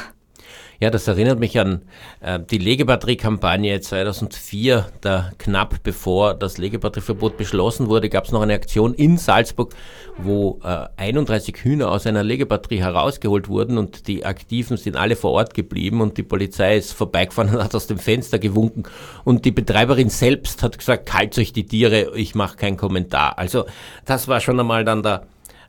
Ja, 0.85 0.91
das 0.91 1.09
erinnert 1.09 1.41
mich 1.41 1.59
an 1.59 1.81
äh, 2.21 2.39
die 2.39 2.59
Legebatteriekampagne 2.59 3.81
2004, 3.81 4.85
da 5.01 5.31
knapp 5.39 5.83
bevor 5.83 6.35
das 6.35 6.59
Legebatterieverbot 6.59 7.39
beschlossen 7.39 7.89
wurde, 7.89 8.11
gab 8.11 8.27
es 8.27 8.33
noch 8.33 8.43
eine 8.43 8.53
Aktion 8.53 8.93
in 8.93 9.17
Salzburg, 9.17 9.75
wo 10.19 10.61
äh, 10.63 10.89
31 10.99 11.57
Hühner 11.57 11.91
aus 11.91 12.07
einer 12.07 12.23
Legebatterie 12.23 12.81
herausgeholt 12.81 13.49
wurden 13.49 13.79
und 13.79 14.09
die 14.09 14.27
Aktiven 14.27 14.77
sind 14.77 14.97
alle 14.97 15.17
vor 15.17 15.31
Ort 15.31 15.55
geblieben 15.55 16.03
und 16.03 16.19
die 16.19 16.23
Polizei 16.23 16.77
ist 16.77 16.93
vorbeigefahren 16.93 17.55
und 17.55 17.63
hat 17.65 17.75
aus 17.75 17.87
dem 17.87 17.97
Fenster 17.97 18.39
gewunken 18.39 18.83
und 19.25 19.47
die 19.47 19.53
Betreiberin 19.53 20.11
selbst 20.11 20.63
hat 20.63 20.77
gesagt, 20.77 21.07
kalt 21.07 21.39
euch 21.39 21.55
die 21.55 21.65
Tiere, 21.65 22.15
ich 22.15 22.35
mache 22.35 22.59
keinen 22.59 22.77
Kommentar. 22.77 23.39
Also 23.39 23.65
das 24.05 24.29
war 24.29 24.41
schon 24.41 24.61
einmal 24.61 24.85
dann 24.85 25.03
der 25.03 25.23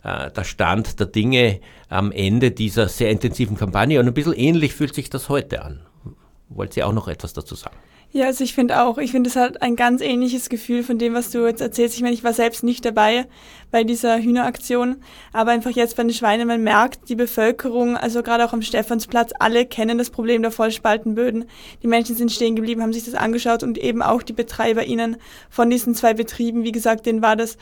der 0.06 0.44
Stand 0.44 1.00
der 1.00 1.08
Dinge 1.08 1.60
am 1.90 2.12
Ende 2.12 2.52
dieser 2.52 2.88
sehr 2.88 3.10
intensiven 3.10 3.58
Kampagne. 3.58 4.00
Und 4.00 4.08
ein 4.08 4.14
bisschen 4.14 4.34
ähnlich 4.34 4.74
fühlt 4.76 4.94
sich 4.94 5.10
das 5.10 5.30
heute 5.30 5.64
an. 5.64 5.82
Wollt 6.50 6.78
ihr 6.78 6.88
auch 6.88 6.94
noch 6.94 7.08
etwas 7.08 7.34
dazu 7.34 7.56
sagen? 7.56 7.76
Ja, 8.16 8.28
also 8.28 8.46
ich 8.46 8.54
finde 8.54 8.82
auch, 8.82 8.98
ich 8.98 9.12
finde, 9.12 9.30
es 9.30 9.36
hat 9.36 9.62
ein 9.62 9.76
ganz 9.76 10.00
ähnliches 10.00 10.48
Gefühl 10.48 10.84
von 10.84 10.98
dem, 10.98 11.14
was 11.14 11.32
du 11.32 11.46
jetzt 11.46 11.60
erzählst. 11.60 11.98
Ich 11.98 12.02
meine, 12.02 12.14
ich 12.14 12.24
war 12.24 12.32
selbst 12.32 12.64
nicht 12.64 12.86
dabei 12.86 13.26
bei 13.72 13.84
dieser 13.84 14.20
Hühneraktion, 14.20 15.04
aber 15.34 15.52
einfach 15.52 15.72
jetzt 15.72 15.98
bei 15.98 16.04
den 16.04 16.14
Schweinen, 16.14 16.48
man 16.48 16.64
merkt, 16.64 17.10
die 17.10 17.16
Bevölkerung, 17.16 17.98
also 17.98 18.24
gerade 18.24 18.46
auch 18.46 18.54
am 18.54 18.62
Stephansplatz, 18.62 19.32
alle 19.38 19.66
kennen 19.66 19.98
das 19.98 20.12
Problem 20.12 20.44
der 20.44 20.52
Vollspaltenböden. 20.52 21.44
Die 21.84 21.88
Menschen 21.88 22.16
sind 22.16 22.32
stehen 22.32 22.56
geblieben, 22.56 22.82
haben 22.82 22.94
sich 22.94 23.04
das 23.04 23.16
angeschaut 23.16 23.64
und 23.64 23.78
eben 23.78 24.02
auch 24.02 24.24
die 24.24 24.32
BetreiberInnen 24.32 25.18
von 25.50 25.70
diesen 25.70 25.94
zwei 25.94 26.14
Betrieben, 26.14 26.64
wie 26.64 26.72
gesagt, 26.72 27.08
denen 27.08 27.22
war 27.22 27.36
das 27.36 27.58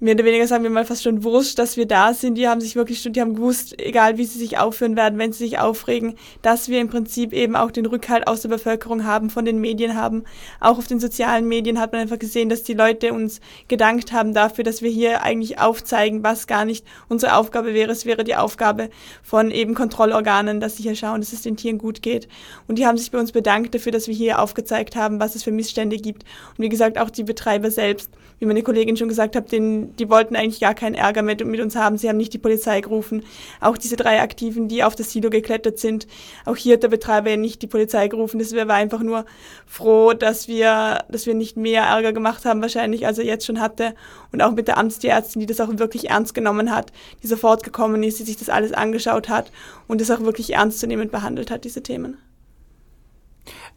mehr 0.00 0.14
oder 0.14 0.24
weniger 0.24 0.46
sagen 0.46 0.62
wir 0.62 0.70
mal 0.70 0.84
fast 0.84 1.02
schon 1.02 1.24
wurscht, 1.24 1.58
dass 1.58 1.76
wir 1.76 1.86
da 1.86 2.14
sind. 2.14 2.36
Die 2.36 2.48
haben 2.48 2.60
sich 2.60 2.76
wirklich 2.76 3.00
schon, 3.00 3.12
die 3.12 3.20
haben 3.20 3.34
gewusst, 3.34 3.80
egal 3.80 4.16
wie 4.16 4.24
sie 4.24 4.38
sich 4.38 4.58
aufführen 4.58 4.96
werden, 4.96 5.18
wenn 5.18 5.32
sie 5.32 5.44
sich 5.44 5.58
aufregen, 5.58 6.14
dass 6.42 6.68
wir 6.68 6.80
im 6.80 6.88
Prinzip 6.88 7.32
eben 7.32 7.56
auch 7.56 7.70
den 7.72 7.86
Rückhalt 7.86 8.28
aus 8.28 8.42
der 8.42 8.48
Bevölkerung 8.48 9.04
haben, 9.04 9.28
von 9.28 9.44
den 9.44 9.60
Medien 9.60 9.96
haben. 9.96 10.24
Auch 10.60 10.78
auf 10.78 10.86
den 10.86 11.00
sozialen 11.00 11.48
Medien 11.48 11.80
hat 11.80 11.92
man 11.92 12.00
einfach 12.00 12.18
gesehen, 12.18 12.48
dass 12.48 12.62
die 12.62 12.74
Leute 12.74 13.12
uns 13.12 13.40
gedankt 13.66 14.12
haben 14.12 14.34
dafür, 14.34 14.62
dass 14.62 14.82
wir 14.82 14.90
hier 14.90 15.22
eigentlich 15.22 15.58
aufzeigen, 15.58 16.22
was 16.22 16.46
gar 16.46 16.64
nicht 16.64 16.84
unsere 17.08 17.34
Aufgabe 17.34 17.74
wäre. 17.74 17.90
Es 17.90 18.06
wäre 18.06 18.22
die 18.22 18.36
Aufgabe 18.36 18.90
von 19.22 19.50
eben 19.50 19.74
Kontrollorganen, 19.74 20.60
dass 20.60 20.76
sie 20.76 20.84
hier 20.84 20.94
schauen, 20.94 21.20
dass 21.20 21.32
es 21.32 21.42
den 21.42 21.56
Tieren 21.56 21.78
gut 21.78 22.02
geht. 22.02 22.28
Und 22.68 22.78
die 22.78 22.86
haben 22.86 22.98
sich 22.98 23.10
bei 23.10 23.18
uns 23.18 23.32
bedankt 23.32 23.74
dafür, 23.74 23.90
dass 23.90 24.06
wir 24.06 24.14
hier 24.14 24.40
aufgezeigt 24.40 24.94
haben, 24.94 25.18
was 25.18 25.34
es 25.34 25.42
für 25.42 25.50
Missstände 25.50 25.96
gibt. 25.96 26.22
Und 26.56 26.62
wie 26.62 26.68
gesagt, 26.68 26.98
auch 26.98 27.10
die 27.10 27.24
Betreiber 27.24 27.70
selbst, 27.72 28.10
wie 28.38 28.46
meine 28.46 28.62
Kollegin 28.62 28.96
schon 28.96 29.08
gesagt 29.08 29.36
hat, 29.36 29.52
den 29.52 29.96
die 29.96 30.08
wollten 30.08 30.36
eigentlich 30.36 30.60
gar 30.60 30.74
keinen 30.74 30.94
Ärger 30.94 31.22
mit, 31.22 31.44
mit 31.44 31.60
uns 31.60 31.76
haben. 31.76 31.98
Sie 31.98 32.08
haben 32.08 32.16
nicht 32.16 32.32
die 32.32 32.38
Polizei 32.38 32.80
gerufen. 32.80 33.24
Auch 33.60 33.76
diese 33.76 33.96
drei 33.96 34.20
Aktiven, 34.20 34.68
die 34.68 34.84
auf 34.84 34.94
das 34.94 35.12
Silo 35.12 35.30
geklettert 35.30 35.78
sind, 35.78 36.06
auch 36.44 36.56
hier 36.56 36.74
hat 36.74 36.82
der 36.82 36.88
Betreiber 36.88 37.30
ja 37.30 37.36
nicht 37.36 37.62
die 37.62 37.66
Polizei 37.66 38.08
gerufen. 38.08 38.38
Das 38.38 38.54
war 38.54 38.74
einfach 38.74 39.00
nur 39.00 39.24
froh, 39.66 40.12
dass 40.12 40.48
wir, 40.48 41.04
dass 41.08 41.26
wir 41.26 41.34
nicht 41.34 41.56
mehr 41.56 41.82
Ärger 41.84 42.12
gemacht 42.12 42.44
haben 42.44 42.62
wahrscheinlich, 42.62 43.06
als 43.06 43.18
er 43.18 43.24
jetzt 43.24 43.46
schon 43.46 43.60
hatte. 43.60 43.94
Und 44.32 44.42
auch 44.42 44.52
mit 44.52 44.68
der 44.68 44.78
Amtstierärztin, 44.78 45.40
die 45.40 45.46
das 45.46 45.60
auch 45.60 45.70
wirklich 45.78 46.10
ernst 46.10 46.34
genommen 46.34 46.74
hat, 46.74 46.92
die 47.22 47.26
sofort 47.26 47.62
gekommen 47.62 48.02
ist, 48.02 48.18
die 48.18 48.24
sich 48.24 48.36
das 48.36 48.48
alles 48.48 48.72
angeschaut 48.72 49.28
hat 49.28 49.50
und 49.86 50.00
das 50.00 50.10
auch 50.10 50.20
wirklich 50.20 50.54
ernstzunehmend 50.54 51.10
behandelt 51.10 51.50
hat, 51.50 51.64
diese 51.64 51.82
Themen. 51.82 52.18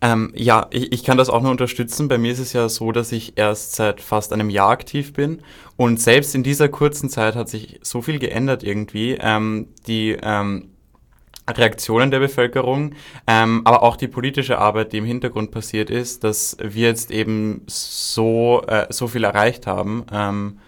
Ähm, 0.01 0.33
ja, 0.35 0.67
ich, 0.71 0.91
ich 0.91 1.03
kann 1.03 1.17
das 1.17 1.29
auch 1.29 1.41
nur 1.41 1.51
unterstützen. 1.51 2.07
Bei 2.07 2.17
mir 2.17 2.31
ist 2.31 2.39
es 2.39 2.53
ja 2.53 2.67
so, 2.69 2.91
dass 2.91 3.11
ich 3.11 3.37
erst 3.37 3.75
seit 3.75 4.01
fast 4.01 4.33
einem 4.33 4.49
Jahr 4.49 4.69
aktiv 4.69 5.13
bin 5.13 5.41
und 5.77 5.99
selbst 5.99 6.33
in 6.33 6.43
dieser 6.43 6.69
kurzen 6.69 7.09
Zeit 7.09 7.35
hat 7.35 7.49
sich 7.49 7.79
so 7.83 8.01
viel 8.01 8.17
geändert 8.17 8.63
irgendwie. 8.63 9.17
Ähm, 9.19 9.67
die 9.87 10.17
ähm, 10.21 10.71
Reaktionen 11.49 12.11
der 12.11 12.19
Bevölkerung, 12.19 12.93
ähm, 13.27 13.61
aber 13.65 13.83
auch 13.83 13.95
die 13.97 14.07
politische 14.07 14.57
Arbeit, 14.57 14.93
die 14.93 14.97
im 14.97 15.05
Hintergrund 15.05 15.51
passiert 15.51 15.89
ist, 15.89 16.23
dass 16.23 16.57
wir 16.61 16.87
jetzt 16.87 17.11
eben 17.11 17.63
so, 17.67 18.63
äh, 18.67 18.87
so 18.89 19.07
viel 19.07 19.23
erreicht 19.23 19.67
haben 19.67 20.05
ähm, 20.11 20.59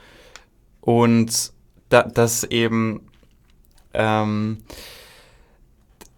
und 0.82 1.54
da, 1.90 2.04
dass 2.04 2.44
eben 2.44 3.08
ähm, 3.94 4.64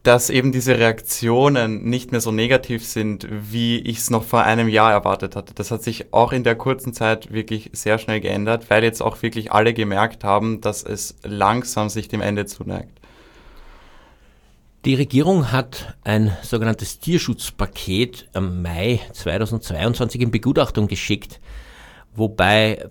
dass 0.05 0.29
eben 0.29 0.51
diese 0.51 0.77
Reaktionen 0.77 1.83
nicht 1.83 2.11
mehr 2.11 2.21
so 2.21 2.31
negativ 2.31 2.85
sind, 2.85 3.27
wie 3.29 3.79
ich 3.79 3.97
es 3.97 4.11
noch 4.11 4.23
vor 4.23 4.43
einem 4.43 4.69
Jahr 4.69 4.91
erwartet 4.91 5.35
hatte. 5.35 5.55
Das 5.55 5.71
hat 5.71 5.81
sich 5.81 6.13
auch 6.13 6.31
in 6.31 6.43
der 6.43 6.53
kurzen 6.53 6.93
Zeit 6.93 7.33
wirklich 7.33 7.71
sehr 7.73 7.97
schnell 7.97 8.19
geändert, 8.21 8.69
weil 8.69 8.83
jetzt 8.83 9.01
auch 9.01 9.23
wirklich 9.23 9.51
alle 9.51 9.73
gemerkt 9.73 10.23
haben, 10.23 10.61
dass 10.61 10.83
es 10.83 11.15
langsam 11.23 11.89
sich 11.89 12.07
dem 12.07 12.21
Ende 12.21 12.45
zuneigt. 12.45 12.99
Die 14.85 14.93
Regierung 14.93 15.51
hat 15.51 15.95
ein 16.03 16.37
sogenanntes 16.43 16.99
Tierschutzpaket 16.99 18.29
am 18.33 18.61
Mai 18.61 18.99
2022 19.13 20.21
in 20.21 20.29
Begutachtung 20.29 20.87
geschickt. 20.87 21.39
Wobei 22.17 22.89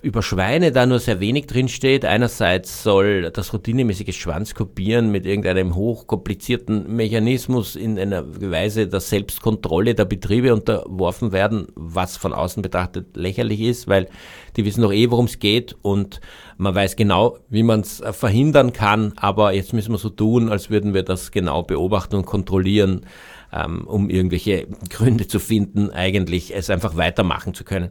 über 0.00 0.22
Schweine 0.22 0.70
da 0.70 0.86
nur 0.86 1.00
sehr 1.00 1.18
wenig 1.18 1.48
drinsteht. 1.48 2.04
Einerseits 2.04 2.84
soll 2.84 3.30
das 3.32 3.52
routinemäßige 3.52 4.16
Schwanzkopieren 4.16 5.10
mit 5.10 5.26
irgendeinem 5.26 5.74
hochkomplizierten 5.74 6.94
Mechanismus 6.94 7.74
in 7.74 7.98
einer 7.98 8.24
Weise 8.40 8.86
der 8.86 9.00
Selbstkontrolle 9.00 9.96
der 9.96 10.04
Betriebe 10.04 10.54
unterworfen 10.54 11.32
werden, 11.32 11.66
was 11.74 12.16
von 12.16 12.32
außen 12.32 12.62
betrachtet 12.62 13.16
lächerlich 13.16 13.60
ist, 13.60 13.88
weil 13.88 14.08
die 14.56 14.64
wissen 14.64 14.82
doch 14.82 14.92
eh, 14.92 15.10
worum 15.10 15.24
es 15.24 15.40
geht 15.40 15.74
und 15.82 16.20
man 16.56 16.72
weiß 16.72 16.94
genau, 16.94 17.38
wie 17.48 17.64
man 17.64 17.80
es 17.80 18.00
verhindern 18.12 18.72
kann. 18.72 19.14
Aber 19.16 19.52
jetzt 19.52 19.72
müssen 19.72 19.92
wir 19.92 19.98
so 19.98 20.10
tun, 20.10 20.48
als 20.48 20.70
würden 20.70 20.94
wir 20.94 21.02
das 21.02 21.32
genau 21.32 21.64
beobachten 21.64 22.14
und 22.14 22.26
kontrollieren, 22.26 23.04
ähm, 23.52 23.84
um 23.86 24.10
irgendwelche 24.10 24.68
Gründe 24.90 25.26
zu 25.26 25.40
finden, 25.40 25.90
eigentlich 25.90 26.54
es 26.54 26.70
einfach 26.70 26.96
weitermachen 26.96 27.52
zu 27.52 27.64
können. 27.64 27.90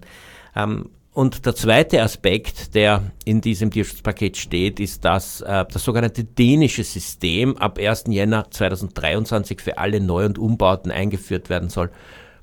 Ähm, 0.63 0.89
und 1.11 1.45
der 1.45 1.55
zweite 1.55 2.01
Aspekt, 2.01 2.75
der 2.75 3.11
in 3.25 3.41
diesem 3.41 3.71
Tierschutzpaket 3.71 4.37
steht, 4.37 4.79
ist, 4.79 5.03
dass 5.03 5.41
äh, 5.41 5.65
das 5.71 5.83
sogenannte 5.83 6.23
dänische 6.23 6.83
System 6.83 7.57
ab 7.57 7.77
1. 7.77 8.05
Jänner 8.07 8.49
2023 8.49 9.59
für 9.59 9.77
alle 9.79 9.99
Neu- 9.99 10.25
und 10.25 10.37
Umbauten 10.37 10.91
eingeführt 10.91 11.49
werden 11.49 11.69
soll. 11.69 11.89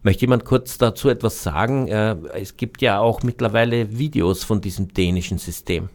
Möchte 0.03 0.23
jemand 0.23 0.45
kurz 0.45 0.79
dazu 0.79 1.09
etwas 1.09 1.43
sagen? 1.43 1.89
Äh, 1.89 2.17
es 2.35 2.57
gibt 2.57 2.83
ja 2.83 2.99
auch 2.99 3.23
mittlerweile 3.23 3.99
Videos 3.99 4.45
von 4.45 4.61
diesem 4.61 4.93
dänischen 4.93 5.39
System. 5.39 5.89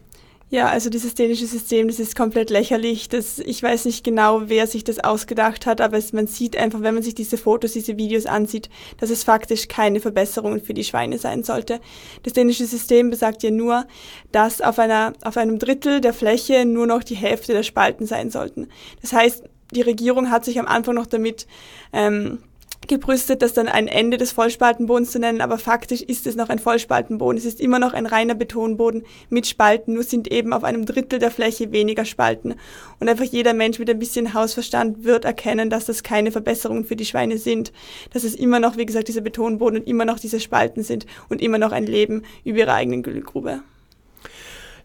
Ja, 0.52 0.68
also 0.68 0.90
dieses 0.90 1.14
dänische 1.14 1.46
System, 1.46 1.88
das 1.88 1.98
ist 1.98 2.14
komplett 2.14 2.50
lächerlich. 2.50 3.08
Das, 3.08 3.38
ich 3.38 3.62
weiß 3.62 3.86
nicht 3.86 4.04
genau, 4.04 4.50
wer 4.50 4.66
sich 4.66 4.84
das 4.84 4.98
ausgedacht 4.98 5.64
hat, 5.64 5.80
aber 5.80 5.96
es, 5.96 6.12
man 6.12 6.26
sieht 6.26 6.58
einfach, 6.58 6.82
wenn 6.82 6.92
man 6.92 7.02
sich 7.02 7.14
diese 7.14 7.38
Fotos, 7.38 7.72
diese 7.72 7.96
Videos 7.96 8.26
ansieht, 8.26 8.68
dass 8.98 9.08
es 9.08 9.24
faktisch 9.24 9.68
keine 9.68 9.98
Verbesserungen 9.98 10.60
für 10.60 10.74
die 10.74 10.84
Schweine 10.84 11.16
sein 11.16 11.42
sollte. 11.42 11.80
Das 12.22 12.34
dänische 12.34 12.66
System 12.66 13.08
besagt 13.08 13.42
ja 13.42 13.50
nur, 13.50 13.86
dass 14.30 14.60
auf, 14.60 14.78
einer, 14.78 15.14
auf 15.24 15.38
einem 15.38 15.58
Drittel 15.58 16.02
der 16.02 16.12
Fläche 16.12 16.66
nur 16.66 16.86
noch 16.86 17.02
die 17.02 17.14
Hälfte 17.14 17.54
der 17.54 17.62
Spalten 17.62 18.04
sein 18.04 18.30
sollten. 18.30 18.68
Das 19.00 19.14
heißt, 19.14 19.44
die 19.74 19.80
Regierung 19.80 20.30
hat 20.30 20.44
sich 20.44 20.60
am 20.60 20.66
Anfang 20.66 20.96
noch 20.96 21.06
damit 21.06 21.46
ähm, 21.94 22.40
gebrüstet, 22.88 23.42
das 23.42 23.52
dann 23.52 23.68
ein 23.68 23.88
Ende 23.88 24.16
des 24.16 24.32
Vollspaltenbodens 24.32 25.12
zu 25.12 25.18
nennen, 25.18 25.40
aber 25.40 25.58
faktisch 25.58 26.02
ist 26.02 26.26
es 26.26 26.36
noch 26.36 26.48
ein 26.48 26.58
Vollspaltenboden. 26.58 27.38
Es 27.38 27.44
ist 27.44 27.60
immer 27.60 27.78
noch 27.78 27.92
ein 27.92 28.06
reiner 28.06 28.34
Betonboden 28.34 29.04
mit 29.28 29.46
Spalten, 29.46 29.94
nur 29.94 30.02
sind 30.02 30.30
eben 30.30 30.52
auf 30.52 30.64
einem 30.64 30.86
Drittel 30.86 31.18
der 31.18 31.30
Fläche 31.30 31.72
weniger 31.72 32.04
Spalten. 32.04 32.54
Und 33.00 33.08
einfach 33.08 33.24
jeder 33.24 33.54
Mensch 33.54 33.78
mit 33.78 33.90
ein 33.90 33.98
bisschen 33.98 34.34
Hausverstand 34.34 35.04
wird 35.04 35.24
erkennen, 35.24 35.70
dass 35.70 35.86
das 35.86 36.02
keine 36.02 36.32
Verbesserungen 36.32 36.84
für 36.84 36.96
die 36.96 37.06
Schweine 37.06 37.38
sind. 37.38 37.72
Dass 38.12 38.24
es 38.24 38.34
immer 38.34 38.60
noch, 38.60 38.76
wie 38.76 38.86
gesagt, 38.86 39.08
dieser 39.08 39.20
Betonboden 39.20 39.80
und 39.80 39.86
immer 39.86 40.04
noch 40.04 40.18
diese 40.18 40.40
Spalten 40.40 40.82
sind 40.82 41.06
und 41.28 41.40
immer 41.40 41.58
noch 41.58 41.72
ein 41.72 41.86
Leben 41.86 42.22
über 42.44 42.58
ihre 42.58 42.74
eigenen 42.74 43.02
Güllgrube. 43.02 43.62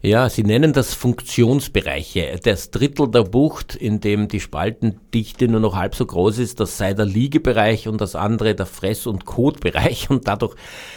Ja, 0.00 0.28
Sie 0.28 0.44
nennen 0.44 0.72
das 0.72 0.94
Funktionsbereiche. 0.94 2.38
Das 2.44 2.70
Drittel 2.70 3.10
der 3.10 3.24
Bucht, 3.24 3.74
in 3.74 3.98
dem 3.98 4.28
die 4.28 4.38
Spaltendichte 4.38 5.48
nur 5.48 5.58
noch 5.58 5.74
halb 5.74 5.96
so 5.96 6.06
groß 6.06 6.38
ist, 6.38 6.60
das 6.60 6.78
sei 6.78 6.94
der 6.94 7.04
Liegebereich 7.04 7.88
und 7.88 8.00
das 8.00 8.14
andere 8.14 8.54
der 8.54 8.66
Fress- 8.66 9.08
und 9.08 9.24
Kotbereich 9.24 10.08
und 10.08 10.28
dadurch 10.28 10.54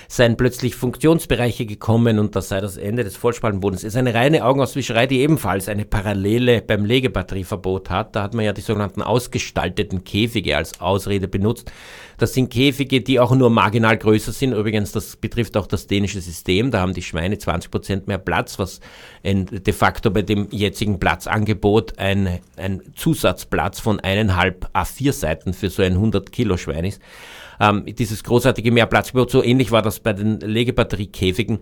seien 0.07 0.37
plötzlich 0.37 0.75
Funktionsbereiche 0.75 1.65
gekommen 1.65 2.19
und 2.19 2.35
das 2.35 2.49
sei 2.49 2.61
das 2.61 2.77
Ende 2.77 3.03
des 3.03 3.17
Vollspaltenbodens. 3.17 3.81
Es 3.81 3.93
ist 3.93 3.97
eine 3.97 4.13
reine 4.13 4.45
Augenauswischerei, 4.45 5.07
die 5.07 5.21
ebenfalls 5.21 5.67
eine 5.67 5.85
Parallele 5.85 6.61
beim 6.61 6.85
Legebatterieverbot 6.85 7.89
hat. 7.89 8.15
Da 8.15 8.21
hat 8.21 8.35
man 8.35 8.45
ja 8.45 8.53
die 8.53 8.61
sogenannten 8.61 9.01
ausgestalteten 9.01 10.03
Käfige 10.03 10.57
als 10.57 10.79
Ausrede 10.79 11.27
benutzt. 11.27 11.71
Das 12.21 12.35
sind 12.35 12.51
Käfige, 12.51 13.01
die 13.01 13.19
auch 13.19 13.33
nur 13.33 13.49
marginal 13.49 13.97
größer 13.97 14.31
sind. 14.31 14.53
Übrigens, 14.53 14.91
das 14.91 15.15
betrifft 15.15 15.57
auch 15.57 15.65
das 15.65 15.87
dänische 15.87 16.21
System. 16.21 16.69
Da 16.69 16.79
haben 16.79 16.93
die 16.93 17.01
Schweine 17.01 17.39
20 17.39 17.71
Prozent 17.71 18.07
mehr 18.07 18.19
Platz, 18.19 18.59
was 18.59 18.79
ein, 19.23 19.47
de 19.47 19.73
facto 19.73 20.11
bei 20.11 20.21
dem 20.21 20.47
jetzigen 20.51 20.99
Platzangebot 20.99 21.97
ein, 21.97 22.37
ein 22.57 22.83
Zusatzplatz 22.95 23.79
von 23.79 23.99
eineinhalb 24.01 24.69
A4 24.75 25.13
Seiten 25.13 25.53
für 25.53 25.71
so 25.71 25.81
ein 25.81 25.93
100 25.93 26.31
Kilo 26.31 26.57
Schwein 26.57 26.85
ist. 26.85 27.01
Ähm, 27.59 27.85
dieses 27.87 28.23
großartige 28.23 28.71
Mehrplatzgebot, 28.71 29.31
so 29.31 29.43
ähnlich 29.43 29.71
war 29.71 29.81
das 29.81 29.99
bei 29.99 30.13
den 30.13 30.41
Legebatteriekäfigen 30.41 31.57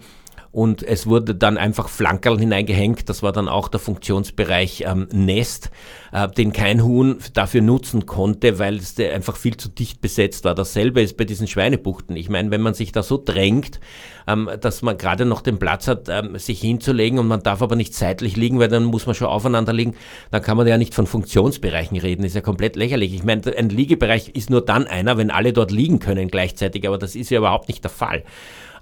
und 0.51 0.81
es 0.81 1.05
wurde 1.05 1.35
dann 1.35 1.57
einfach 1.57 1.89
Flankerl 1.89 2.39
hineingehängt. 2.39 3.07
Das 3.07 3.21
war 3.21 3.31
dann 3.31 3.47
auch 3.47 3.67
der 3.67 3.79
Funktionsbereich 3.79 4.83
ähm, 4.87 5.07
Nest, 5.11 5.69
äh, 6.11 6.27
den 6.27 6.53
kein 6.53 6.83
Huhn 6.83 7.19
dafür 7.33 7.61
nutzen 7.61 8.05
konnte, 8.05 8.57
weil 8.57 8.77
es 8.77 8.99
einfach 8.99 9.35
viel 9.35 9.57
zu 9.57 9.69
dicht 9.69 10.01
besetzt 10.01 10.45
war. 10.45 10.55
Dasselbe 10.55 11.01
ist 11.01 11.17
bei 11.17 11.25
diesen 11.25 11.47
Schweinebuchten. 11.47 12.15
Ich 12.15 12.29
meine, 12.29 12.49
wenn 12.49 12.61
man 12.61 12.73
sich 12.73 12.91
da 12.91 13.03
so 13.03 13.21
drängt, 13.23 13.79
ähm, 14.27 14.49
dass 14.59 14.81
man 14.81 14.97
gerade 14.97 15.25
noch 15.25 15.41
den 15.41 15.59
Platz 15.59 15.87
hat, 15.87 16.09
ähm, 16.09 16.37
sich 16.37 16.61
hinzulegen 16.61 17.19
und 17.19 17.27
man 17.27 17.43
darf 17.43 17.61
aber 17.61 17.75
nicht 17.75 17.93
seitlich 17.93 18.35
liegen, 18.35 18.59
weil 18.59 18.69
dann 18.69 18.85
muss 18.85 19.05
man 19.05 19.15
schon 19.15 19.27
aufeinander 19.27 19.73
liegen, 19.73 19.95
dann 20.31 20.41
kann 20.41 20.57
man 20.57 20.67
ja 20.67 20.77
nicht 20.77 20.95
von 20.95 21.05
Funktionsbereichen 21.05 21.97
reden. 21.97 22.23
Ist 22.23 22.35
ja 22.35 22.41
komplett 22.41 22.75
lächerlich. 22.75 23.13
Ich 23.13 23.23
meine, 23.23 23.55
ein 23.55 23.69
Liegebereich 23.69 24.29
ist 24.29 24.49
nur 24.49 24.65
dann 24.65 24.87
einer, 24.87 25.17
wenn 25.17 25.29
alle 25.29 25.53
dort 25.53 25.71
liegen 25.71 25.99
können 25.99 26.27
gleichzeitig, 26.29 26.87
aber 26.87 26.97
das 26.97 27.15
ist 27.15 27.29
ja 27.29 27.37
überhaupt 27.37 27.67
nicht 27.67 27.83
der 27.83 27.91
Fall. 27.91 28.23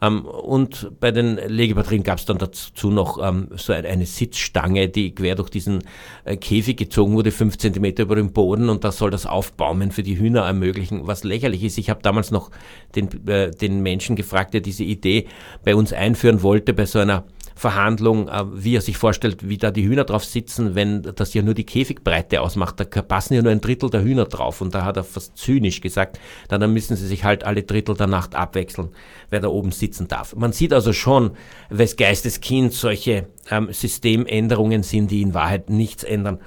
Ähm, 0.01 0.25
und 0.25 0.91
bei 0.99 1.11
den 1.11 1.35
Legebatterien 1.35 2.03
gab 2.03 2.19
es 2.19 2.25
dann 2.25 2.37
dazu 2.37 2.89
noch 2.89 3.19
ähm, 3.21 3.49
so 3.55 3.73
eine, 3.73 4.05
Sitzstange, 4.05 4.89
die 4.89 5.13
quer 5.13 5.35
durch 5.35 5.49
diesen 5.49 5.83
äh, 6.25 6.37
Käfig 6.37 6.77
gezogen 6.77 7.13
wurde, 7.13 7.31
fünf 7.31 7.57
Zentimeter 7.57 8.03
über 8.03 8.15
dem 8.15 8.31
Boden 8.31 8.69
und 8.69 8.83
das 8.83 8.97
soll 8.97 9.11
das 9.11 9.25
Aufbaumen 9.25 9.91
für 9.91 10.03
die 10.03 10.17
Hühner 10.17 10.41
ermöglichen, 10.41 11.07
was 11.07 11.23
lächerlich 11.23 11.63
ist. 11.63 11.77
Ich 11.77 11.89
habe 11.89 12.01
damals 12.01 12.31
noch 12.31 12.51
den, 12.95 13.09
äh, 13.27 13.51
den 13.51 13.81
Menschen 13.81 14.15
gefragt, 14.15 14.53
der 14.53 14.61
diese 14.61 14.83
Idee 14.83 15.27
bei 15.63 15.75
uns 15.75 15.93
einführen 15.93 16.41
wollte, 16.41 16.73
bei 16.73 16.85
so 16.85 16.99
einer 16.99 17.25
Verhandlung, 17.57 18.29
äh, 18.29 18.43
wie 18.53 18.75
er 18.75 18.81
sich 18.81 18.97
vorstellt, 18.97 19.49
wie 19.49 19.57
da 19.57 19.71
die 19.71 19.87
Hühner 19.87 20.03
drauf 20.03 20.23
sitzen, 20.23 20.75
wenn 20.75 21.01
das 21.01 21.33
ja 21.33 21.41
nur 21.41 21.55
die 21.55 21.65
Käfigbreite 21.65 22.39
ausmacht. 22.41 22.79
Da 22.79 23.01
passen 23.01 23.33
ja 23.33 23.41
nur 23.41 23.51
ein 23.51 23.61
Drittel 23.61 23.89
der 23.89 24.03
Hühner 24.03 24.25
drauf. 24.25 24.61
Und 24.61 24.75
da 24.75 24.85
hat 24.85 24.97
er 24.97 25.03
fast 25.03 25.37
zynisch 25.37 25.81
gesagt, 25.81 26.19
dann 26.47 26.71
müssen 26.71 26.95
sie 26.95 27.07
sich 27.07 27.23
halt 27.23 27.43
alle 27.43 27.63
Drittel 27.63 27.95
der 27.95 28.07
Nacht 28.07 28.35
abwechseln, 28.35 28.89
wer 29.31 29.39
da 29.39 29.47
oben 29.47 29.71
sitzen 29.71 30.07
darf. 30.07 30.35
Man 30.35 30.53
sieht 30.53 30.71
also 30.71 30.93
schon, 30.93 31.31
wes 31.69 31.97
Geisteskind 31.97 32.73
solche 32.73 33.27
ähm, 33.49 33.69
Systemänderungen 33.71 34.83
sind, 34.83 35.09
die 35.09 35.23
in 35.23 35.33
Wahrheit 35.33 35.69
nichts 35.69 36.03
ändern. 36.03 36.39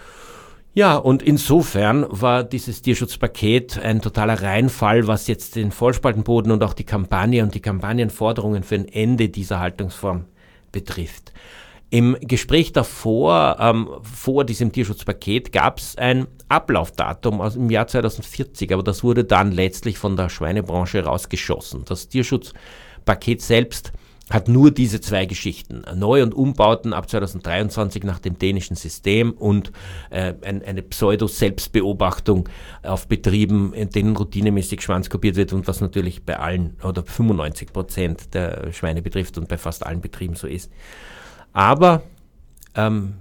Ja, 0.72 0.96
und 0.96 1.24
insofern 1.24 2.06
war 2.08 2.44
dieses 2.44 2.82
Tierschutzpaket 2.82 3.80
ein 3.80 4.00
totaler 4.00 4.40
Reinfall, 4.40 5.08
was 5.08 5.26
jetzt 5.26 5.56
den 5.56 5.72
Vollspaltenboden 5.72 6.52
und 6.52 6.62
auch 6.62 6.74
die 6.74 6.84
Kampagne 6.84 7.42
und 7.42 7.56
die 7.56 7.60
Kampagnenforderungen 7.60 8.62
für 8.62 8.76
ein 8.76 8.86
Ende 8.86 9.28
dieser 9.28 9.58
Haltungsform 9.58 10.26
betrifft. 10.72 11.32
Im 11.92 12.16
Gespräch 12.20 12.72
davor, 12.72 13.56
ähm, 13.58 13.88
vor 14.02 14.44
diesem 14.44 14.70
Tierschutzpaket, 14.70 15.50
gab 15.50 15.78
es 15.78 15.98
ein 15.98 16.28
Ablaufdatum 16.48 17.40
aus 17.40 17.54
dem 17.54 17.68
Jahr 17.68 17.88
2040, 17.88 18.72
aber 18.72 18.84
das 18.84 19.02
wurde 19.02 19.24
dann 19.24 19.50
letztlich 19.50 19.98
von 19.98 20.16
der 20.16 20.28
Schweinebranche 20.28 21.02
rausgeschossen. 21.02 21.84
Das 21.86 22.08
Tierschutzpaket 22.08 23.42
selbst 23.42 23.92
hat 24.30 24.48
nur 24.48 24.70
diese 24.70 25.00
zwei 25.00 25.26
Geschichten. 25.26 25.82
Neu- 25.94 26.22
und 26.22 26.34
Umbauten 26.34 26.92
ab 26.92 27.10
2023 27.10 28.04
nach 28.04 28.20
dem 28.20 28.38
dänischen 28.38 28.76
System 28.76 29.32
und 29.32 29.72
äh, 30.10 30.34
ein, 30.42 30.64
eine 30.64 30.82
Pseudo-Selbstbeobachtung 30.82 32.48
auf 32.82 33.08
Betrieben, 33.08 33.74
in 33.74 33.90
denen 33.90 34.16
routinemäßig 34.16 34.82
Schwanz 34.82 35.10
kopiert 35.10 35.36
wird 35.36 35.52
und 35.52 35.66
was 35.66 35.80
natürlich 35.80 36.24
bei 36.24 36.38
allen 36.38 36.76
oder 36.84 37.02
95 37.02 37.72
Prozent 37.72 38.34
der 38.34 38.72
Schweine 38.72 39.02
betrifft 39.02 39.36
und 39.36 39.48
bei 39.48 39.58
fast 39.58 39.84
allen 39.84 40.00
Betrieben 40.00 40.36
so 40.36 40.46
ist. 40.46 40.70
Aber 41.52 42.02
ähm, 42.76 43.14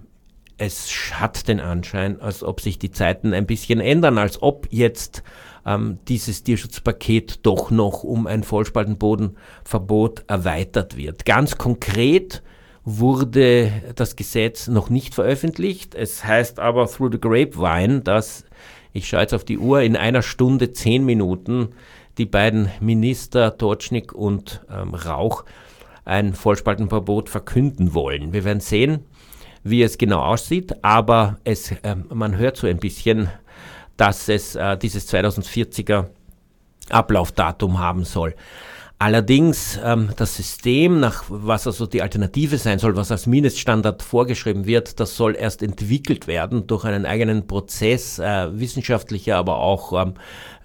es 0.60 0.90
hat 1.14 1.48
den 1.48 1.60
Anschein, 1.60 2.22
als 2.22 2.44
ob 2.44 2.62
sich 2.62 2.78
die 2.78 2.92
Zeiten 2.92 3.34
ein 3.34 3.48
bisschen 3.48 3.80
ändern, 3.80 4.18
als 4.18 4.42
ob 4.42 4.68
jetzt 4.70 5.24
ähm, 5.66 6.00
dieses 6.08 6.44
Tierschutzpaket 6.44 7.46
doch 7.46 7.72
noch 7.72 8.04
um 8.04 8.28
ein 8.28 8.44
Vollspaltenbodenverbot 8.44 10.26
erweitert 10.28 10.98
wird. 10.98 11.26
Ganz 11.26 11.58
konkret 11.58 12.42
wurde 12.86 13.72
das 13.96 14.16
Gesetz 14.16 14.68
noch 14.68 14.90
nicht 14.90 15.14
veröffentlicht. 15.14 15.96
Es 15.96 16.24
heißt 16.24 16.60
aber 16.60 16.88
through 16.88 17.12
the 17.12 17.20
grapevine, 17.20 18.02
dass, 18.02 18.46
ich 18.94 19.08
schaue 19.08 19.22
jetzt 19.22 19.34
auf 19.34 19.44
die 19.44 19.58
Uhr, 19.58 19.82
in 19.82 19.96
einer 19.96 20.22
Stunde 20.22 20.72
zehn 20.72 21.06
Minuten 21.06 21.70
die 22.18 22.26
beiden 22.26 22.70
Minister 22.80 23.58
Totschnig 23.58 24.14
und 24.14 24.62
ähm, 24.72 24.94
Rauch 24.94 25.46
ein 26.06 26.34
Vollspaltenverbot 26.34 27.30
verkünden 27.30 27.94
wollen. 27.94 28.34
Wir 28.34 28.44
werden 28.44 28.62
sehen, 28.62 29.06
wie 29.64 29.84
es 29.84 29.98
genau 29.98 30.22
aussieht, 30.22 30.84
aber 30.84 31.38
es, 31.44 31.72
äh, 31.72 31.96
man 32.10 32.38
hört 32.38 32.58
so 32.58 32.68
ein 32.68 32.78
bisschen 32.78 33.30
dass 34.00 34.30
es 34.30 34.56
äh, 34.56 34.78
dieses 34.78 35.12
2040er 35.14 36.06
Ablaufdatum 36.90 37.80
haben 37.80 38.06
soll. 38.06 38.34
Allerdings 39.02 39.80
ähm, 39.82 40.10
das 40.18 40.36
System, 40.36 41.00
nach 41.00 41.24
was 41.30 41.68
also 41.68 41.86
die 41.86 42.02
Alternative 42.02 42.58
sein 42.58 42.80
soll, 42.80 42.98
was 42.98 43.12
als 43.12 43.28
Mindeststandard 43.28 44.04
vorgeschrieben 44.04 44.66
wird, 44.66 45.00
das 45.00 45.16
soll 45.16 45.38
erst 45.38 45.64
entwickelt 45.64 46.28
werden 46.28 46.68
durch 46.68 46.84
einen 46.84 47.06
eigenen 47.06 47.48
Prozess 47.48 48.20
äh, 48.20 48.60
wissenschaftlicher, 48.60 49.38
aber 49.38 49.60
auch 49.60 50.02
ähm, 50.02 50.16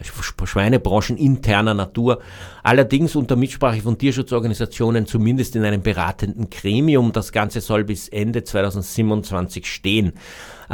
Schweinebranchen 0.03 1.17
interner 1.17 1.75
Natur. 1.75 2.21
Allerdings 2.65 3.15
unter 3.15 3.37
Mitsprache 3.37 3.81
von 3.81 3.99
Tierschutzorganisationen, 3.99 5.07
zumindest 5.07 5.55
in 5.55 5.65
einem 5.65 5.83
beratenden 5.83 6.51
Gremium. 6.51 7.13
Das 7.13 7.31
Ganze 7.31 7.61
soll 7.61 7.85
bis 7.85 8.09
Ende 8.09 8.43
2027 8.43 9.65
stehen. 9.65 10.13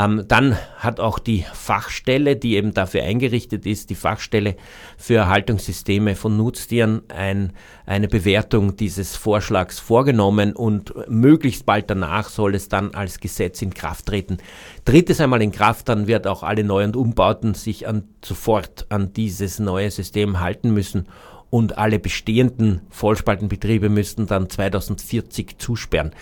Ähm, 0.01 0.25
dann 0.29 0.57
hat 0.79 0.99
auch 0.99 1.19
die 1.19 1.45
Fachstelle, 1.53 2.37
die 2.37 2.55
eben 2.55 2.73
dafür 2.73 3.03
eingerichtet 3.03 3.67
ist, 3.67 3.91
die 3.91 3.95
Fachstelle 3.95 4.57
für 4.97 5.27
Haltungssysteme 5.27 6.15
von 6.15 6.37
Nutztieren, 6.37 7.03
ein, 7.09 7.53
eine 7.85 8.09
Bewertung 8.09 8.77
dieses 8.77 9.17
Vorschlags 9.17 9.79
vorgenommen 9.79 10.55
und 10.55 10.95
möglichst 11.09 11.67
bald 11.67 11.91
danach 11.91 12.29
soll 12.29 12.55
es 12.55 12.69
dann 12.69 12.95
als 12.95 13.21
Gesetz 13.21 13.61
in 13.63 13.75
Kraft 13.75 14.07
treten. 14.07 14.39
Tritt 14.85 15.11
es 15.11 15.21
einmal 15.21 15.43
in 15.43 15.53
Kraft, 15.53 15.89
dann 15.89 16.07
wird 16.07 16.27
auch 16.27 16.43
alle 16.43 16.65
Neu- 16.65 16.85
und 16.85 16.97
Umbauten 16.97 17.55
sich 17.55 17.87
an, 17.87 18.05
sofort 18.25 18.87
an 18.89 19.13
dieses 19.13 19.59
neue 19.59 19.91
System 19.91 20.41
halten 20.41 20.73
müssen 20.73 21.09
und 21.51 21.79
alle 21.79 21.99
bestehenden 21.99 22.81
Vollspaltenbetriebe 22.91 23.89
müssten 23.89 24.27
dann 24.27 24.49
2040 24.49 25.59
zusperren. 25.59 26.13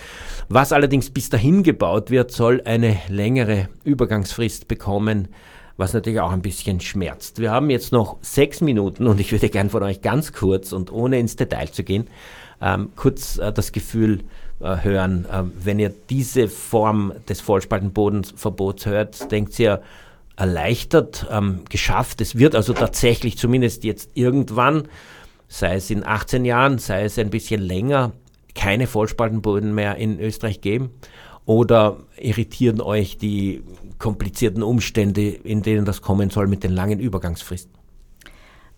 Was 0.48 0.72
allerdings 0.72 1.10
bis 1.10 1.28
dahin 1.28 1.62
gebaut 1.62 2.10
wird, 2.10 2.32
soll 2.32 2.62
eine 2.64 2.96
längere 3.08 3.68
Übergangsfrist 3.84 4.68
bekommen, 4.68 5.28
was 5.76 5.92
natürlich 5.92 6.20
auch 6.20 6.32
ein 6.32 6.42
bisschen 6.42 6.80
schmerzt. 6.80 7.38
Wir 7.38 7.52
haben 7.52 7.70
jetzt 7.70 7.92
noch 7.92 8.16
sechs 8.20 8.60
Minuten 8.60 9.06
und 9.06 9.20
ich 9.20 9.30
würde 9.30 9.48
gern 9.48 9.70
von 9.70 9.82
euch 9.82 10.00
ganz 10.00 10.32
kurz 10.32 10.72
und 10.72 10.90
ohne 10.90 11.20
ins 11.20 11.36
Detail 11.36 11.70
zu 11.70 11.84
gehen, 11.84 12.08
ähm, 12.60 12.90
kurz 12.96 13.38
äh, 13.38 13.52
das 13.52 13.70
Gefühl 13.70 14.24
äh, 14.60 14.76
hören, 14.82 15.26
äh, 15.30 15.44
wenn 15.62 15.78
ihr 15.78 15.94
diese 16.10 16.48
Form 16.48 17.12
des 17.28 17.40
Vollspaltenbodensverbots 17.40 18.86
hört, 18.86 19.30
denkt 19.30 19.56
ihr, 19.60 19.82
erleichtert, 20.34 21.26
ähm, 21.30 21.62
geschafft. 21.68 22.20
Es 22.20 22.36
wird 22.38 22.54
also 22.54 22.72
tatsächlich 22.72 23.38
zumindest 23.38 23.84
jetzt 23.84 24.10
irgendwann 24.14 24.88
sei 25.48 25.76
es 25.76 25.90
in 25.90 26.04
18 26.04 26.44
Jahren, 26.44 26.78
sei 26.78 27.04
es 27.04 27.18
ein 27.18 27.30
bisschen 27.30 27.60
länger, 27.60 28.12
keine 28.54 28.86
Vollspaltenböden 28.86 29.74
mehr 29.74 29.96
in 29.96 30.20
Österreich 30.20 30.60
geben? 30.60 30.90
Oder 31.46 31.96
irritieren 32.18 32.82
euch 32.82 33.16
die 33.16 33.62
komplizierten 33.98 34.62
Umstände, 34.62 35.28
in 35.28 35.62
denen 35.62 35.86
das 35.86 36.02
kommen 36.02 36.28
soll 36.28 36.46
mit 36.46 36.62
den 36.62 36.72
langen 36.72 37.00
Übergangsfristen? 37.00 37.77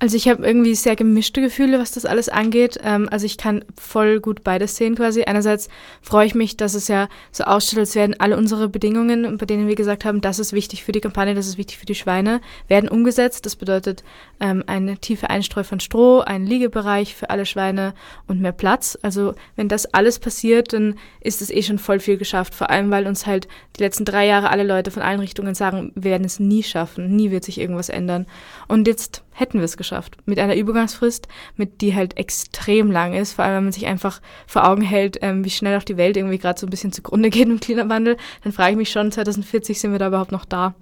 Also 0.02 0.16
ich 0.16 0.28
habe 0.28 0.46
irgendwie 0.46 0.74
sehr 0.74 0.96
gemischte 0.96 1.42
Gefühle, 1.42 1.78
was 1.78 1.92
das 1.92 2.06
alles 2.06 2.30
angeht. 2.30 2.78
Ähm, 2.82 3.06
also 3.10 3.26
ich 3.26 3.36
kann 3.36 3.66
voll 3.78 4.18
gut 4.18 4.42
beides 4.42 4.76
sehen 4.76 4.94
quasi. 4.94 5.24
Einerseits 5.24 5.68
freue 6.00 6.24
ich 6.24 6.34
mich, 6.34 6.56
dass 6.56 6.72
es 6.72 6.88
ja 6.88 7.10
so 7.32 7.44
ausschaut, 7.44 7.80
als 7.80 7.94
werden 7.94 8.16
alle 8.18 8.38
unsere 8.38 8.70
Bedingungen, 8.70 9.36
bei 9.36 9.44
denen 9.44 9.68
wir 9.68 9.74
gesagt 9.74 10.06
haben, 10.06 10.22
das 10.22 10.38
ist 10.38 10.54
wichtig 10.54 10.84
für 10.84 10.92
die 10.92 11.02
Kampagne, 11.02 11.34
das 11.34 11.46
ist 11.46 11.58
wichtig 11.58 11.76
für 11.76 11.84
die 11.84 11.94
Schweine, 11.94 12.40
werden 12.66 12.88
umgesetzt. 12.88 13.44
Das 13.44 13.56
bedeutet 13.56 14.02
ähm, 14.40 14.64
eine 14.66 14.96
tiefe 14.96 15.28
Einstreu 15.28 15.64
von 15.64 15.80
Stroh, 15.80 16.20
ein 16.20 16.46
Liegebereich 16.46 17.14
für 17.14 17.28
alle 17.28 17.44
Schweine 17.44 17.92
und 18.26 18.40
mehr 18.40 18.52
Platz. 18.52 18.98
Also 19.02 19.34
wenn 19.56 19.68
das 19.68 19.84
alles 19.92 20.18
passiert, 20.18 20.72
dann 20.72 20.94
ist 21.20 21.42
es 21.42 21.50
eh 21.50 21.62
schon 21.62 21.78
voll 21.78 22.00
viel 22.00 22.16
geschafft. 22.16 22.54
Vor 22.54 22.70
allem, 22.70 22.90
weil 22.90 23.06
uns 23.06 23.26
halt 23.26 23.48
die 23.76 23.82
letzten 23.82 24.06
drei 24.06 24.26
Jahre 24.26 24.48
alle 24.48 24.64
Leute 24.64 24.90
von 24.90 25.02
allen 25.02 25.20
Richtungen 25.20 25.54
sagen, 25.54 25.92
wir 25.94 26.10
werden 26.10 26.24
es 26.24 26.40
nie 26.40 26.62
schaffen, 26.62 27.14
nie 27.14 27.30
wird 27.30 27.44
sich 27.44 27.60
irgendwas 27.60 27.90
ändern. 27.90 28.24
Und 28.66 28.88
jetzt 28.88 29.24
hätten 29.40 29.58
wir 29.58 29.64
es 29.64 29.76
geschafft. 29.76 30.18
Mit 30.26 30.38
einer 30.38 30.54
Übergangsfrist, 30.54 31.26
mit 31.56 31.80
die 31.80 31.94
halt 31.94 32.16
extrem 32.18 32.90
lang 32.90 33.14
ist, 33.14 33.32
vor 33.32 33.44
allem 33.44 33.56
wenn 33.56 33.64
man 33.64 33.72
sich 33.72 33.86
einfach 33.86 34.20
vor 34.46 34.68
Augen 34.68 34.82
hält, 34.82 35.18
ähm, 35.22 35.44
wie 35.44 35.50
schnell 35.50 35.78
auch 35.78 35.82
die 35.82 35.96
Welt 35.96 36.16
irgendwie 36.16 36.38
gerade 36.38 36.60
so 36.60 36.66
ein 36.66 36.70
bisschen 36.70 36.92
zugrunde 36.92 37.30
geht 37.30 37.48
im 37.48 37.58
Klimawandel, 37.58 38.16
dann 38.44 38.52
frage 38.52 38.72
ich 38.72 38.76
mich 38.76 38.90
schon, 38.90 39.10
2040 39.10 39.80
sind 39.80 39.92
wir 39.92 39.98
da 39.98 40.08
überhaupt 40.08 40.32
noch 40.32 40.44
da. 40.44 40.74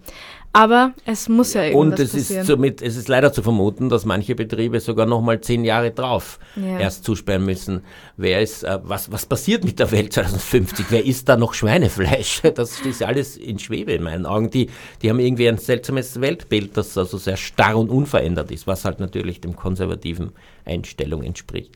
Aber 0.59 0.93
es 1.05 1.29
muss 1.29 1.55
ja 1.55 1.63
irgendwas 1.63 1.81
Und 1.81 2.01
es 2.01 2.13
passieren. 2.13 2.41
ist 2.41 2.47
somit, 2.49 2.83
es 2.83 2.97
ist 2.97 3.07
leider 3.07 3.33
zu 3.33 3.43
vermuten, 3.45 3.89
dass 3.89 4.05
manche 4.05 4.35
Betriebe 4.35 4.81
sogar 4.81 5.07
noch 5.07 5.21
mal 5.21 5.41
zehn 5.41 5.65
Jahre 5.65 5.93
drauf 5.93 6.41
Ja. 6.57 6.81
erst 6.81 7.05
zusperren 7.05 7.45
müssen. 7.45 7.83
Wer 8.17 8.43
ist, 8.43 8.65
äh, 8.65 8.81
was, 8.83 9.13
was 9.13 9.25
passiert 9.25 9.63
mit 9.65 9.79
der 9.79 9.93
Welt 9.93 10.13
2050? 10.13 10.87
Wer 10.91 11.05
isst 11.07 11.29
da 11.29 11.37
noch 11.37 11.55
Schweinefleisch? 11.55 12.43
Das 12.57 12.81
ist 12.81 13.05
alles 13.05 13.37
in 13.37 13.61
Schwebe 13.61 13.93
in 13.93 14.03
meinen 14.03 14.27
Augen. 14.27 14.51
Die, 14.51 14.69
die 15.01 15.11
haben 15.11 15.21
irgendwie 15.21 15.49
ein 15.49 15.59
seltsames 15.59 16.21
Weltbild, 16.21 16.77
das 16.77 16.99
also 16.99 17.19
sehr 17.19 17.37
starr 17.37 17.77
und 17.79 17.89
unverändert 17.89 18.51
ist, 18.51 18.67
was 18.67 18.85
halt 18.85 18.99
natürlich 18.99 19.41
dem 19.41 19.55
konservativen 19.55 20.33
Einstellung 20.65 21.23
entspricht. 21.23 21.71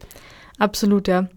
Absolut, 0.59 1.09
ja. 1.09 1.29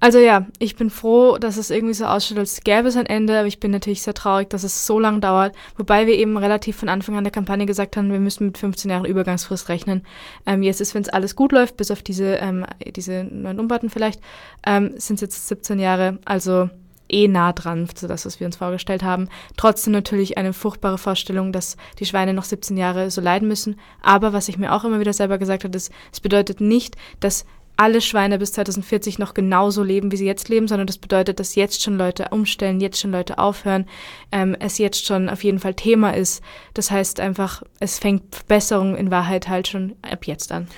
Also 0.00 0.18
ja, 0.18 0.46
ich 0.58 0.76
bin 0.76 0.90
froh, 0.90 1.38
dass 1.38 1.56
es 1.56 1.70
irgendwie 1.70 1.94
so 1.94 2.06
ausschaut, 2.06 2.38
als 2.38 2.62
gäbe 2.62 2.88
es 2.88 2.96
ein 2.96 3.06
Ende, 3.06 3.38
aber 3.38 3.46
ich 3.46 3.60
bin 3.60 3.70
natürlich 3.70 4.02
sehr 4.02 4.14
traurig, 4.14 4.50
dass 4.50 4.64
es 4.64 4.86
so 4.86 4.98
lang 4.98 5.20
dauert, 5.20 5.54
wobei 5.76 6.06
wir 6.06 6.14
eben 6.14 6.36
relativ 6.36 6.76
von 6.76 6.88
Anfang 6.88 7.16
an 7.16 7.24
der 7.24 7.30
Kampagne 7.30 7.66
gesagt 7.66 7.96
haben, 7.96 8.10
wir 8.10 8.18
müssen 8.18 8.46
mit 8.46 8.58
15 8.58 8.90
Jahren 8.90 9.04
Übergangsfrist 9.04 9.68
rechnen. 9.68 10.02
Ähm, 10.46 10.62
jetzt 10.62 10.80
ist, 10.80 10.94
wenn 10.94 11.02
es 11.02 11.08
alles 11.08 11.36
gut 11.36 11.52
läuft, 11.52 11.76
bis 11.76 11.90
auf 11.90 12.02
diese, 12.02 12.36
ähm, 12.36 12.66
diese 12.84 13.24
neuen 13.24 13.60
Umbauten 13.60 13.90
vielleicht, 13.90 14.20
ähm, 14.66 14.94
sind 14.96 15.16
es 15.16 15.20
jetzt 15.20 15.48
17 15.48 15.78
Jahre, 15.78 16.18
also 16.24 16.68
eh 17.08 17.28
nah 17.28 17.52
dran 17.52 17.88
zu 17.94 18.08
das, 18.08 18.26
was 18.26 18.40
wir 18.40 18.46
uns 18.46 18.56
vorgestellt 18.56 19.02
haben. 19.02 19.28
Trotzdem 19.56 19.92
natürlich 19.92 20.38
eine 20.38 20.52
furchtbare 20.52 20.98
Vorstellung, 20.98 21.52
dass 21.52 21.76
die 21.98 22.06
Schweine 22.06 22.32
noch 22.32 22.44
17 22.44 22.76
Jahre 22.76 23.10
so 23.10 23.20
leiden 23.20 23.46
müssen. 23.46 23.78
Aber 24.00 24.32
was 24.32 24.48
ich 24.48 24.58
mir 24.58 24.72
auch 24.72 24.84
immer 24.84 24.98
wieder 24.98 25.12
selber 25.12 25.38
gesagt 25.38 25.64
habe, 25.64 25.76
ist, 25.76 25.92
es 26.10 26.20
bedeutet 26.20 26.60
nicht, 26.60 26.96
dass 27.20 27.44
alle 27.76 28.00
Schweine 28.00 28.38
bis 28.38 28.52
2040 28.52 29.18
noch 29.18 29.34
genauso 29.34 29.82
leben, 29.82 30.12
wie 30.12 30.16
sie 30.16 30.26
jetzt 30.26 30.48
leben, 30.48 30.68
sondern 30.68 30.86
das 30.86 30.98
bedeutet, 30.98 31.40
dass 31.40 31.54
jetzt 31.54 31.82
schon 31.82 31.96
Leute 31.96 32.26
umstellen, 32.30 32.80
jetzt 32.80 33.00
schon 33.00 33.12
Leute 33.12 33.38
aufhören, 33.38 33.86
ähm, 34.30 34.56
es 34.58 34.78
jetzt 34.78 35.04
schon 35.06 35.28
auf 35.28 35.42
jeden 35.42 35.58
Fall 35.58 35.74
Thema 35.74 36.14
ist. 36.14 36.42
Das 36.74 36.90
heißt 36.90 37.20
einfach, 37.20 37.62
es 37.80 37.98
fängt 37.98 38.34
Verbesserung 38.34 38.96
in 38.96 39.10
Wahrheit 39.10 39.48
halt 39.48 39.68
schon 39.68 39.96
ab 40.02 40.26
jetzt 40.26 40.52
an. 40.52 40.68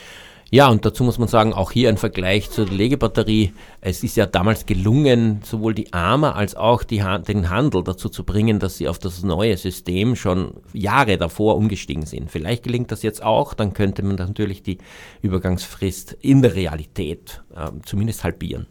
Ja, 0.51 0.69
und 0.69 0.85
dazu 0.85 1.03
muss 1.03 1.19
man 1.19 1.29
sagen, 1.29 1.53
auch 1.53 1.73
hier 1.73 1.89
ein 1.89 1.97
Vergleich 1.97 2.51
zur 2.51 2.67
Legebatterie. 2.67 3.53
Es 3.81 4.05
ist 4.05 4.17
ja 4.17 4.27
damals 4.27 4.67
gelungen, 4.67 5.41
sowohl 5.43 5.75
die 5.75 5.93
AMA 5.93 6.33
als 6.33 6.55
auch 6.55 6.85
die, 6.85 7.03
den 7.27 7.51
Handel 7.51 7.83
dazu 7.83 8.09
zu 8.09 8.25
bringen, 8.25 8.61
dass 8.61 8.77
sie 8.77 8.89
auf 8.89 8.99
das 8.99 9.23
neue 9.23 9.57
System 9.57 10.15
schon 10.15 10.53
Jahre 10.73 11.19
davor 11.19 11.57
umgestiegen 11.57 12.07
sind. 12.07 12.31
Vielleicht 12.31 12.63
gelingt 12.63 12.93
das 12.93 13.03
jetzt 13.03 13.23
auch, 13.23 13.55
dann 13.55 13.73
könnte 13.73 14.03
man 14.05 14.17
natürlich 14.17 14.63
die 14.63 14.79
Übergangsfrist 15.23 16.13
in 16.21 16.43
der 16.43 16.55
Realität 16.55 17.43
ähm, 17.57 17.81
zumindest 17.85 18.23
halbieren. 18.23 18.67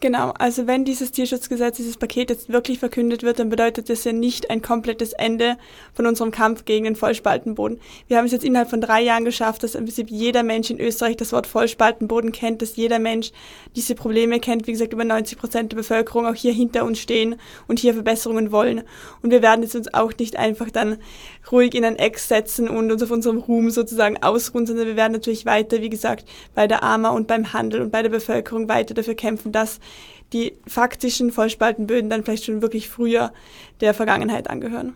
Genau, 0.00 0.30
also 0.38 0.68
wenn 0.68 0.84
dieses 0.84 1.10
Tierschutzgesetz, 1.10 1.76
dieses 1.76 1.96
Paket 1.96 2.30
jetzt 2.30 2.52
wirklich 2.52 2.78
verkündet 2.78 3.24
wird, 3.24 3.40
dann 3.40 3.48
bedeutet 3.48 3.90
das 3.90 4.04
ja 4.04 4.12
nicht 4.12 4.48
ein 4.48 4.62
komplettes 4.62 5.12
Ende 5.12 5.56
von 5.92 6.06
unserem 6.06 6.30
Kampf 6.30 6.64
gegen 6.64 6.84
den 6.84 6.94
Vollspaltenboden. 6.94 7.80
Wir 8.06 8.18
haben 8.18 8.26
es 8.26 8.30
jetzt 8.30 8.44
innerhalb 8.44 8.70
von 8.70 8.80
drei 8.80 9.02
Jahren 9.02 9.24
geschafft, 9.24 9.64
dass 9.64 9.74
im 9.74 9.86
Prinzip 9.86 10.08
jeder 10.08 10.44
Mensch 10.44 10.70
in 10.70 10.78
Österreich 10.78 11.16
das 11.16 11.32
Wort 11.32 11.48
Vollspaltenboden 11.48 12.30
kennt, 12.30 12.62
dass 12.62 12.76
jeder 12.76 13.00
Mensch 13.00 13.32
diese 13.74 13.96
Probleme 13.96 14.38
kennt. 14.38 14.68
Wie 14.68 14.72
gesagt, 14.72 14.92
über 14.92 15.04
90 15.04 15.36
Prozent 15.36 15.72
der 15.72 15.78
Bevölkerung 15.78 16.26
auch 16.26 16.34
hier 16.36 16.52
hinter 16.52 16.84
uns 16.84 17.00
stehen 17.00 17.34
und 17.66 17.80
hier 17.80 17.92
Verbesserungen 17.92 18.52
wollen. 18.52 18.84
Und 19.22 19.32
wir 19.32 19.42
werden 19.42 19.64
jetzt 19.64 19.74
uns 19.74 19.92
auch 19.92 20.12
nicht 20.16 20.36
einfach 20.36 20.70
dann 20.70 20.98
ruhig 21.52 21.74
in 21.74 21.84
ein 21.84 21.96
Eck 21.96 22.18
setzen 22.18 22.68
und 22.68 22.90
uns 22.90 23.02
auf 23.02 23.10
unserem 23.10 23.38
Ruhm 23.38 23.70
sozusagen 23.70 24.22
ausruhen, 24.22 24.66
sondern 24.66 24.86
wir 24.86 24.96
werden 24.96 25.12
natürlich 25.12 25.46
weiter, 25.46 25.80
wie 25.80 25.90
gesagt, 25.90 26.28
bei 26.54 26.66
der 26.66 26.82
AMA 26.82 27.10
und 27.10 27.26
beim 27.26 27.52
Handel 27.52 27.80
und 27.80 27.90
bei 27.90 28.02
der 28.02 28.10
Bevölkerung 28.10 28.68
weiter 28.68 28.94
dafür 28.94 29.14
kämpfen, 29.14 29.52
dass 29.52 29.80
die 30.32 30.54
faktischen 30.66 31.32
Vollspaltenböden 31.32 32.10
dann 32.10 32.24
vielleicht 32.24 32.44
schon 32.44 32.62
wirklich 32.62 32.88
früher 32.88 33.32
der 33.80 33.94
Vergangenheit 33.94 34.50
angehören. 34.50 34.94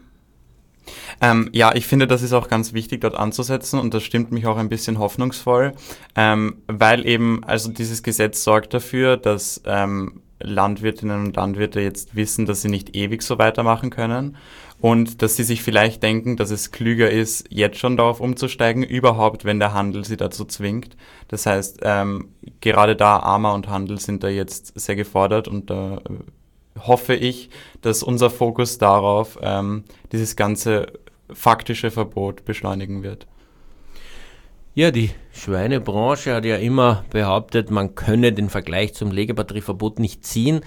Ähm, 1.21 1.49
ja, 1.53 1.75
ich 1.75 1.87
finde, 1.87 2.07
das 2.07 2.23
ist 2.23 2.33
auch 2.33 2.49
ganz 2.49 2.73
wichtig, 2.73 3.03
dort 3.03 3.15
anzusetzen 3.15 3.79
und 3.79 3.95
das 3.95 4.03
stimmt 4.03 4.33
mich 4.33 4.47
auch 4.47 4.57
ein 4.57 4.69
bisschen 4.69 4.99
hoffnungsvoll, 4.99 5.75
ähm, 6.17 6.57
weil 6.67 7.07
eben, 7.07 7.45
also 7.45 7.71
dieses 7.71 8.03
Gesetz 8.03 8.43
sorgt 8.43 8.75
dafür, 8.75 9.17
dass 9.17 9.63
ähm, 9.65 10.23
Landwirtinnen 10.41 11.27
und 11.27 11.37
Landwirte 11.37 11.81
jetzt 11.81 12.17
wissen, 12.17 12.47
dass 12.47 12.63
sie 12.63 12.69
nicht 12.69 12.97
ewig 12.97 13.23
so 13.23 13.39
weitermachen 13.39 13.91
können 13.91 14.37
und 14.83 15.23
dass 15.23 15.37
sie 15.37 15.45
sich 15.45 15.63
vielleicht 15.63 16.03
denken, 16.03 16.37
dass 16.37 16.51
es 16.51 16.73
klüger 16.73 17.09
ist, 17.09 17.47
jetzt 17.51 17.79
schon 17.79 17.97
darauf 17.97 18.21
umzusteigen, 18.21 18.83
überhaupt, 18.83 19.45
wenn 19.45 19.61
der 19.61 19.75
Handel 19.75 20.05
sie 20.05 20.17
dazu 20.17 20.45
zwingt. 20.45 20.97
Das 21.29 21.47
heißt, 21.47 21.79
ähm, 21.83 22.31
gerade 22.61 22.97
da 22.97 23.19
Armer 23.19 23.55
und 23.55 23.69
Handel 23.69 24.01
sind 24.01 24.25
da 24.25 24.29
jetzt 24.29 24.73
sehr 24.79 24.97
gefordert 24.97 25.47
und 25.47 25.71
da 25.71 25.99
äh, 25.99 26.81
hoffe 26.81 27.15
ich, 27.15 27.49
dass 27.81 28.03
unser 28.03 28.29
Fokus 28.29 28.79
darauf 28.79 29.39
ähm, 29.41 29.85
dieses 30.11 30.35
ganze 30.35 30.89
faktische 31.33 31.93
Verbot 31.93 32.45
beschleunigen 32.45 33.05
wird. 33.05 33.29
Ja, 34.75 34.91
die 34.91 35.11
Schweinebranche 35.33 36.35
hat 36.35 36.47
ja 36.47 36.57
immer 36.57 37.05
behauptet, 37.11 37.71
man 37.71 37.95
könne 37.95 38.33
den 38.33 38.49
Vergleich 38.49 38.95
zum 38.95 39.11
Legebatterieverbot 39.11 39.99
nicht 39.99 40.25
ziehen. 40.25 40.63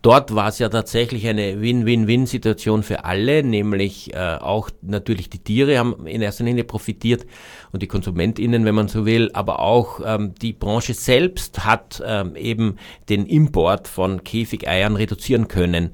Dort 0.00 0.34
war 0.34 0.48
es 0.48 0.58
ja 0.58 0.70
tatsächlich 0.70 1.28
eine 1.28 1.60
Win-Win-Win-Situation 1.60 2.82
für 2.82 3.04
alle, 3.04 3.42
nämlich 3.42 4.14
äh, 4.14 4.38
auch 4.40 4.70
natürlich 4.80 5.28
die 5.28 5.40
Tiere 5.40 5.78
haben 5.78 6.06
in 6.06 6.22
erster 6.22 6.44
Linie 6.44 6.64
profitiert 6.64 7.26
und 7.70 7.82
die 7.82 7.86
KonsumentInnen, 7.86 8.64
wenn 8.64 8.74
man 8.74 8.88
so 8.88 9.04
will, 9.04 9.28
aber 9.34 9.60
auch 9.60 10.00
ähm, 10.06 10.34
die 10.40 10.54
Branche 10.54 10.94
selbst 10.94 11.66
hat 11.66 12.02
ähm, 12.02 12.36
eben 12.36 12.76
den 13.10 13.26
Import 13.26 13.88
von 13.88 14.24
Käfigeiern 14.24 14.96
reduzieren 14.96 15.48
können. 15.48 15.90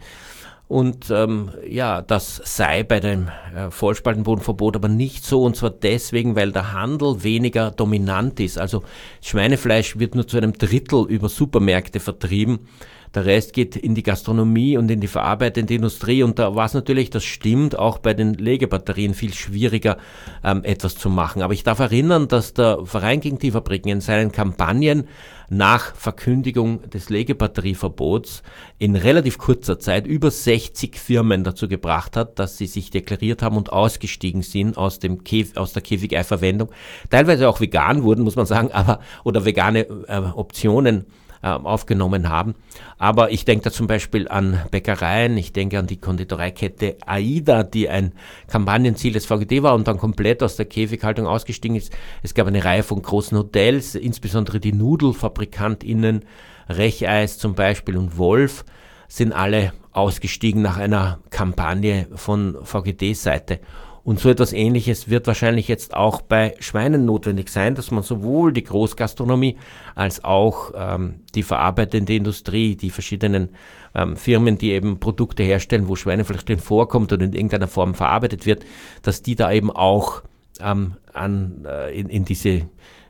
Und 0.68 1.10
ähm, 1.10 1.50
ja, 1.68 2.02
das 2.02 2.42
sei 2.44 2.82
bei 2.82 2.98
dem 2.98 3.28
äh, 3.54 3.70
Vollspaltenbodenverbot 3.70 4.74
aber 4.74 4.88
nicht 4.88 5.24
so, 5.24 5.44
und 5.44 5.54
zwar 5.54 5.70
deswegen, 5.70 6.34
weil 6.34 6.50
der 6.50 6.72
Handel 6.72 7.22
weniger 7.22 7.70
dominant 7.70 8.40
ist. 8.40 8.58
Also 8.58 8.82
Schweinefleisch 9.22 9.98
wird 9.98 10.16
nur 10.16 10.26
zu 10.26 10.36
einem 10.36 10.54
Drittel 10.54 11.06
über 11.08 11.28
Supermärkte 11.28 12.00
vertrieben. 12.00 12.66
Der 13.14 13.24
Rest 13.24 13.52
geht 13.52 13.76
in 13.76 13.94
die 13.94 14.02
Gastronomie 14.02 14.76
und 14.76 14.90
in 14.90 15.00
die 15.00 15.06
verarbeitende 15.06 15.72
Industrie. 15.72 16.24
Und 16.24 16.38
da 16.38 16.54
war 16.54 16.66
es 16.66 16.74
natürlich, 16.74 17.10
das 17.10 17.24
stimmt, 17.24 17.78
auch 17.78 17.98
bei 17.98 18.12
den 18.12 18.34
Legebatterien 18.34 19.14
viel 19.14 19.32
schwieriger, 19.32 19.96
ähm, 20.44 20.64
etwas 20.64 20.96
zu 20.96 21.08
machen. 21.08 21.42
Aber 21.42 21.54
ich 21.54 21.62
darf 21.62 21.78
erinnern, 21.78 22.28
dass 22.28 22.54
der 22.54 22.84
Verein 22.84 23.20
gegen 23.20 23.38
Tierfabriken 23.38 23.90
in 23.90 24.00
seinen 24.00 24.32
Kampagnen 24.32 25.06
nach 25.48 25.94
Verkündigung 25.94 26.88
des 26.90 27.08
Legebatterieverbots 27.08 28.42
in 28.78 28.96
relativ 28.96 29.38
kurzer 29.38 29.78
Zeit 29.78 30.06
über 30.06 30.30
60 30.30 30.98
Firmen 30.98 31.44
dazu 31.44 31.68
gebracht 31.68 32.16
hat, 32.16 32.38
dass 32.38 32.58
sie 32.58 32.66
sich 32.66 32.90
deklariert 32.90 33.42
haben 33.42 33.56
und 33.56 33.72
ausgestiegen 33.72 34.42
sind 34.42 34.76
aus, 34.76 34.98
dem 34.98 35.24
Käf 35.24 35.56
aus 35.56 35.72
der 35.72 35.82
Käfigeiverwendung. 35.82 36.70
Teilweise 37.10 37.48
auch 37.48 37.60
vegan 37.60 38.02
wurden, 38.02 38.24
muss 38.24 38.36
man 38.36 38.46
sagen, 38.46 38.70
aber 38.72 39.00
oder 39.24 39.44
vegane 39.44 39.86
äh, 40.08 40.18
Optionen 40.34 41.06
äh, 41.42 41.48
aufgenommen 41.48 42.28
haben. 42.28 42.54
Aber 42.98 43.30
ich 43.30 43.44
denke 43.44 43.64
da 43.64 43.70
zum 43.70 43.86
Beispiel 43.86 44.26
an 44.28 44.62
Bäckereien, 44.70 45.36
ich 45.36 45.52
denke 45.52 45.78
an 45.78 45.86
die 45.86 45.98
Konditoreikette 45.98 46.96
AIDA, 47.04 47.62
die 47.62 47.90
ein 47.90 48.12
Kampagnenziel 48.48 49.12
des 49.12 49.26
VGD 49.26 49.62
war 49.62 49.74
und 49.74 49.86
dann 49.86 49.98
komplett 49.98 50.42
aus 50.42 50.56
der 50.56 50.64
Käfighaltung 50.64 51.26
ausgestiegen 51.26 51.76
ist. 51.76 51.92
Es 52.22 52.32
gab 52.32 52.46
eine 52.46 52.64
Reihe 52.64 52.82
von 52.82 53.02
großen 53.02 53.36
Hotels, 53.36 53.94
insbesondere 53.94 54.60
die 54.60 54.72
Nudelfabrikantinnen, 54.72 56.24
Recheis 56.70 57.38
zum 57.38 57.54
Beispiel 57.54 57.98
und 57.98 58.16
Wolf, 58.16 58.64
sind 59.08 59.32
alle 59.32 59.72
ausgestiegen 59.92 60.62
nach 60.62 60.78
einer 60.78 61.20
Kampagne 61.30 62.08
von 62.14 62.56
VGD-Seite. 62.62 63.60
Und 64.06 64.20
so 64.20 64.30
etwas 64.30 64.52
Ähnliches 64.52 65.10
wird 65.10 65.26
wahrscheinlich 65.26 65.66
jetzt 65.66 65.92
auch 65.92 66.22
bei 66.22 66.54
Schweinen 66.60 67.06
notwendig 67.06 67.48
sein, 67.48 67.74
dass 67.74 67.90
man 67.90 68.04
sowohl 68.04 68.52
die 68.52 68.62
Großgastronomie 68.62 69.56
als 69.96 70.22
auch 70.22 70.70
ähm, 70.76 71.22
die 71.34 71.42
verarbeitende 71.42 72.14
Industrie, 72.14 72.76
die 72.76 72.90
verschiedenen 72.90 73.48
ähm, 73.96 74.16
Firmen, 74.16 74.58
die 74.58 74.70
eben 74.70 75.00
Produkte 75.00 75.42
herstellen, 75.42 75.88
wo 75.88 75.96
Schweinefleisch 75.96 76.44
drin 76.44 76.60
vorkommt 76.60 77.12
und 77.12 77.20
in 77.20 77.32
irgendeiner 77.32 77.66
Form 77.66 77.96
verarbeitet 77.96 78.46
wird, 78.46 78.64
dass 79.02 79.22
die 79.22 79.34
da 79.34 79.50
eben 79.50 79.72
auch 79.72 80.22
ähm, 80.60 80.94
an, 81.12 81.66
äh, 81.68 81.98
in, 81.98 82.08
in 82.08 82.24
diese 82.24 82.62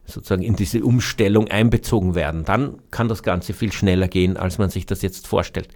sozusagen 0.07 0.43
in 0.43 0.57
diese 0.57 0.83
Umstellung 0.85 1.49
einbezogen 1.49 2.15
werden. 2.15 2.45
Dann 2.45 2.79
kann 2.91 3.09
das 3.09 3.23
Ganze 3.23 3.53
viel 3.53 3.73
schneller 3.73 4.09
gehen, 4.09 4.37
als 4.37 4.59
man 4.59 4.71
sich 4.71 4.87
das 4.87 5.03
jetzt 5.03 5.27
vorstellt. 5.27 5.69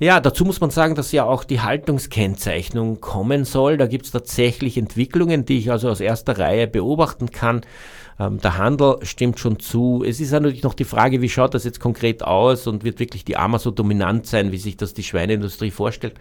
Ja, 0.00 0.20
dazu 0.20 0.44
muss 0.44 0.60
man 0.60 0.70
sagen, 0.70 0.94
dass 0.94 1.12
ja 1.12 1.24
auch 1.24 1.44
die 1.44 1.60
Haltungskennzeichnung 1.60 3.00
kommen 3.00 3.44
soll. 3.44 3.76
Da 3.76 3.86
gibt 3.86 4.06
es 4.06 4.12
tatsächlich 4.12 4.76
Entwicklungen, 4.76 5.44
die 5.44 5.58
ich 5.58 5.70
also 5.70 5.88
aus 5.88 6.00
erster 6.00 6.38
Reihe 6.38 6.66
beobachten 6.66 7.30
kann. 7.30 7.60
Ähm, 8.18 8.40
der 8.40 8.58
Handel 8.58 8.98
stimmt 9.02 9.38
schon 9.38 9.58
zu. 9.60 10.04
Es 10.06 10.20
ist 10.20 10.32
natürlich 10.32 10.62
noch 10.62 10.74
die 10.74 10.84
Frage, 10.84 11.20
wie 11.20 11.28
schaut 11.28 11.54
das 11.54 11.64
jetzt 11.64 11.80
konkret 11.80 12.22
aus 12.22 12.66
und 12.66 12.84
wird 12.84 12.98
wirklich 12.98 13.24
die 13.24 13.36
Arma 13.36 13.58
so 13.58 13.70
dominant 13.70 14.26
sein, 14.26 14.52
wie 14.52 14.58
sich 14.58 14.76
das 14.76 14.94
die 14.94 15.02
Schweineindustrie 15.02 15.70
vorstellt. 15.70 16.14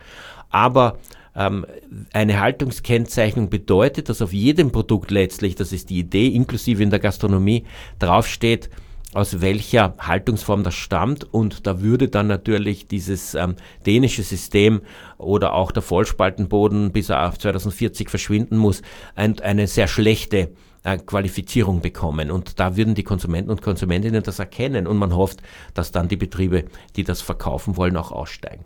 Aber 0.49 0.97
eine 1.33 2.39
Haltungskennzeichnung 2.39 3.49
bedeutet, 3.49 4.07
dass 4.09 4.21
auf 4.21 4.33
jedem 4.33 4.71
Produkt 4.71 5.09
letztlich, 5.09 5.55
das 5.55 5.71
ist 5.71 5.89
die 5.89 5.99
Idee, 5.99 6.27
inklusive 6.27 6.83
in 6.83 6.91
der 6.91 6.99
Gastronomie, 6.99 7.65
draufsteht, 7.97 8.69
aus 9.13 9.41
welcher 9.41 9.95
Haltungsform 9.99 10.63
das 10.63 10.75
stammt 10.75 11.31
und 11.33 11.67
da 11.67 11.81
würde 11.81 12.07
dann 12.07 12.27
natürlich 12.27 12.87
dieses 12.87 13.35
ähm, 13.35 13.55
dänische 13.85 14.23
System 14.23 14.81
oder 15.17 15.53
auch 15.53 15.71
der 15.71 15.83
Vollspaltenboden 15.83 16.91
bis 16.91 17.09
er 17.09 17.27
auf 17.27 17.37
2040 17.37 18.09
verschwinden 18.09 18.57
muss, 18.57 18.81
ein, 19.15 19.39
eine 19.39 19.67
sehr 19.67 19.87
schlechte 19.87 20.49
äh, 20.83 20.97
Qualifizierung 20.97 21.81
bekommen. 21.81 22.31
Und 22.31 22.59
da 22.59 22.75
würden 22.75 22.95
die 22.95 23.03
Konsumenten 23.03 23.51
und 23.51 23.61
Konsumentinnen 23.61 24.23
das 24.23 24.39
erkennen 24.39 24.87
und 24.87 24.97
man 24.97 25.15
hofft, 25.15 25.41
dass 25.73 25.91
dann 25.91 26.07
die 26.07 26.17
Betriebe, 26.17 26.65
die 26.95 27.03
das 27.03 27.21
verkaufen 27.21 27.77
wollen, 27.77 27.97
auch 27.97 28.11
aussteigen. 28.11 28.65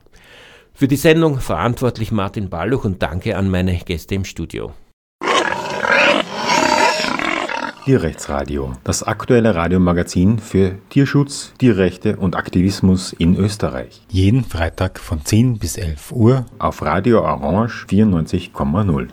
Für 0.80 0.88
die 0.88 0.95
Sendung 0.95 1.39
verantwortlich 1.39 2.11
Martin 2.11 2.51
Balluch 2.51 2.86
und 2.86 3.01
danke 3.01 3.36
an 3.36 3.49
meine 3.49 3.75
Gäste 3.78 4.13
im 4.13 4.23
Studio. 4.23 4.73
Tierrechtsradio, 7.86 8.73
das 8.84 9.01
aktuelle 9.01 9.55
Radiomagazin 9.55 10.38
für 10.38 10.78
Tierschutz, 10.89 11.51
Tierrechte 11.57 12.17
und 12.17 12.36
Aktivismus 12.36 13.11
in 13.13 13.36
Österreich. 13.38 14.05
Jeden 14.09 14.43
Freitag 14.43 14.99
von 14.99 15.25
10 15.25 15.57
bis 15.57 15.78
11 15.78 16.11
Uhr 16.11 16.45
auf 16.59 16.84
Radio 16.84 17.23
Orange 17.23 17.88
94,0. 17.89 19.07